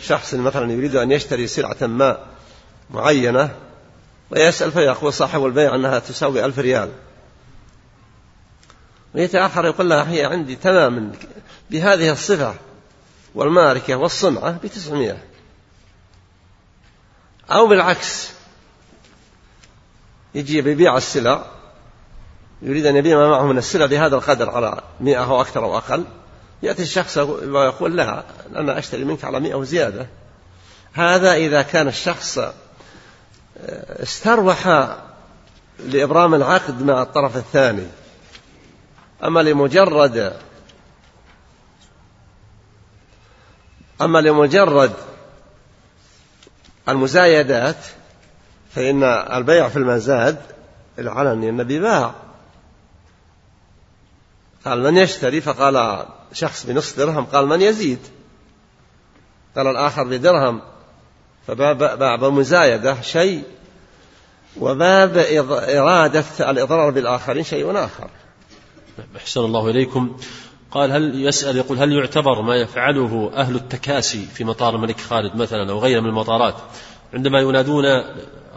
شخص 0.00 0.34
مثلا 0.34 0.72
يريد 0.72 0.96
أن 0.96 1.12
يشتري 1.12 1.46
سلعة 1.46 1.76
ما 1.86 2.18
معينة 2.90 3.56
ويسأل 4.30 4.72
فيقول 4.72 5.12
صاحب 5.12 5.46
البيع 5.46 5.74
أنها 5.74 5.98
تساوي 5.98 6.44
ألف 6.44 6.58
ريال. 6.58 6.90
ويتأخر 9.14 9.64
يقول 9.64 9.90
لها 9.90 10.10
هي 10.10 10.24
عندي 10.24 10.56
تماما 10.56 11.12
بهذه 11.70 12.12
الصفة 12.12 12.54
والماركة 13.34 13.96
والصنعة 13.96 14.58
بتسعمائة 14.58 15.18
أو 17.50 17.66
بالعكس 17.66 18.30
يجي 20.34 20.58
يبيع 20.58 20.96
السلع 20.96 21.44
يريد 22.62 22.86
أن 22.86 22.96
يبيع 22.96 23.16
ما 23.16 23.28
معه 23.28 23.46
من 23.46 23.58
السلع 23.58 23.86
بهذا 23.86 24.16
القدر 24.16 24.50
على 24.50 24.82
مئة 25.00 25.24
أو 25.24 25.40
أكثر 25.40 25.64
أو 25.64 25.78
أقل. 25.78 26.04
يأتي 26.62 26.82
الشخص 26.82 27.18
ويقول 27.18 27.96
لها 27.96 28.24
أنا 28.56 28.78
أشتري 28.78 29.04
منك 29.04 29.24
على 29.24 29.40
مئة 29.40 29.54
وزيادة. 29.54 30.06
هذا 30.92 31.34
إذا 31.34 31.62
كان 31.62 31.88
الشخص 31.88 32.40
استروح 34.02 34.88
لإبرام 35.78 36.34
العقد 36.34 36.82
مع 36.82 37.02
الطرف 37.02 37.36
الثاني. 37.36 37.86
أما 39.24 39.40
لمجرد 39.40 40.36
أما 44.00 44.18
لمجرد 44.18 44.92
المزايدات 46.88 47.76
فإن 48.74 49.02
البيع 49.04 49.68
في 49.68 49.76
المزاد 49.76 50.38
العلني 50.98 51.48
النبي 51.48 51.80
باع. 51.80 52.14
قال 54.64 54.82
من 54.82 54.96
يشتري؟ 54.96 55.40
فقال 55.40 56.06
شخص 56.32 56.66
بنصف 56.66 56.98
درهم 56.98 57.24
قال 57.24 57.46
من 57.46 57.60
يزيد؟ 57.60 57.98
قال 59.56 59.66
الآخر 59.66 60.04
بدرهم. 60.04 60.60
فباب 61.46 62.24
المزايدة 62.24 63.00
شيء 63.00 63.42
وباب 64.60 65.18
إرادة 65.68 66.50
الإضرار 66.50 66.90
بالآخرين 66.90 67.44
شيء 67.44 67.84
آخر. 67.84 68.10
أحسن 69.16 69.40
الله 69.40 69.70
إليكم. 69.70 70.16
قال 70.70 70.92
هل 70.92 71.26
يسأل 71.26 71.56
يقول 71.56 71.78
هل 71.78 71.92
يعتبر 71.92 72.42
ما 72.42 72.56
يفعله 72.56 73.30
أهل 73.36 73.54
التكاسي 73.56 74.26
في 74.34 74.44
مطار 74.44 74.74
الملك 74.74 75.00
خالد 75.00 75.36
مثلا 75.36 75.70
أو 75.70 75.78
غيره 75.78 76.00
من 76.00 76.08
المطارات 76.08 76.54
عندما 77.14 77.40
ينادون 77.40 77.84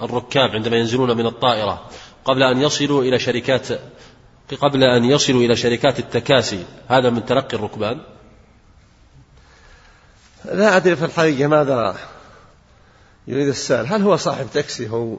الركاب 0.02 0.50
عندما 0.50 0.78
ينزلون 0.78 1.18
من 1.18 1.26
الطائرة 1.26 1.82
قبل 2.26 2.44
أن 2.44 2.62
يصلوا 2.62 3.04
إلى 3.04 3.20
شركات 3.20 3.68
قبل 4.56 4.84
أن 4.84 5.06
يصلوا 5.06 5.42
إلى 5.42 5.56
شركات 5.56 6.00
التكاسي 6.00 6.66
هذا 6.88 7.10
من 7.10 7.26
تلقي 7.26 7.58
الركبان؟ 7.58 8.02
لا 10.46 10.76
أدري 10.76 10.96
في 10.96 11.06
الحقيقة 11.06 11.48
ماذا 11.48 11.96
يريد 13.28 13.48
السائل. 13.48 13.86
هل 13.86 14.02
هو 14.02 14.16
صاحب 14.16 14.48
تاكسي؟ 14.54 14.90
هو 14.90 15.18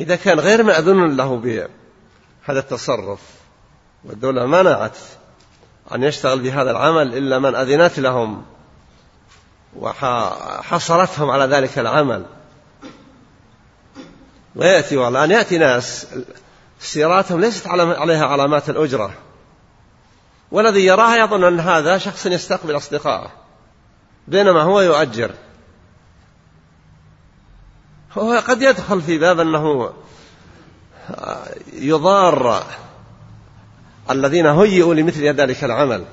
إذا 0.00 0.16
كان 0.16 0.40
غير 0.40 0.62
مأذون 0.62 1.16
له 1.16 1.36
بهذا 1.36 1.68
التصرف 2.60 3.20
والدولة 4.04 4.46
منعت 4.46 4.98
أن 5.94 6.02
يشتغل 6.02 6.40
بهذا 6.40 6.70
العمل 6.70 7.16
إلا 7.16 7.38
من 7.38 7.54
أذنت 7.54 7.98
لهم 8.00 8.44
وحصرتهم 9.76 11.30
على 11.30 11.44
ذلك 11.44 11.78
العمل. 11.78 12.26
ويأتي 14.56 14.96
والآن 14.96 15.30
يأتي 15.30 15.58
ناس 15.58 16.06
سياراتهم 16.80 17.40
ليست 17.40 17.66
عليها 17.66 18.26
علامات 18.26 18.70
الأجرة. 18.70 19.14
والذي 20.50 20.84
يراها 20.84 21.16
يظن 21.16 21.44
أن 21.44 21.60
هذا 21.60 21.98
شخص 21.98 22.26
يستقبل 22.26 22.76
أصدقائه 22.76 23.30
بينما 24.28 24.62
هو 24.62 24.80
يؤجر. 24.80 25.30
هو 28.18 28.42
قد 28.48 28.62
يدخل 28.62 29.02
في 29.02 29.18
باب 29.18 29.40
أنه 29.40 29.92
يضار 31.72 32.64
الذين 34.10 34.46
هيئوا 34.46 34.94
لمثل 34.94 35.24
ذلك 35.24 35.64
العمل. 35.64 36.04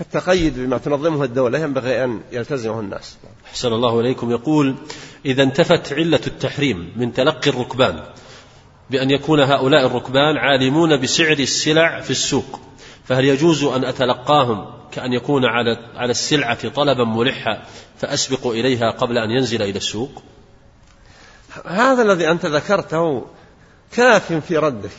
فالتقيد 0.00 0.58
بما 0.58 0.78
تنظمه 0.78 1.24
الدولة 1.24 1.58
ينبغي 1.58 2.04
أن 2.04 2.20
يلتزمه 2.32 2.80
الناس. 2.80 3.16
أحسن 3.46 3.72
الله 3.72 4.00
إليكم. 4.00 4.30
يقول 4.30 4.74
إذا 5.26 5.42
انتفت 5.42 5.92
علة 5.92 6.20
التحريم 6.26 6.92
من 6.96 7.12
تلقي 7.12 7.50
الركبان 7.50 8.02
بأن 8.90 9.10
يكون 9.10 9.40
هؤلاء 9.40 9.86
الركبان 9.86 10.36
عالمون 10.36 11.00
بسعر 11.00 11.38
السلع 11.38 12.00
في 12.00 12.10
السوق 12.10 12.60
فهل 13.04 13.24
يجوز 13.24 13.64
أن 13.64 13.84
أتلقاهم 13.84 14.66
كأن 14.92 15.12
يكون 15.12 15.44
على 15.44 15.76
على 15.96 16.10
السلعة 16.10 16.68
طلبا 16.68 17.04
ملحا 17.04 17.62
فأسبق 17.98 18.46
إليها 18.46 18.90
قبل 18.90 19.18
أن 19.18 19.30
ينزل 19.30 19.62
إلى 19.62 19.76
السوق؟ 19.76 20.22
هذا 21.64 22.02
الذي 22.02 22.30
أنت 22.30 22.46
ذكرته 22.46 23.26
كاف 23.92 24.32
في 24.32 24.56
ردك. 24.56 24.90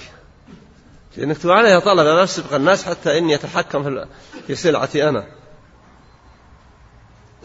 لأنك 1.17 1.37
تقول 1.37 1.51
عليها 1.51 1.79
طلب 1.79 2.07
ما 2.07 2.23
أسبق 2.23 2.53
الناس 2.53 2.83
حتى 2.85 3.17
إني 3.17 3.35
أتحكم 3.35 4.05
في 4.47 4.55
سلعتي 4.55 5.09
أنا. 5.09 5.25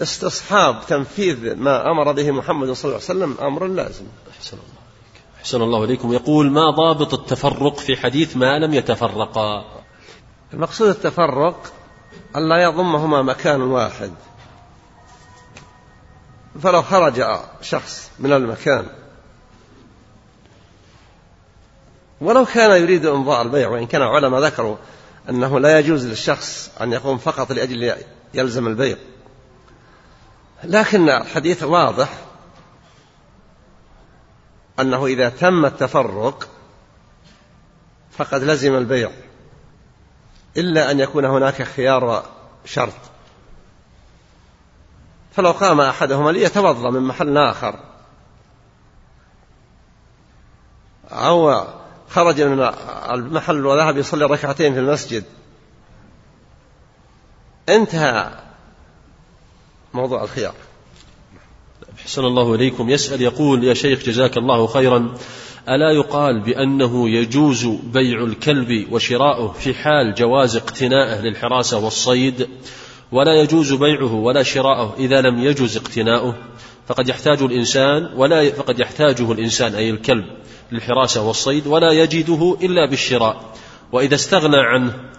استصحاب 0.02 0.86
تنفيذ 0.88 1.56
ما 1.56 1.90
أمر 1.90 2.12
به 2.12 2.30
محمد 2.30 2.72
صلى 2.72 2.84
الله 2.84 2.94
عليه 2.94 3.04
وسلم 3.04 3.46
أمر 3.46 3.66
لازم. 3.66 4.04
أحسن 4.30 4.56
الله 4.56 4.76
أحسن 5.40 5.62
الله 5.62 5.84
إليكم. 5.84 6.12
يقول 6.12 6.50
ما 6.50 6.70
ضابط 6.70 7.14
التفرق 7.14 7.78
في 7.78 7.96
حديث 7.96 8.36
ما 8.36 8.58
لم 8.58 8.74
يتفرقا? 8.74 9.64
المقصود 10.54 10.88
التفرق 10.88 11.72
أن 12.36 12.48
لا 12.48 12.62
يضمهما 12.62 13.22
مكان 13.22 13.62
واحد. 13.62 14.12
فلو 16.62 16.82
خرج 16.82 17.24
شخص 17.62 18.10
من 18.18 18.32
المكان 18.32 18.86
ولو 22.20 22.44
كان 22.44 22.82
يريد 22.82 23.06
إمضاء 23.06 23.42
البيع 23.42 23.68
وإن 23.68 23.86
كان 23.86 24.02
علماء 24.02 24.40
ذكروا 24.40 24.76
أنه 25.28 25.60
لا 25.60 25.78
يجوز 25.78 26.06
للشخص 26.06 26.70
أن 26.80 26.92
يقوم 26.92 27.18
فقط 27.18 27.52
لأجل 27.52 27.94
يلزم 28.34 28.66
البيع. 28.66 28.96
لكن 30.64 31.08
الحديث 31.08 31.62
واضح 31.62 32.08
أنه 34.80 35.06
إذا 35.06 35.28
تم 35.28 35.64
التفرق 35.64 36.48
فقد 38.10 38.42
لزم 38.42 38.74
البيع 38.76 39.10
إلا 40.56 40.90
أن 40.90 41.00
يكون 41.00 41.24
هناك 41.24 41.62
خيار 41.62 42.26
شرط. 42.64 42.92
فلو 45.32 45.50
قام 45.50 45.80
أحدهما 45.80 46.30
ليتوضأ 46.30 46.90
من 46.90 47.00
محل 47.00 47.38
آخر 47.38 47.78
أو 51.10 51.64
خرج 52.08 52.42
من 52.42 52.70
المحل 53.10 53.66
وذهب 53.66 53.98
يصلي 53.98 54.24
ركعتين 54.24 54.74
في 54.74 54.80
المسجد. 54.80 55.24
انتهى 57.68 58.30
موضوع 59.94 60.24
الخيار. 60.24 60.54
أحسن 62.00 62.24
الله 62.24 62.54
إليكم. 62.54 62.90
يسأل 62.90 63.22
يقول 63.22 63.64
يا 63.64 63.74
شيخ 63.74 63.98
جزاك 63.98 64.36
الله 64.36 64.66
خيرا 64.66 65.14
ألا 65.68 65.90
يقال 65.90 66.40
بأنه 66.40 67.10
يجوز 67.10 67.66
بيع 67.66 68.24
الكلب 68.24 68.92
وشراؤه 68.92 69.52
في 69.52 69.74
حال 69.74 70.14
جواز 70.14 70.56
اقتنائه 70.56 71.20
للحراسة 71.20 71.78
والصيد؟ 71.78 72.48
ولا 73.12 73.34
يجوز 73.34 73.72
بيعه 73.72 74.14
ولا 74.14 74.42
شراؤه 74.42 74.94
إذا 74.98 75.20
لم 75.20 75.38
يجوز 75.38 75.76
اقتناؤه. 75.76 76.34
فقد 76.88 77.08
يحتاج 77.08 77.42
الإنسان 77.42 78.10
ولا 78.16 78.50
فقد 78.50 78.78
يحتاجه 78.78 79.32
الإنسان 79.32 79.74
أي 79.74 79.90
الكلب. 79.90 80.24
للحراسة 80.72 81.22
والصيد 81.22 81.66
ولا 81.66 81.92
يجده 81.92 82.56
إلا 82.62 82.90
بالشراء. 82.90 83.54
وإذا 83.92 84.14
استغنى 84.14 84.56
عنه 84.56 85.10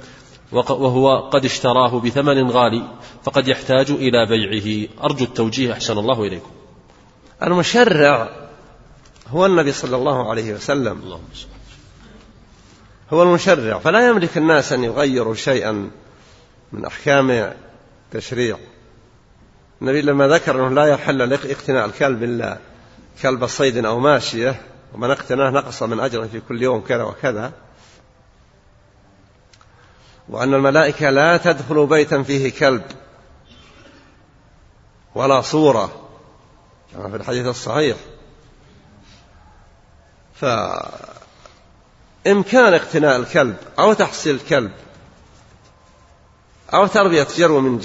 وهو 0.51 1.29
قد 1.29 1.45
اشتراه 1.45 1.99
بثمن 1.99 2.51
غالي 2.51 2.83
فقد 3.23 3.47
يحتاج 3.47 3.91
إلى 3.91 4.25
بيعه. 4.25 4.89
أرجو 5.03 5.25
التوجيه. 5.25 5.73
أحسن 5.73 5.97
الله 5.97 6.23
إليكم. 6.23 6.51
المشرع 7.43 8.29
هو 9.27 9.45
النبي 9.45 9.71
صلى 9.71 9.95
الله 9.95 10.29
عليه 10.29 10.53
وسلم. 10.53 11.01
اللهم 11.03 11.23
هو 13.13 13.23
المشرع. 13.23 13.79
فلا 13.79 14.09
يملك 14.09 14.37
الناس 14.37 14.73
أن 14.73 14.83
يغيروا 14.83 15.35
شيئا 15.35 15.91
من 16.71 16.85
أحكام 16.85 17.53
التشريع 18.13 18.57
النبي 19.81 20.01
لما 20.01 20.27
ذكر 20.27 20.67
أنه 20.67 20.75
لا 20.75 20.85
يحل 20.85 21.33
اقتناء 21.33 21.85
الكلب 21.85 22.23
إلا 22.23 22.57
كلب 23.21 23.47
صيد 23.47 23.85
أو 23.85 23.99
ماشية 23.99 24.61
ومن 24.93 25.11
اقتناه 25.11 25.49
نقص 25.49 25.83
من 25.83 25.99
أجره 25.99 26.27
في 26.27 26.39
كل 26.39 26.61
يوم 26.61 26.81
كذا 26.81 27.03
وكذا. 27.03 27.51
وأن 30.29 30.53
الملائكة 30.53 31.09
لا 31.09 31.37
تدخل 31.37 31.85
بيتا 31.85 32.23
فيه 32.23 32.51
كلب 32.59 32.83
ولا 35.15 35.41
صورة 35.41 36.09
كما 36.93 37.09
في 37.09 37.15
الحديث 37.15 37.47
الصحيح. 37.47 37.97
فإمكان 42.25 42.73
اقتناء 42.73 43.15
الكلب 43.17 43.57
أو 43.79 43.93
تحصيل 43.93 44.35
الكلب 44.35 44.71
أو 46.73 46.87
تربية 46.87 47.27
جرو 47.37 47.59
من 47.59 47.77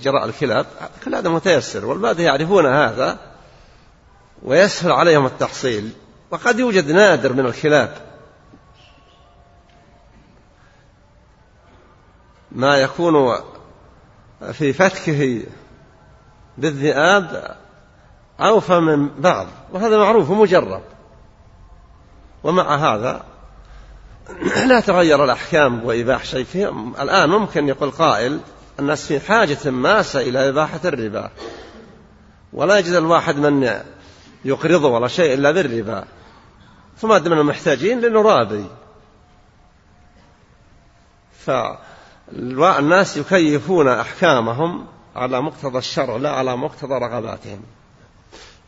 جراء 0.00 0.24
الكلاب 0.24 0.66
كل 1.04 1.14
هذا 1.14 1.30
متيسر 1.30 1.86
والبادية 1.86 2.24
يعرفون 2.24 2.66
هذا 2.66 3.18
ويسهل 4.42 4.92
عليهم 4.92 5.26
التحصيل. 5.26 5.90
وقد 6.30 6.58
يوجد 6.58 6.90
نادر 6.90 7.32
من 7.32 7.46
الكلاب 7.46 7.96
ما 12.52 12.76
يكون 12.76 13.34
في 14.52 14.72
فتكه 14.72 15.42
بالذئاب 16.58 17.56
أوفى 18.40 18.80
من 18.80 19.08
بعض 19.08 19.46
وهذا 19.72 19.98
معروف 19.98 20.30
ومجرب. 20.30 20.82
ومع 22.44 22.76
هذا 22.76 23.24
لا 24.68 24.80
تغير 24.80 25.24
الأحكام 25.24 25.84
وإباح 25.84 26.24
شيء. 26.24 26.44
فيه 26.44 26.92
الآن 27.00 27.30
ممكن 27.30 27.68
يقول 27.68 27.90
قائل 27.90 28.40
الناس 28.78 29.06
في 29.06 29.20
حاجة 29.20 29.70
ماسة 29.70 30.20
إلى 30.20 30.48
إباحة 30.48 30.80
الربا 30.84 31.30
ولا 32.52 32.78
يجد 32.78 32.92
الواحد 32.92 33.36
من 33.36 33.80
يقرضه 34.44 34.88
ولا 34.88 35.08
شيء 35.08 35.34
إلا 35.34 35.50
بالربا. 35.50 36.04
فما 36.96 37.18
دمنا 37.18 37.42
محتاجين 37.42 38.00
لنرابي 38.00 38.64
فالناس 41.38 43.16
يكيفون 43.16 43.88
أحكامهم 43.88 44.86
على 45.16 45.42
مقتضى 45.42 45.78
الشرع 45.78 46.16
لا 46.16 46.30
على 46.30 46.56
مقتضى 46.56 46.94
رغباتهم. 46.94 47.60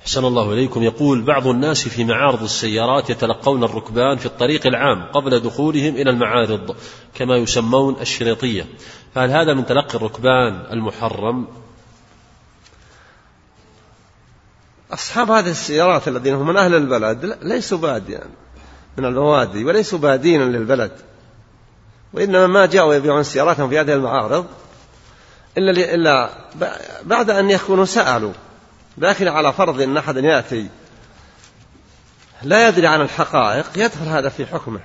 أحسن 0.02 0.24
الله 0.24 0.52
إليكم. 0.52 0.82
يقول 0.82 1.22
بعض 1.22 1.46
الناس 1.46 1.88
في 1.88 2.04
معارض 2.04 2.42
السيارات 2.42 3.10
يتلقون 3.10 3.64
الركبان 3.64 4.16
في 4.16 4.26
الطريق 4.26 4.66
العام 4.66 5.06
قبل 5.12 5.40
دخولهم 5.40 5.94
إلى 5.94 6.10
المعارض 6.10 6.76
كما 7.14 7.36
يسمون 7.36 7.96
الشريطية. 8.00 8.66
فهل 9.14 9.30
هذا 9.30 9.54
من 9.54 9.66
تلقي 9.66 9.94
الركبان 9.94 10.66
المحرم؟ 10.72 11.48
أصحاب 14.92 15.30
هذه 15.30 15.50
السيارات 15.50 16.08
الذين 16.08 16.34
هم 16.34 16.46
من 16.46 16.56
أهل 16.56 16.74
البلد 16.74 17.38
ليسوا 17.42 17.78
باديا 17.78 18.20
من 18.98 19.04
البوادي 19.04 19.64
وليسوا 19.64 19.98
بادين 19.98 20.42
للبلد 20.42 20.92
وإنما 22.12 22.46
ما 22.46 22.66
جاءوا 22.66 22.94
يبيعون 22.94 23.22
سياراتهم 23.22 23.68
في 23.68 23.80
هذه 23.80 23.92
المعارض 23.92 24.46
إلا, 25.58 25.94
إلا 25.94 26.30
بعد 27.04 27.30
أن 27.30 27.50
يكونوا 27.50 27.84
سألوا 27.84 28.32
لكن 28.98 29.28
على 29.28 29.52
فرض 29.52 29.80
أن 29.80 29.96
أحد 29.96 30.16
يأتي 30.16 30.68
لا 32.42 32.68
يدري 32.68 32.86
عن 32.86 33.00
الحقائق 33.00 33.66
يدخل 33.76 34.04
هذا 34.04 34.28
في 34.28 34.46
حكمه. 34.46 34.80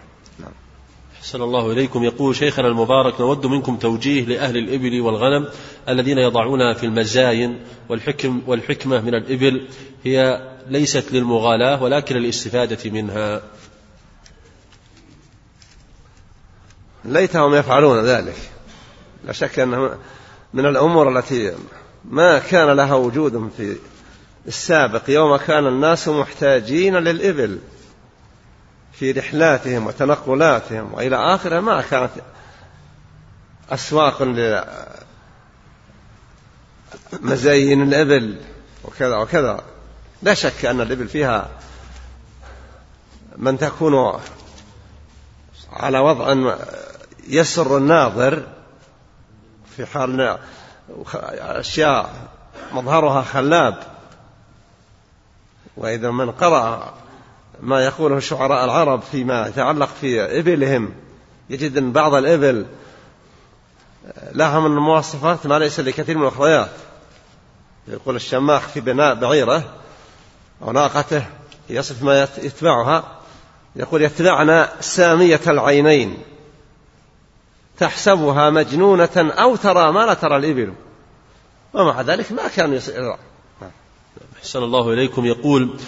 أحسن 1.22 1.42
الله 1.42 1.72
إليكم. 1.72 2.04
يقول 2.04 2.36
شيخنا 2.36 2.68
المبارك 2.68 3.22
نود 3.22 3.46
منكم 3.46 3.78
توجيه 3.78 4.26
لأهل 4.26 4.58
الإبل 4.58 5.02
والغنم 5.02 5.48
الذين 5.90 6.18
يضعونها 6.18 6.74
في 6.74 6.86
المزاين 6.86 7.60
والحكم 7.90 8.42
والحكمة 8.48 9.02
من 9.02 9.16
الإبل 9.16 9.68
هي 10.04 10.42
ليست 10.68 11.12
للمغالاة 11.12 11.84
ولكن 11.84 12.16
للاستفادة 12.16 12.92
منها. 12.92 13.42
ليتهم 17.06 17.56
يفعلون 17.56 18.06
ذلك. 18.06 18.38
لا 19.26 19.32
شك 19.32 19.60
أنه 19.60 19.98
من 20.54 20.66
الأمور 20.66 21.18
التي 21.20 21.54
ما 22.06 22.40
كان 22.40 22.70
لها 22.70 22.96
وجود 22.96 23.52
في 23.58 23.76
السابق. 24.48 25.10
يوم 25.10 25.36
كان 25.36 25.68
الناس 25.68 26.08
محتاجين 26.08 26.96
للإبل. 26.96 27.60
في 29.02 29.12
رحلاتهم 29.12 29.88
وتنقلاتهم 29.88 30.94
وإلى 30.94 31.16
آخره 31.16 31.60
ما 31.60 31.82
كانت 31.82 32.12
أسواق 33.72 34.24
لمزاين 37.14 37.82
الإبل 37.82 38.42
وكذا 38.84 39.18
وكذا. 39.18 39.64
لا 40.22 40.34
شك 40.34 40.66
أن 40.66 40.82
الإبل 40.82 41.08
فيها 41.08 41.50
من 43.38 43.58
تكون 43.58 44.20
على 45.74 46.00
وضع 46.00 46.56
يسر 47.28 47.78
الناظر 47.78 48.48
في 49.78 49.86
حال 49.86 50.38
أشياء 51.40 52.14
مظهرها 52.74 53.22
خلاب. 53.22 53.84
وإذا 55.78 56.12
من 56.12 56.32
قرأ 56.32 57.01
ما 57.62 57.86
يقوله 57.86 58.20
شعراء 58.20 58.66
العرب 58.66 59.02
فيما 59.02 59.48
يتعلق 59.48 59.90
في 60.02 60.40
إبلهم. 60.40 60.94
يجد 61.50 61.78
أن 61.78 61.92
بعض 61.92 62.14
الإبل 62.14 62.66
لها 64.32 64.60
من 64.60 64.66
المواصفات 64.66 65.48
ما 65.48 65.60
ليس 65.60 65.80
لكثير 65.80 66.18
من 66.18 66.24
الأخريات 66.24 66.72
يقول 67.88 68.16
الشماخ 68.16 68.68
في 68.68 68.80
بناء 68.82 69.16
بعيره 69.16 69.64
أو 70.62 70.72
ناقته 70.72 71.26
يصف 71.70 72.04
ما 72.04 72.28
يتبعها. 72.38 73.04
يقول 73.76 74.02
يتبعنا 74.02 74.70
سامية 74.80 75.42
العينين. 75.48 76.18
تحسبها 77.78 78.50
مجنونة 78.50 79.10
أو 79.18 79.56
ترى 79.56 79.92
ما 79.92 80.06
لا 80.06 80.14
ترى 80.14 80.38
الإبل. 80.38 80.74
ومع 81.74 82.02
ذلك 82.02 82.32
ما 82.32 82.48
كانوا 82.48 82.76
يصير 82.76 83.16
أحسن 84.40 84.64
الله 84.64 84.94
إليكم. 84.94 85.26
يقول 85.26 85.80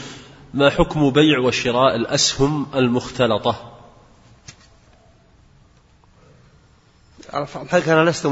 ما 0.53 0.69
حكم 0.69 1.09
بيع 1.09 1.39
وشراء 1.39 1.95
الأسهم 1.95 2.67
المختلطة؟ 2.75 3.73
الحقيقة 7.33 7.93
أنا 7.93 8.09
لست 8.09 8.25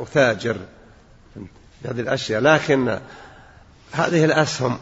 متاجر 0.00 0.56
بهذه 1.82 2.00
الأشياء 2.00 2.40
لكن 2.40 2.98
هذه 3.92 4.24
الأسهم 4.24 4.78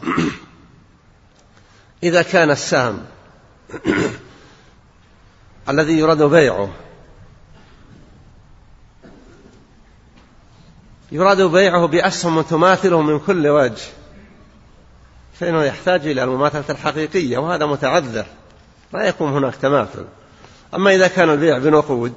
إذا 2.03 2.21
كان 2.21 2.51
السهم 2.51 3.05
الذي 5.69 5.93
يراد 5.93 6.23
بيعه 6.23 6.69
يراد 11.11 11.41
بيعه 11.41 11.85
بأسهم 11.87 12.41
تماثله 12.41 13.01
من 13.01 13.19
كل 13.19 13.47
وجه. 13.47 13.83
فإنه 15.39 15.63
يحتاج 15.63 16.07
إلى 16.07 16.23
المماثلة 16.23 16.65
الحقيقية 16.69 17.37
وهذا 17.37 17.65
متعذر. 17.65 18.25
لا 18.93 19.03
يكون 19.07 19.33
هناك 19.33 19.55
تماثل. 19.55 20.05
أما 20.73 20.95
إذا 20.95 21.07
كان 21.07 21.29
البيع 21.29 21.57
بنقود 21.57 22.13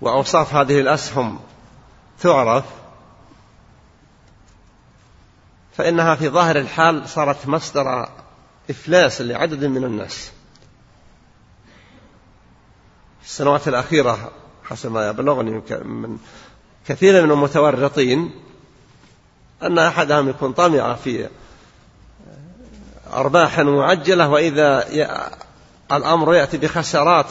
وأوصاف 0.00 0.54
هذه 0.54 0.80
الأسهم 0.80 1.40
تعرف 2.20 2.64
فإنها 5.76 6.14
في 6.14 6.28
ظاهر 6.28 6.56
الحال 6.56 7.08
صارت 7.08 7.48
مصدر 7.48 8.08
إفلاس 8.70 9.20
لعدد 9.20 9.64
من 9.64 9.84
الناس. 9.84 10.32
في 13.20 13.28
السنوات 13.28 13.68
الأخيرة 13.68 14.32
حسب 14.64 14.92
ما 14.92 15.08
يبلغني 15.08 15.62
من 15.84 16.18
كثير 16.86 17.26
من 17.26 17.30
المتورطين 17.30 18.30
أن 19.62 19.78
أحدهم 19.78 20.28
يكون 20.28 20.52
طمع 20.52 20.94
في 20.94 21.28
أرباح 23.12 23.58
معجلة 23.58 24.28
وإذا 24.28 24.84
الأمر 25.92 26.34
يأتي 26.34 26.58
بخسارات 26.58 27.30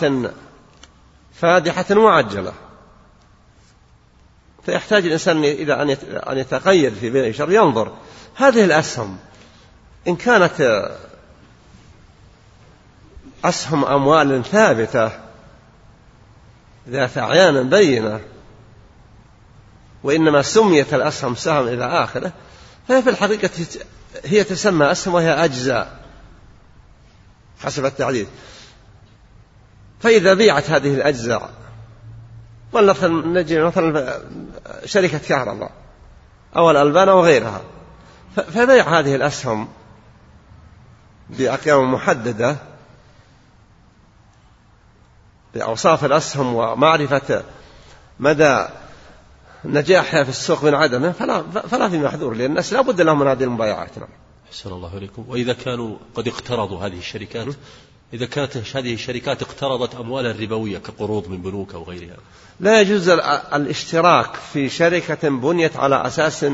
فادحة 1.34 1.86
معجلة. 1.90 2.53
فيحتاج 4.66 5.06
الإنسان 5.06 5.44
إلى 5.44 5.98
أن 6.30 6.38
يتقيد 6.38 6.94
في 6.94 7.10
بيع 7.10 7.32
شر. 7.32 7.52
ينظر 7.52 7.91
هذه 8.36 8.66
الأسهم 8.66 9.18
إن 10.08 10.16
كانت 10.16 10.90
أسهم 13.45 13.86
أموال 13.86 14.44
ثابتة 14.44 15.12
ذات 16.90 17.18
أعيان 17.18 17.70
بينة 17.70 18.20
وإنما 20.03 20.41
سميت 20.41 20.94
الأسهم 20.94 21.36
سهم 21.36 21.68
إلى 21.68 21.86
آخره 21.86 22.32
فهي 22.88 23.02
في 23.02 23.10
الحقيقة 23.10 23.49
هي 24.26 24.44
تسمى 24.44 24.91
أسهم 24.91 25.14
وهي 25.14 25.45
أجزاء 25.45 25.99
حسب 27.64 27.86
التعديل. 27.86 28.28
فإذا 29.99 30.34
بيعت 30.34 30.69
هذه 30.69 30.94
الأجزاء 30.94 31.49
ولنفرض 32.73 33.11
نجي 33.11 33.60
مثلا 33.60 34.19
شركة 34.86 35.18
كهرباء 35.18 35.72
أو 36.56 36.72
الألبان 36.72 37.10
أو 37.10 37.23
غيرها 37.23 37.61
فبيع 38.36 38.99
هذه 38.99 39.15
الأسهم 39.15 39.68
بأقيام 41.30 41.94
محددة 41.94 42.56
بأوصاف 45.53 46.06
الأسهم 46.06 46.56
ومعرفة 46.56 47.44
مدى 48.19 48.65
نجاحها 49.66 50.24
في 50.24 50.30
السوق 50.30 50.64
من 50.64 50.74
عدمة 50.74 51.12
فلا 51.12 51.42
فلا 51.42 51.90
في 51.90 51.98
محذور 51.98 52.34
لأن 52.34 52.50
الناس 52.50 52.74
لا 52.74 52.82
بد 52.82 53.02
لهم 53.02 53.20
من 53.20 53.28
هذه 53.28 53.44
المبايعات. 53.44 53.98
نعم. 53.98 54.10
أحسن 54.50 54.72
الله 54.72 54.98
إليكم. 54.98 55.26
وإذا 55.28 55.54
كانوا 55.54 55.98
قد 56.16 56.28
اقترضوا 56.28 56.80
هذه 56.80 56.98
الشركات 56.98 57.48
إذا 58.14 58.26
كانت 58.26 58.58
هذه 58.76 58.94
الشركات 58.94 59.42
اقترضت 59.42 59.96
أموالا 59.96 60.32
ربوية 60.32 60.78
كقروض 60.78 61.30
من 61.30 61.42
بنوك 61.42 61.74
أو 61.74 61.84
غيرها؟ 61.84 62.18
لا 62.60 62.82
يجوز 62.82 63.10
الاشتراك 63.54 64.36
في 64.54 64.70
شركة 64.70 65.30
بنيت 65.30 65.78
على 65.78 66.08
أساس 66.08 66.46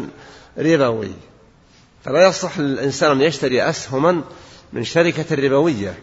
ربوي. 0.58 1.12
فلا 2.06 2.28
يصح 2.28 2.60
للإنسان 2.60 3.12
أن 3.12 3.22
يشتري 3.22 3.70
أسهما 3.70 4.22
من 4.74 4.84
شركة 4.84 5.36
ربوية 5.36 6.00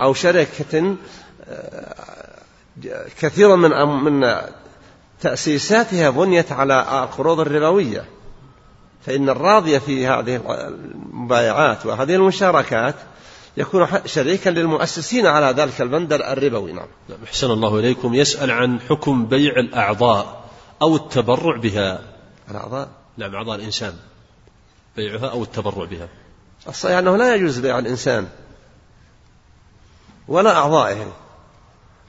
أو 0.00 0.14
شركة 0.14 0.96
آه، 1.48 1.94
كثيرا 3.20 3.56
من 3.56 3.70
من 4.04 4.40
تأسيساتها 5.20 6.10
بنيت 6.10 6.52
على 6.52 7.04
القروض 7.04 7.40
الربوية. 7.40 8.04
فإن 9.06 9.28
الراضي 9.28 9.80
في 9.80 10.06
هذه 10.06 10.36
المبايعات 10.46 11.86
وهذه 11.86 12.14
المشاركات 12.14 12.94
يكون 13.56 13.86
شريكا 14.06 14.50
للمؤسسين 14.50 15.26
على 15.26 15.46
ذلك 15.46 15.80
البندر 15.80 16.32
الربوي. 16.32 16.72
نعم. 16.72 16.86
نعم 17.08 17.18
أحسن 17.24 17.50
الله 17.50 17.78
إليكم. 17.78 18.14
يسأل 18.14 18.50
عن 18.50 18.80
حكم 18.80 19.26
بيع 19.26 19.52
الأعضاء 19.52 20.44
أو 20.82 20.96
التبرع 20.96 21.56
بها. 21.56 22.00
الأعضاء؟ 22.50 22.88
نعم 23.16 23.34
أعضاء 23.34 23.56
الإنسان. 23.56 23.94
بيعها 24.96 25.30
أو 25.30 25.42
التبرع 25.42 25.84
بها. 25.84 26.08
الصحيح 26.68 26.98
أنه 26.98 27.16
لا 27.16 27.34
يجوز 27.34 27.58
بيع 27.58 27.78
الإنسان 27.78 28.28
ولا 30.28 30.56
أعضائه. 30.56 31.12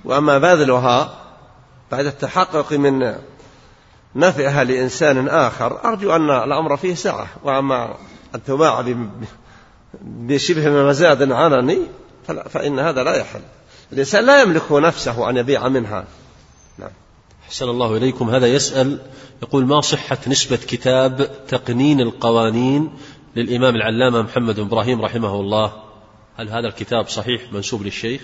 وأما 0.06 0.38
باذلها 0.38 1.27
بعد 1.92 2.06
التحقق 2.06 2.74
من 2.74 3.16
نفعها 4.16 4.64
لإنسان 4.64 5.28
آخر 5.28 5.86
أرجو 5.86 6.16
أن 6.16 6.30
الأمر 6.30 6.78
فيه 6.78 6.96
سعة. 6.96 7.28
وأما 7.44 7.96
أن 8.36 8.44
تباع 8.44 8.86
بشبه 10.02 10.70
مزاد 10.70 11.32
علني 11.32 11.80
فإن 12.50 12.80
هذا 12.80 13.04
لا 13.04 13.16
يحل. 13.16 13.42
الإنسان 13.94 14.26
لا 14.26 14.42
يملك 14.42 14.72
نفسه 14.72 15.30
أن 15.30 15.38
يبيع 15.38 15.68
منها. 15.68 16.06
نعم. 16.78 16.90
حسن 17.48 17.70
الله 17.70 17.98
إليكم. 17.98 18.30
هذا 18.30 18.48
يسأل 18.48 19.00
يقول 19.44 19.66
ما 19.66 19.82
صحة 19.82 20.18
نسبة 20.28 20.58
كتاب 20.58 21.30
تقنين 21.48 22.02
القوانين 22.02 22.90
للإمام 23.36 23.76
العلامة 23.76 24.22
محمد 24.22 24.60
إبراهيم 24.60 25.02
رحمه 25.02 25.40
الله؟ 25.40 25.74
هل 26.38 26.50
هذا 26.50 26.68
الكتاب 26.68 27.08
صحيح 27.08 27.42
منسوب 27.54 27.84
للشيخ؟ 27.84 28.22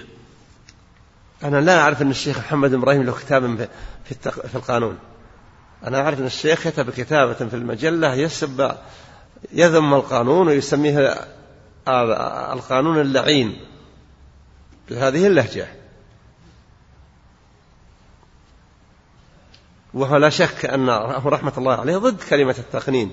أنا 1.44 1.62
لا 1.62 1.80
أعرف 1.80 2.02
أن 2.02 2.12
الشيخ 2.12 2.38
محمد 2.38 2.74
إبراهيم 2.74 3.04
له 3.04 3.14
كتاب 3.14 3.70
في, 4.06 4.16
في 4.32 4.56
القانون. 4.56 4.98
أنا 5.84 6.02
أعرف 6.02 6.20
أن 6.20 6.26
الشيخ 6.26 6.68
كتب 6.68 6.90
كتابة 6.90 7.34
في 7.34 7.54
المجلة 7.54 8.14
يسب 8.14 8.76
يذم 9.52 9.94
القانون 9.94 10.48
ويسميه 10.48 11.28
القانون 12.54 13.02
اللعين. 13.02 13.60
بهذه 14.90 15.28
اللهجة. 15.28 15.68
وهو 19.94 20.18
لا 20.18 20.30
شك 20.30 20.66
أن 20.66 20.90
رحمة 21.26 21.54
الله 21.58 21.76
عليه 21.76 21.98
ضد 21.98 22.22
كلمة 22.30 22.56
التقنين. 22.60 23.12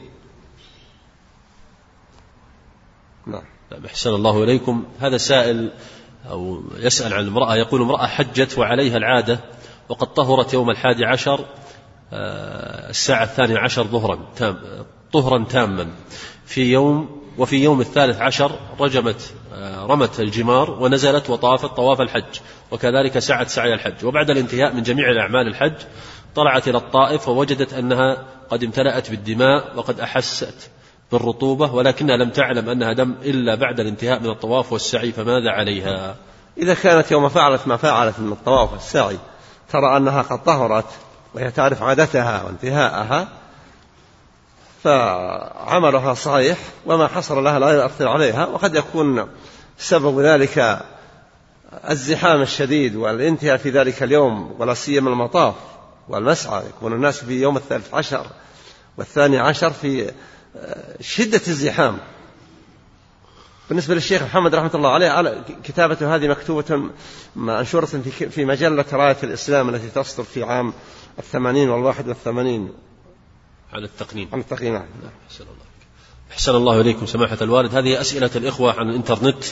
نعم 3.26 3.42
أحسن 3.86 4.10
الله 4.10 4.44
إليكم. 4.44 4.84
هذا 5.00 5.16
سائل 5.16 5.72
أو 6.30 6.62
يسأل 6.76 7.14
عن 7.14 7.26
امرأة 7.26 7.56
يقول 7.56 7.82
امرأة 7.82 8.06
حجت 8.06 8.58
وعليها 8.58 8.96
العادة 8.96 9.40
وقد 9.88 10.14
طهرت 10.14 10.54
يوم 10.54 10.70
الحادي 10.70 11.04
عشر 11.04 11.44
آه، 12.12 12.90
الساعة 12.90 13.22
الثانية 13.22 13.58
عشر 13.58 13.84
ظهرا 13.84 14.18
تام 14.36 14.58
طهرا 15.12 15.44
تاما. 15.44 15.90
في 16.46 16.72
يوم 16.72 17.20
وفي 17.38 17.64
يوم 17.64 17.80
الثالث 17.80 18.20
عشر 18.20 18.52
رجمت 18.80 19.34
آه، 19.54 19.86
رمت 19.86 20.20
الجمار 20.20 20.70
ونزلت 20.70 21.30
وطافت 21.30 21.76
طواف 21.76 22.00
الحج 22.00 22.40
وكذلك 22.70 23.18
سعت 23.18 23.48
سعي 23.48 23.74
الحج. 23.74 24.04
وبعد 24.04 24.30
الانتهاء 24.30 24.74
من 24.74 24.82
جميع 24.82 25.10
الأعمال 25.10 25.46
الحج 25.46 25.76
طلعت 26.34 26.68
إلى 26.68 26.78
الطائف 26.78 27.28
ووجدت 27.28 27.72
أنها 27.72 28.26
قد 28.50 28.64
امتلأت 28.64 29.10
بالدماء 29.10 29.76
وقد 29.76 30.00
أحست. 30.00 30.70
بالرطوبة 31.12 31.74
ولكنها 31.74 32.16
لم 32.16 32.30
تعلم 32.30 32.68
أنها 32.68 32.92
دم 32.92 33.14
إلا 33.22 33.54
بعد 33.54 33.80
الانتهاء 33.80 34.20
من 34.20 34.30
الطواف 34.30 34.72
والسعي 34.72 35.12
فماذا 35.12 35.50
عليها؟ 35.50 36.16
إذا 36.58 36.74
كانت 36.74 37.10
يوم 37.10 37.28
فعلت 37.28 37.68
ما 37.68 37.76
فعلت 37.76 38.18
من 38.18 38.32
الطواف 38.32 38.72
والسعي 38.72 39.18
ترى 39.72 39.96
أنها 39.96 40.22
قد 40.22 40.44
طهرت 40.44 40.84
وهي 41.34 41.50
تعرف 41.50 41.82
عادتها 41.82 42.42
وانتهاءها 42.42 43.28
فعملها 44.84 46.14
صحيح 46.14 46.58
وما 46.86 47.06
حصل 47.06 47.44
لها 47.44 47.58
لا 47.58 47.70
يؤثر 47.70 48.08
عليها 48.08 48.46
وقد 48.46 48.74
يكون 48.74 49.28
سبب 49.78 50.20
ذلك 50.20 50.80
الزحام 51.90 52.42
الشديد 52.42 52.96
والانتهاء 52.96 53.56
في 53.56 53.70
ذلك 53.70 54.02
اليوم 54.02 54.54
ولا 54.58 54.74
سيما 54.74 55.10
المطاف 55.10 55.54
والمسعى 56.08 56.62
يكون 56.66 56.92
الناس 56.92 57.24
في 57.24 57.40
يوم 57.40 57.56
الثالث 57.56 57.94
عشر 57.94 58.26
والثاني 58.98 59.38
عشر 59.38 59.70
في 59.70 60.10
شدة 61.00 61.40
الزحام. 61.48 61.98
بالنسبة 63.68 63.94
للشيخ 63.94 64.22
محمد 64.22 64.54
رحمة 64.54 64.70
الله 64.74 64.88
عليه 64.88 65.44
كتابته 65.64 66.14
هذه 66.14 66.28
مكتوبة 66.28 66.90
منشورة 67.36 67.86
في 68.30 68.44
مجلة 68.44 68.84
راية 68.92 69.16
الإسلام 69.22 69.68
التي 69.68 69.88
تصدر 69.88 70.24
في 70.24 70.42
عام 70.42 70.72
الثمانين 71.18 71.68
والواحد 71.68 72.08
والثمانين. 72.08 72.72
عن 73.72 73.84
التقنين. 73.84 74.28
عن 74.32 74.40
التقنين 74.40 74.72
نعم. 74.72 74.84
أحسن 75.28 75.44
الله 75.44 75.70
أحسن 76.32 76.54
الله 76.54 76.80
إليكم 76.80 77.06
سماحة 77.06 77.38
الوالد. 77.42 77.74
هذه 77.74 78.00
أسئلة 78.00 78.30
الإخوة 78.36 78.80
عن 78.80 78.88
الإنترنت. 78.88 79.44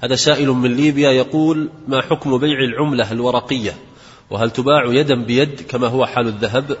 هذا 0.00 0.16
سائل 0.16 0.48
من 0.48 0.76
ليبيا 0.76 1.10
يقول 1.10 1.70
ما 1.88 2.02
حكم 2.02 2.38
بيع 2.38 2.58
العملة 2.58 3.12
الورقية؟ 3.12 3.76
وهل 4.30 4.50
تباع 4.50 4.84
يدا 4.86 5.24
بيد 5.24 5.60
كما 5.68 5.86
هو 5.86 6.06
حال 6.06 6.28
الذهب؟ 6.28 6.76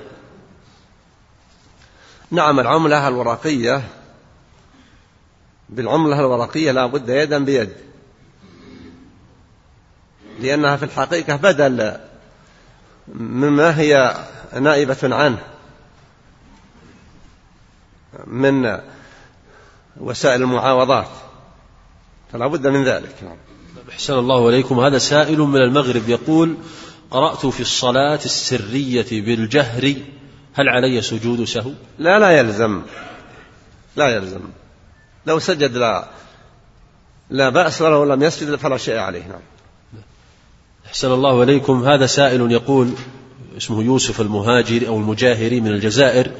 نعم 2.34 2.60
العملة 2.60 3.08
الورقية. 3.08 3.88
بالعملة 5.68 6.20
الورقية 6.20 6.72
لا 6.72 6.86
بد 6.86 7.08
يدا 7.08 7.44
بيد. 7.44 7.72
لأنها 10.40 10.76
في 10.76 10.84
الحقيقة 10.84 11.36
بدل 11.36 11.96
مما 13.14 13.78
هي 13.78 14.16
نائبة 14.60 14.96
عنه. 15.02 15.38
من 18.26 18.78
وسائل 19.96 20.42
المعاوضات. 20.42 21.08
فلا 22.32 22.46
بد 22.46 22.66
من 22.66 22.84
ذلك. 22.84 23.14
نعم. 23.22 23.36
أحسن 23.90 24.14
الله 24.14 24.48
إليكم. 24.48 24.80
هذا 24.80 24.98
سائل 24.98 25.38
من 25.38 25.60
المغرب 25.60 26.08
يقول 26.08 26.56
قرأت 27.10 27.46
في 27.46 27.60
الصلاة 27.60 28.20
السرية 28.24 29.22
بالجهر 29.22 29.94
هل 30.54 30.68
علي 30.68 31.02
سجود 31.02 31.44
سهو 31.44 31.70
لا 31.98 32.18
لا 32.18 32.30
يلزم. 32.30 32.82
لا 33.96 34.08
يلزم. 34.08 34.40
لو 35.26 35.38
سجد 35.38 35.76
لا 35.76 36.08
لا 37.30 37.48
بأس 37.48 37.82
ولو 37.82 38.04
لم 38.04 38.22
يسجد 38.22 38.54
فلا 38.54 38.76
شيء 38.76 38.96
عليه. 38.96 39.22
نعم. 39.22 39.40
أحسن 40.86 41.12
الله 41.12 41.42
إليكم. 41.42 41.84
هذا 41.84 42.06
سائل 42.06 42.52
يقول 42.52 42.90
اسمه 43.56 43.82
يوسف 43.82 44.20
المهاجر 44.20 44.88
أو 44.88 44.96
المجاهري 44.96 45.60
من 45.60 45.68
الجزائر 45.68 46.30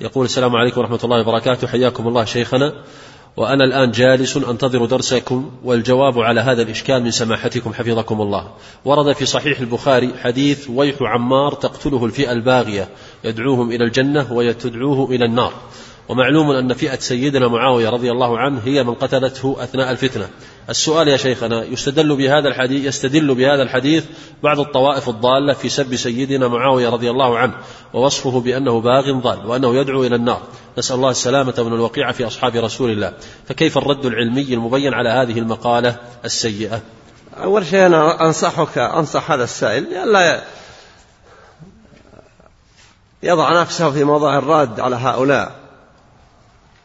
يقول 0.00 0.24
السلام 0.24 0.56
عليكم 0.56 0.80
ورحمة 0.80 1.00
الله 1.04 1.20
وبركاته. 1.20 1.66
حياكم 1.66 2.08
الله 2.08 2.24
شيخنا. 2.24 2.72
وأنا 3.36 3.64
الآن 3.64 3.90
جالس 3.90 4.36
أنتظر 4.36 4.84
درسكم 4.84 5.50
والجواب 5.64 6.18
على 6.18 6.40
هذا 6.40 6.62
الإشكال 6.62 7.02
من 7.02 7.10
سماحتكم 7.10 7.72
حفظكم 7.74 8.20
الله. 8.20 8.50
ورد 8.84 9.12
في 9.12 9.26
صحيح 9.26 9.60
البخاري 9.60 10.10
حديث 10.22 10.70
ويح 10.70 10.96
عمار 11.02 11.54
تقتله 11.54 12.04
الفئة 12.04 12.32
الباغية 12.32 12.88
يدعوهم 13.24 13.70
إلى 13.70 13.84
الجنة 13.84 14.32
ويتدعوه 14.32 15.10
إلى 15.10 15.24
النار. 15.24 15.52
ومعلوم 16.12 16.50
أن 16.50 16.74
فئة 16.74 16.98
سيدنا 16.98 17.48
معاوية 17.48 17.88
رضي 17.88 18.10
الله 18.10 18.38
عنه 18.38 18.60
هي 18.64 18.84
من 18.84 18.94
قتلته 18.94 19.56
أثناء 19.60 19.90
الفتنة. 19.90 20.28
السؤال 20.70 21.08
يا 21.08 21.16
شيخنا 21.16 21.64
يستدل 21.64 22.16
بهذا 22.16 22.48
الحديث 22.48 22.84
يستدل 22.84 23.34
بهذا 23.34 23.62
الحديث 23.62 24.04
بعض 24.42 24.60
الطوائف 24.60 25.08
الضالة 25.08 25.52
في 25.52 25.68
سب 25.68 25.96
سيدنا 25.96 26.48
معاوية 26.48 26.88
رضي 26.88 27.10
الله 27.10 27.38
عنه 27.38 27.54
ووصفه 27.94 28.40
بأنه 28.40 28.80
باغ 28.80 29.12
ضال 29.12 29.46
وأنه 29.46 29.76
يدعو 29.76 30.04
إلى 30.04 30.16
النار. 30.16 30.42
نسأل 30.78 30.96
الله 30.96 31.10
السلامة 31.10 31.54
من 31.58 31.72
الوقيعة 31.72 32.12
في 32.12 32.26
أصحاب 32.26 32.56
رسول 32.56 32.90
الله. 32.90 33.12
فكيف 33.48 33.78
الرد 33.78 34.04
العلمي 34.04 34.54
المبين 34.54 34.94
على 34.94 35.08
هذه 35.08 35.38
المقالة 35.38 35.96
السيئة؟ 36.24 36.80
أول 37.42 37.66
شيء 37.66 37.86
أنا 37.86 38.26
أنصحك 38.26 38.78
أنصح 38.78 39.30
هذا 39.30 39.44
السائل 39.44 40.12
لا 40.12 40.42
يضع 43.22 43.60
نفسه 43.60 43.90
في 43.90 44.04
موضع 44.04 44.38
الراد 44.38 44.80
على 44.80 44.96
هؤلاء. 44.96 45.61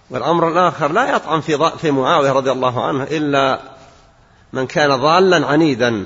والأمر 0.10 0.48
الآخر 0.48 0.92
لا 0.92 1.16
يطعن 1.16 1.42
في 1.42 1.72
في 1.78 1.92
معاوية 1.92 2.32
رضي 2.32 2.52
الله 2.52 2.86
عنه 2.86 3.04
إلا 3.04 3.60
من 4.54 4.68
كان 4.68 4.96
ضالا 4.96 5.48
عنيدا. 5.48 6.06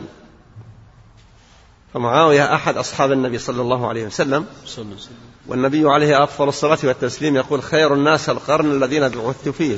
فمعاوية 1.94 2.56
أحد 2.56 2.78
أصحاب 2.78 3.12
النبي 3.12 3.38
صلى 3.38 3.62
الله 3.62 3.88
عليه 3.88 4.06
وسلم. 4.06 4.46
والنبي 5.48 5.90
عليه 5.90 6.24
أفضل 6.24 6.48
الصلاة 6.48 6.78
والتسليم 6.84 7.36
يقول 7.36 7.64
خير 7.64 7.94
الناس 7.94 8.30
القرن 8.30 8.72
الذين 8.72 9.10
بعثت 9.10 9.50
فيه. 9.50 9.78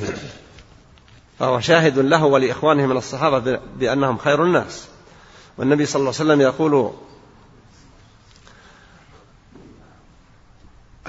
فهو 1.39 1.59
شاهد 1.59 1.99
له 1.99 2.25
ولإخوانه 2.25 2.85
من 2.85 2.97
الصحابة 2.97 3.59
بأنهم 3.79 4.17
خير 4.17 4.43
الناس. 4.43 4.87
والنبي 5.57 5.85
صلى 5.85 5.99
الله 5.99 6.13
عليه 6.19 6.31
وسلم 6.31 6.41
يقول 6.41 6.91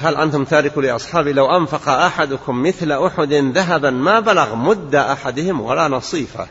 هل 0.05 0.17
أنتم 0.17 0.45
تاركوا 0.45 0.83
لأصحابي؟ 0.83 1.33
لو 1.33 1.57
أنفق 1.57 1.89
أحدكم 1.89 2.63
مثل 2.63 2.93
أحد 2.93 3.33
ذهبا 3.33 3.91
ما 3.91 4.21
بلغ 4.21 4.55
مد 4.55 4.95
أحدهم 4.95 5.61
ولا 5.61 5.89
نصيفة. 5.89 6.49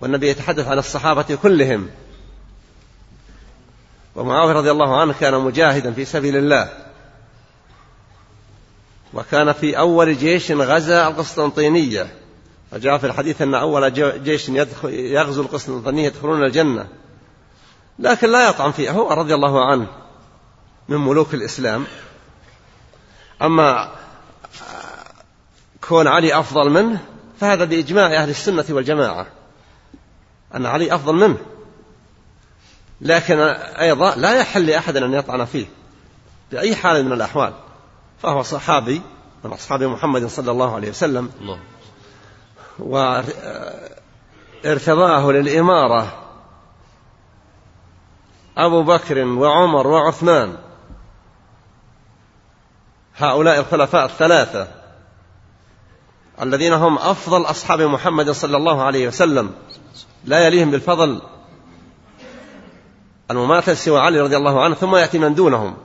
والنبي 0.00 0.28
يتحدث 0.28 0.68
عن 0.68 0.78
الصحابة 0.78 1.38
كلهم. 1.42 1.90
ومعاوية 4.16 4.52
رضي 4.52 4.70
الله 4.70 5.00
عنه 5.00 5.12
كان 5.20 5.40
مجاهدا 5.40 5.92
في 5.92 6.04
سبيل 6.04 6.36
الله. 6.36 6.68
وكان 9.14 9.52
في 9.52 9.78
أول 9.78 10.16
جيش 10.16 10.52
غزا 10.52 11.08
القسطنطينية. 11.08 12.14
وجاء 12.72 12.98
في 12.98 13.06
الحديث 13.06 13.42
أن 13.42 13.54
أول 13.54 13.92
جيش 14.22 14.48
يغزو 14.84 15.42
القسطنطينية 15.42 16.06
يدخلون 16.06 16.44
الجنة. 16.44 16.86
لكن 17.98 18.28
لا 18.28 18.48
يطعن 18.48 18.72
فيه 18.72 18.90
هو 18.90 19.12
رضي 19.12 19.34
الله 19.34 19.64
عنه 19.70 19.86
من 20.88 20.96
ملوك 20.96 21.34
الإسلام. 21.34 21.86
أما 23.44 23.92
كون 25.88 26.06
علي 26.06 26.38
أفضل 26.38 26.70
منه 26.70 27.04
فهذا 27.40 27.64
بإجماع 27.64 28.06
أهل 28.06 28.30
السنة 28.30 28.64
والجماعة 28.70 29.26
أن 30.54 30.66
علي 30.66 30.94
أفضل 30.94 31.14
منه. 31.14 31.38
لكن 33.00 33.38
أيضا 33.80 34.14
لا 34.14 34.34
يحل 34.34 34.66
لأحد 34.66 34.96
أن 34.96 35.14
يطعن 35.14 35.44
فيه 35.44 35.66
بأي 36.52 36.76
حال 36.76 37.04
من 37.04 37.12
الأحوال. 37.12 37.54
فهو 38.22 38.42
صحابي 38.42 39.02
من 39.44 39.52
أصحاب 39.52 39.82
محمد 39.82 40.26
صلى 40.26 40.50
الله 40.50 40.74
عليه 40.74 40.90
وسلم. 40.90 41.30
الله. 41.40 41.58
وارتضاه 44.64 45.32
للإمارة 45.32 46.20
أبو 48.56 48.82
بكر 48.82 49.24
وعمر 49.24 49.86
وعثمان. 49.86 50.56
هؤلاء 53.16 53.60
الخلفاء 53.60 54.04
الثلاثة 54.04 54.68
الذين 56.42 56.72
هم 56.72 56.98
أفضل 56.98 57.42
أصحاب 57.42 57.80
محمد 57.80 58.30
صلى 58.30 58.56
الله 58.56 58.82
عليه 58.82 59.08
وسلم. 59.08 59.50
لا 60.24 60.46
يليهم 60.46 60.70
بالفضل 60.70 61.22
المماثل 63.30 63.76
سوى 63.76 64.00
علي 64.00 64.20
رضي 64.20 64.36
الله 64.36 64.64
عنه 64.64 64.74
ثم 64.74 64.96
يأتي 64.96 65.18
من 65.18 65.34
دونهم. 65.34 65.76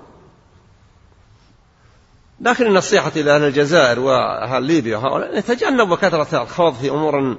لكن 2.41 2.65
النصيحة 2.65 3.11
إلى 3.15 3.35
أهل 3.35 3.43
الجزائر 3.43 3.99
وأهل 3.99 4.64
ليبيا 4.64 4.97
وهؤلاء 4.97 5.38
يتجنبوا 5.38 5.95
كثرة 5.95 6.43
الخوض 6.43 6.73
في 6.73 6.89
أمور 6.89 7.38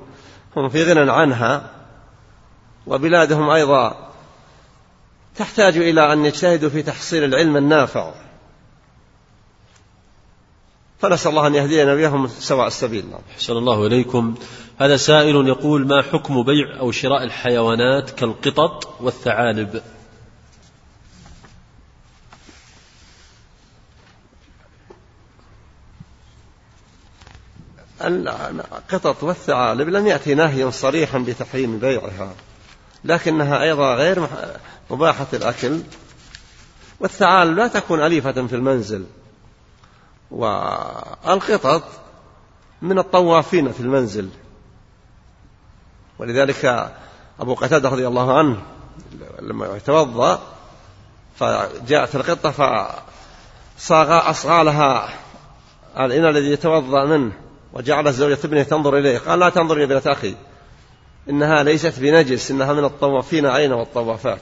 هم 0.57 0.69
في 0.69 0.85
غنى 0.85 1.13
عنها 1.13 1.71
وبلادهم 2.87 3.51
أيضا 3.51 4.11
تحتاج 5.37 5.77
إلى 5.77 6.13
أن 6.13 6.25
يجتهدوا 6.25 6.71
في 6.71 6.83
تحصيل 6.83 7.25
العلم 7.25 7.57
النافع. 7.57 8.13
فنسأل 11.01 11.31
الله 11.31 11.47
أن 11.47 11.55
يهدينا 11.55 11.93
وإياهم 11.93 12.29
سواء 12.29 12.67
السبيل. 12.67 13.11
نعم. 13.11 13.21
أحسن 13.35 13.53
الله 13.53 13.87
إليكم. 13.87 14.35
هذا 14.79 14.97
سائل 14.97 15.49
يقول 15.49 15.87
ما 15.87 16.03
حكم 16.03 16.43
بيع 16.43 16.81
أو 16.81 16.93
شراء 16.93 17.25
الحيوانات 17.25 18.11
كالقطط 18.11 19.01
والثعالب؟ 19.01 19.83
القطط 28.03 29.23
والثعالب 29.23 29.89
لم 29.89 30.07
يأتي 30.07 30.35
نهي 30.35 30.71
صريحا 30.71 31.19
بتحريم 31.19 31.79
بيعها 31.79 32.35
لكنها 33.05 33.63
أيضا 33.63 33.95
غير 33.95 34.29
مباحة 34.91 35.27
الأكل. 35.33 35.81
والثعالب 37.01 37.57
لا 37.57 37.69
تكون 37.69 38.03
أليفة 38.03 38.47
في 38.47 38.57
المنزل. 38.57 39.05
والقطط 40.31 41.83
من 42.83 42.99
الطوافين 42.99 43.73
في 43.73 43.81
المنزل. 43.81 44.29
ولذلك 46.19 46.91
أبو 47.41 47.55
قتادة 47.55 47.89
رضي 47.89 48.07
الله 48.07 48.39
عنه 48.39 48.63
لما 49.41 49.77
يتوضأ 49.77 50.41
فجاءت 51.37 52.17
القطة 52.17 52.51
فصاغ 52.51 54.31
أصغى 54.31 54.65
لها 54.65 55.09
الإناء 55.99 56.31
الذي 56.31 56.53
يتوضأ 56.53 57.05
منه 57.05 57.33
وجعل 57.73 58.13
زوجة 58.13 58.39
ابنه 58.45 58.63
تنظر 58.63 58.99
إليه. 58.99 59.19
قال 59.19 59.39
لا 59.39 59.49
تنظر 59.49 59.79
يا 59.79 59.85
ابنة 59.85 60.03
أخي 60.07 60.35
إنها 61.31 61.63
ليست 61.63 61.99
بنجس 61.99 62.51
إنها 62.51 62.73
من 62.73 62.85
الطوافين 62.85 63.47
عين 63.47 63.73
والطوافات. 63.73 64.41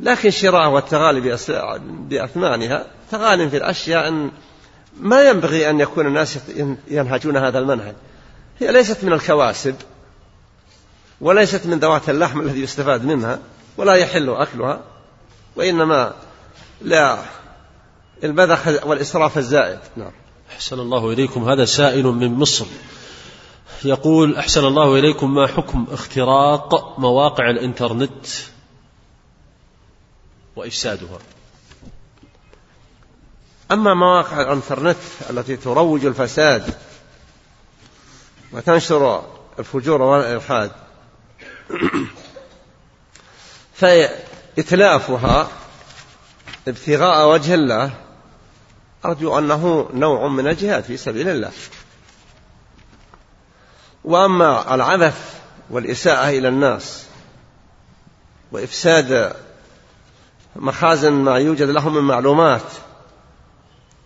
لكن 0.00 0.30
شراء 0.30 0.70
والتغالي 0.70 1.38
بأثمانها 1.80 2.86
تغال 3.10 3.50
في 3.50 3.56
الأشياء 3.56 4.30
ما 5.00 5.22
ينبغي 5.22 5.70
أن 5.70 5.80
يكون 5.80 6.06
الناس 6.06 6.38
ينهجون 6.88 7.36
هذا 7.36 7.58
المنهج. 7.58 7.94
هي 8.58 8.72
ليست 8.72 9.04
من 9.04 9.12
الكواسب 9.12 9.74
وليست 11.20 11.66
من 11.66 11.78
ذوات 11.78 12.10
اللحم 12.10 12.40
الذي 12.40 12.62
يستفاد 12.62 13.04
منها 13.04 13.38
ولا 13.76 13.94
يحل 13.94 14.30
أكلها 14.30 14.80
وإنما 15.56 16.12
لا. 16.82 17.18
البذخ 18.24 18.86
والإسراف 18.86 19.38
الزائد. 19.38 19.78
نعم. 19.96 20.12
أحسن 20.52 20.80
الله 20.80 21.12
إليكم. 21.12 21.48
هذا 21.48 21.64
سائل 21.64 22.04
من 22.04 22.34
مصر. 22.34 22.66
يقول 23.84 24.36
أحسن 24.36 24.64
الله 24.64 24.98
إليكم 24.98 25.34
ما 25.34 25.46
حكم 25.46 25.86
اختراق 25.92 26.98
مواقع 26.98 27.50
الإنترنت؟ 27.50 28.26
وإفسادها. 30.56 31.18
أما 33.72 33.94
مواقع 33.94 34.40
الإنترنت 34.40 34.96
التي 35.30 35.56
تروج 35.56 36.04
الفساد 36.04 36.74
وتنشر 38.52 39.24
الفجور 39.58 40.02
والإلحاد 40.02 40.70
فإتلافها 43.74 45.48
ابتغاء 46.68 47.28
وجه 47.28 47.54
الله 47.54 47.90
أرجو 49.04 49.38
أنه 49.38 49.90
نوع 49.94 50.28
من 50.28 50.46
الجهاد 50.46 50.84
في 50.84 50.96
سبيل 50.96 51.28
الله. 51.28 51.52
وأما 54.04 54.74
العبث 54.74 55.34
والإساءة 55.70 56.28
إلى 56.28 56.48
الناس 56.48 57.06
وإفساد 58.52 59.36
مخازن 60.56 61.12
ما 61.12 61.38
يوجد 61.38 61.68
لهم 61.68 61.94
من 61.94 62.00
معلومات. 62.00 62.72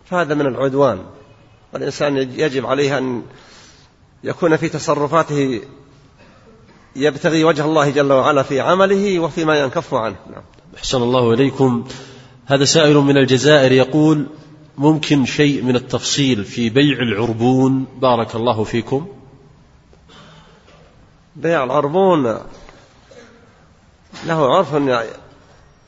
فهذا 0.05 0.35
من 0.35 0.47
العدوان. 0.47 0.99
والإنسان 1.73 2.17
يجب 2.17 2.67
عليه 2.67 2.99
أن 2.99 3.23
يكون 4.25 4.57
في 4.57 4.69
تصرفاته 4.69 5.61
يبتغي 6.97 7.45
وجه 7.45 7.65
الله 7.65 7.91
جل 7.91 8.13
وعلا 8.13 8.43
في 8.43 8.61
عمله 8.61 9.19
وفيما 9.19 9.61
ينكف 9.61 9.95
عنه. 9.95 10.17
نعم. 10.31 10.43
أحسن 10.77 11.03
الله 11.03 11.33
إليكم. 11.33 11.85
هذا 12.47 12.65
سائل 12.65 12.97
من 12.97 13.17
الجزائر 13.17 13.73
يقول 13.73 14.27
ممكن 14.79 15.25
شيء 15.25 15.63
من 15.63 15.77
التفصيل 15.77 16.45
في 16.45 16.71
بيع 16.71 16.99
العربون؟ 16.99 17.87
بارك 18.01 18.35
الله 18.35 18.65
فيكم. 18.65 19.07
بيع 21.37 21.65
العربون 21.65 22.39
له 24.27 24.57
عرف 24.57 24.75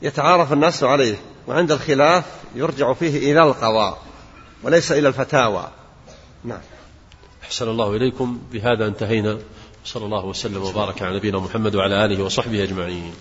يتعارف 0.01 0.53
الناس 0.53 0.83
عليه 0.83 1.15
وعند 1.47 1.71
الخلاف 1.71 2.23
يرجع 2.55 2.93
فيه 2.93 3.31
إلى 3.31 3.43
القضاء 3.43 4.01
وليس 4.63 4.91
إلى 4.91 5.07
الفتاوى. 5.07 5.67
نعم. 6.43 6.61
أحسن 7.43 7.69
الله 7.69 7.95
إليكم. 7.95 8.41
بهذا 8.51 8.87
انتهينا. 8.87 9.39
صلى 9.85 10.05
الله 10.05 10.25
وسلم 10.25 10.63
وبارك 10.63 11.01
على 11.01 11.17
نبينا 11.17 11.39
محمد 11.39 11.75
وعلى 11.75 12.05
آله 12.05 12.23
وصحبه 12.23 12.63
أجمعين. 12.63 13.13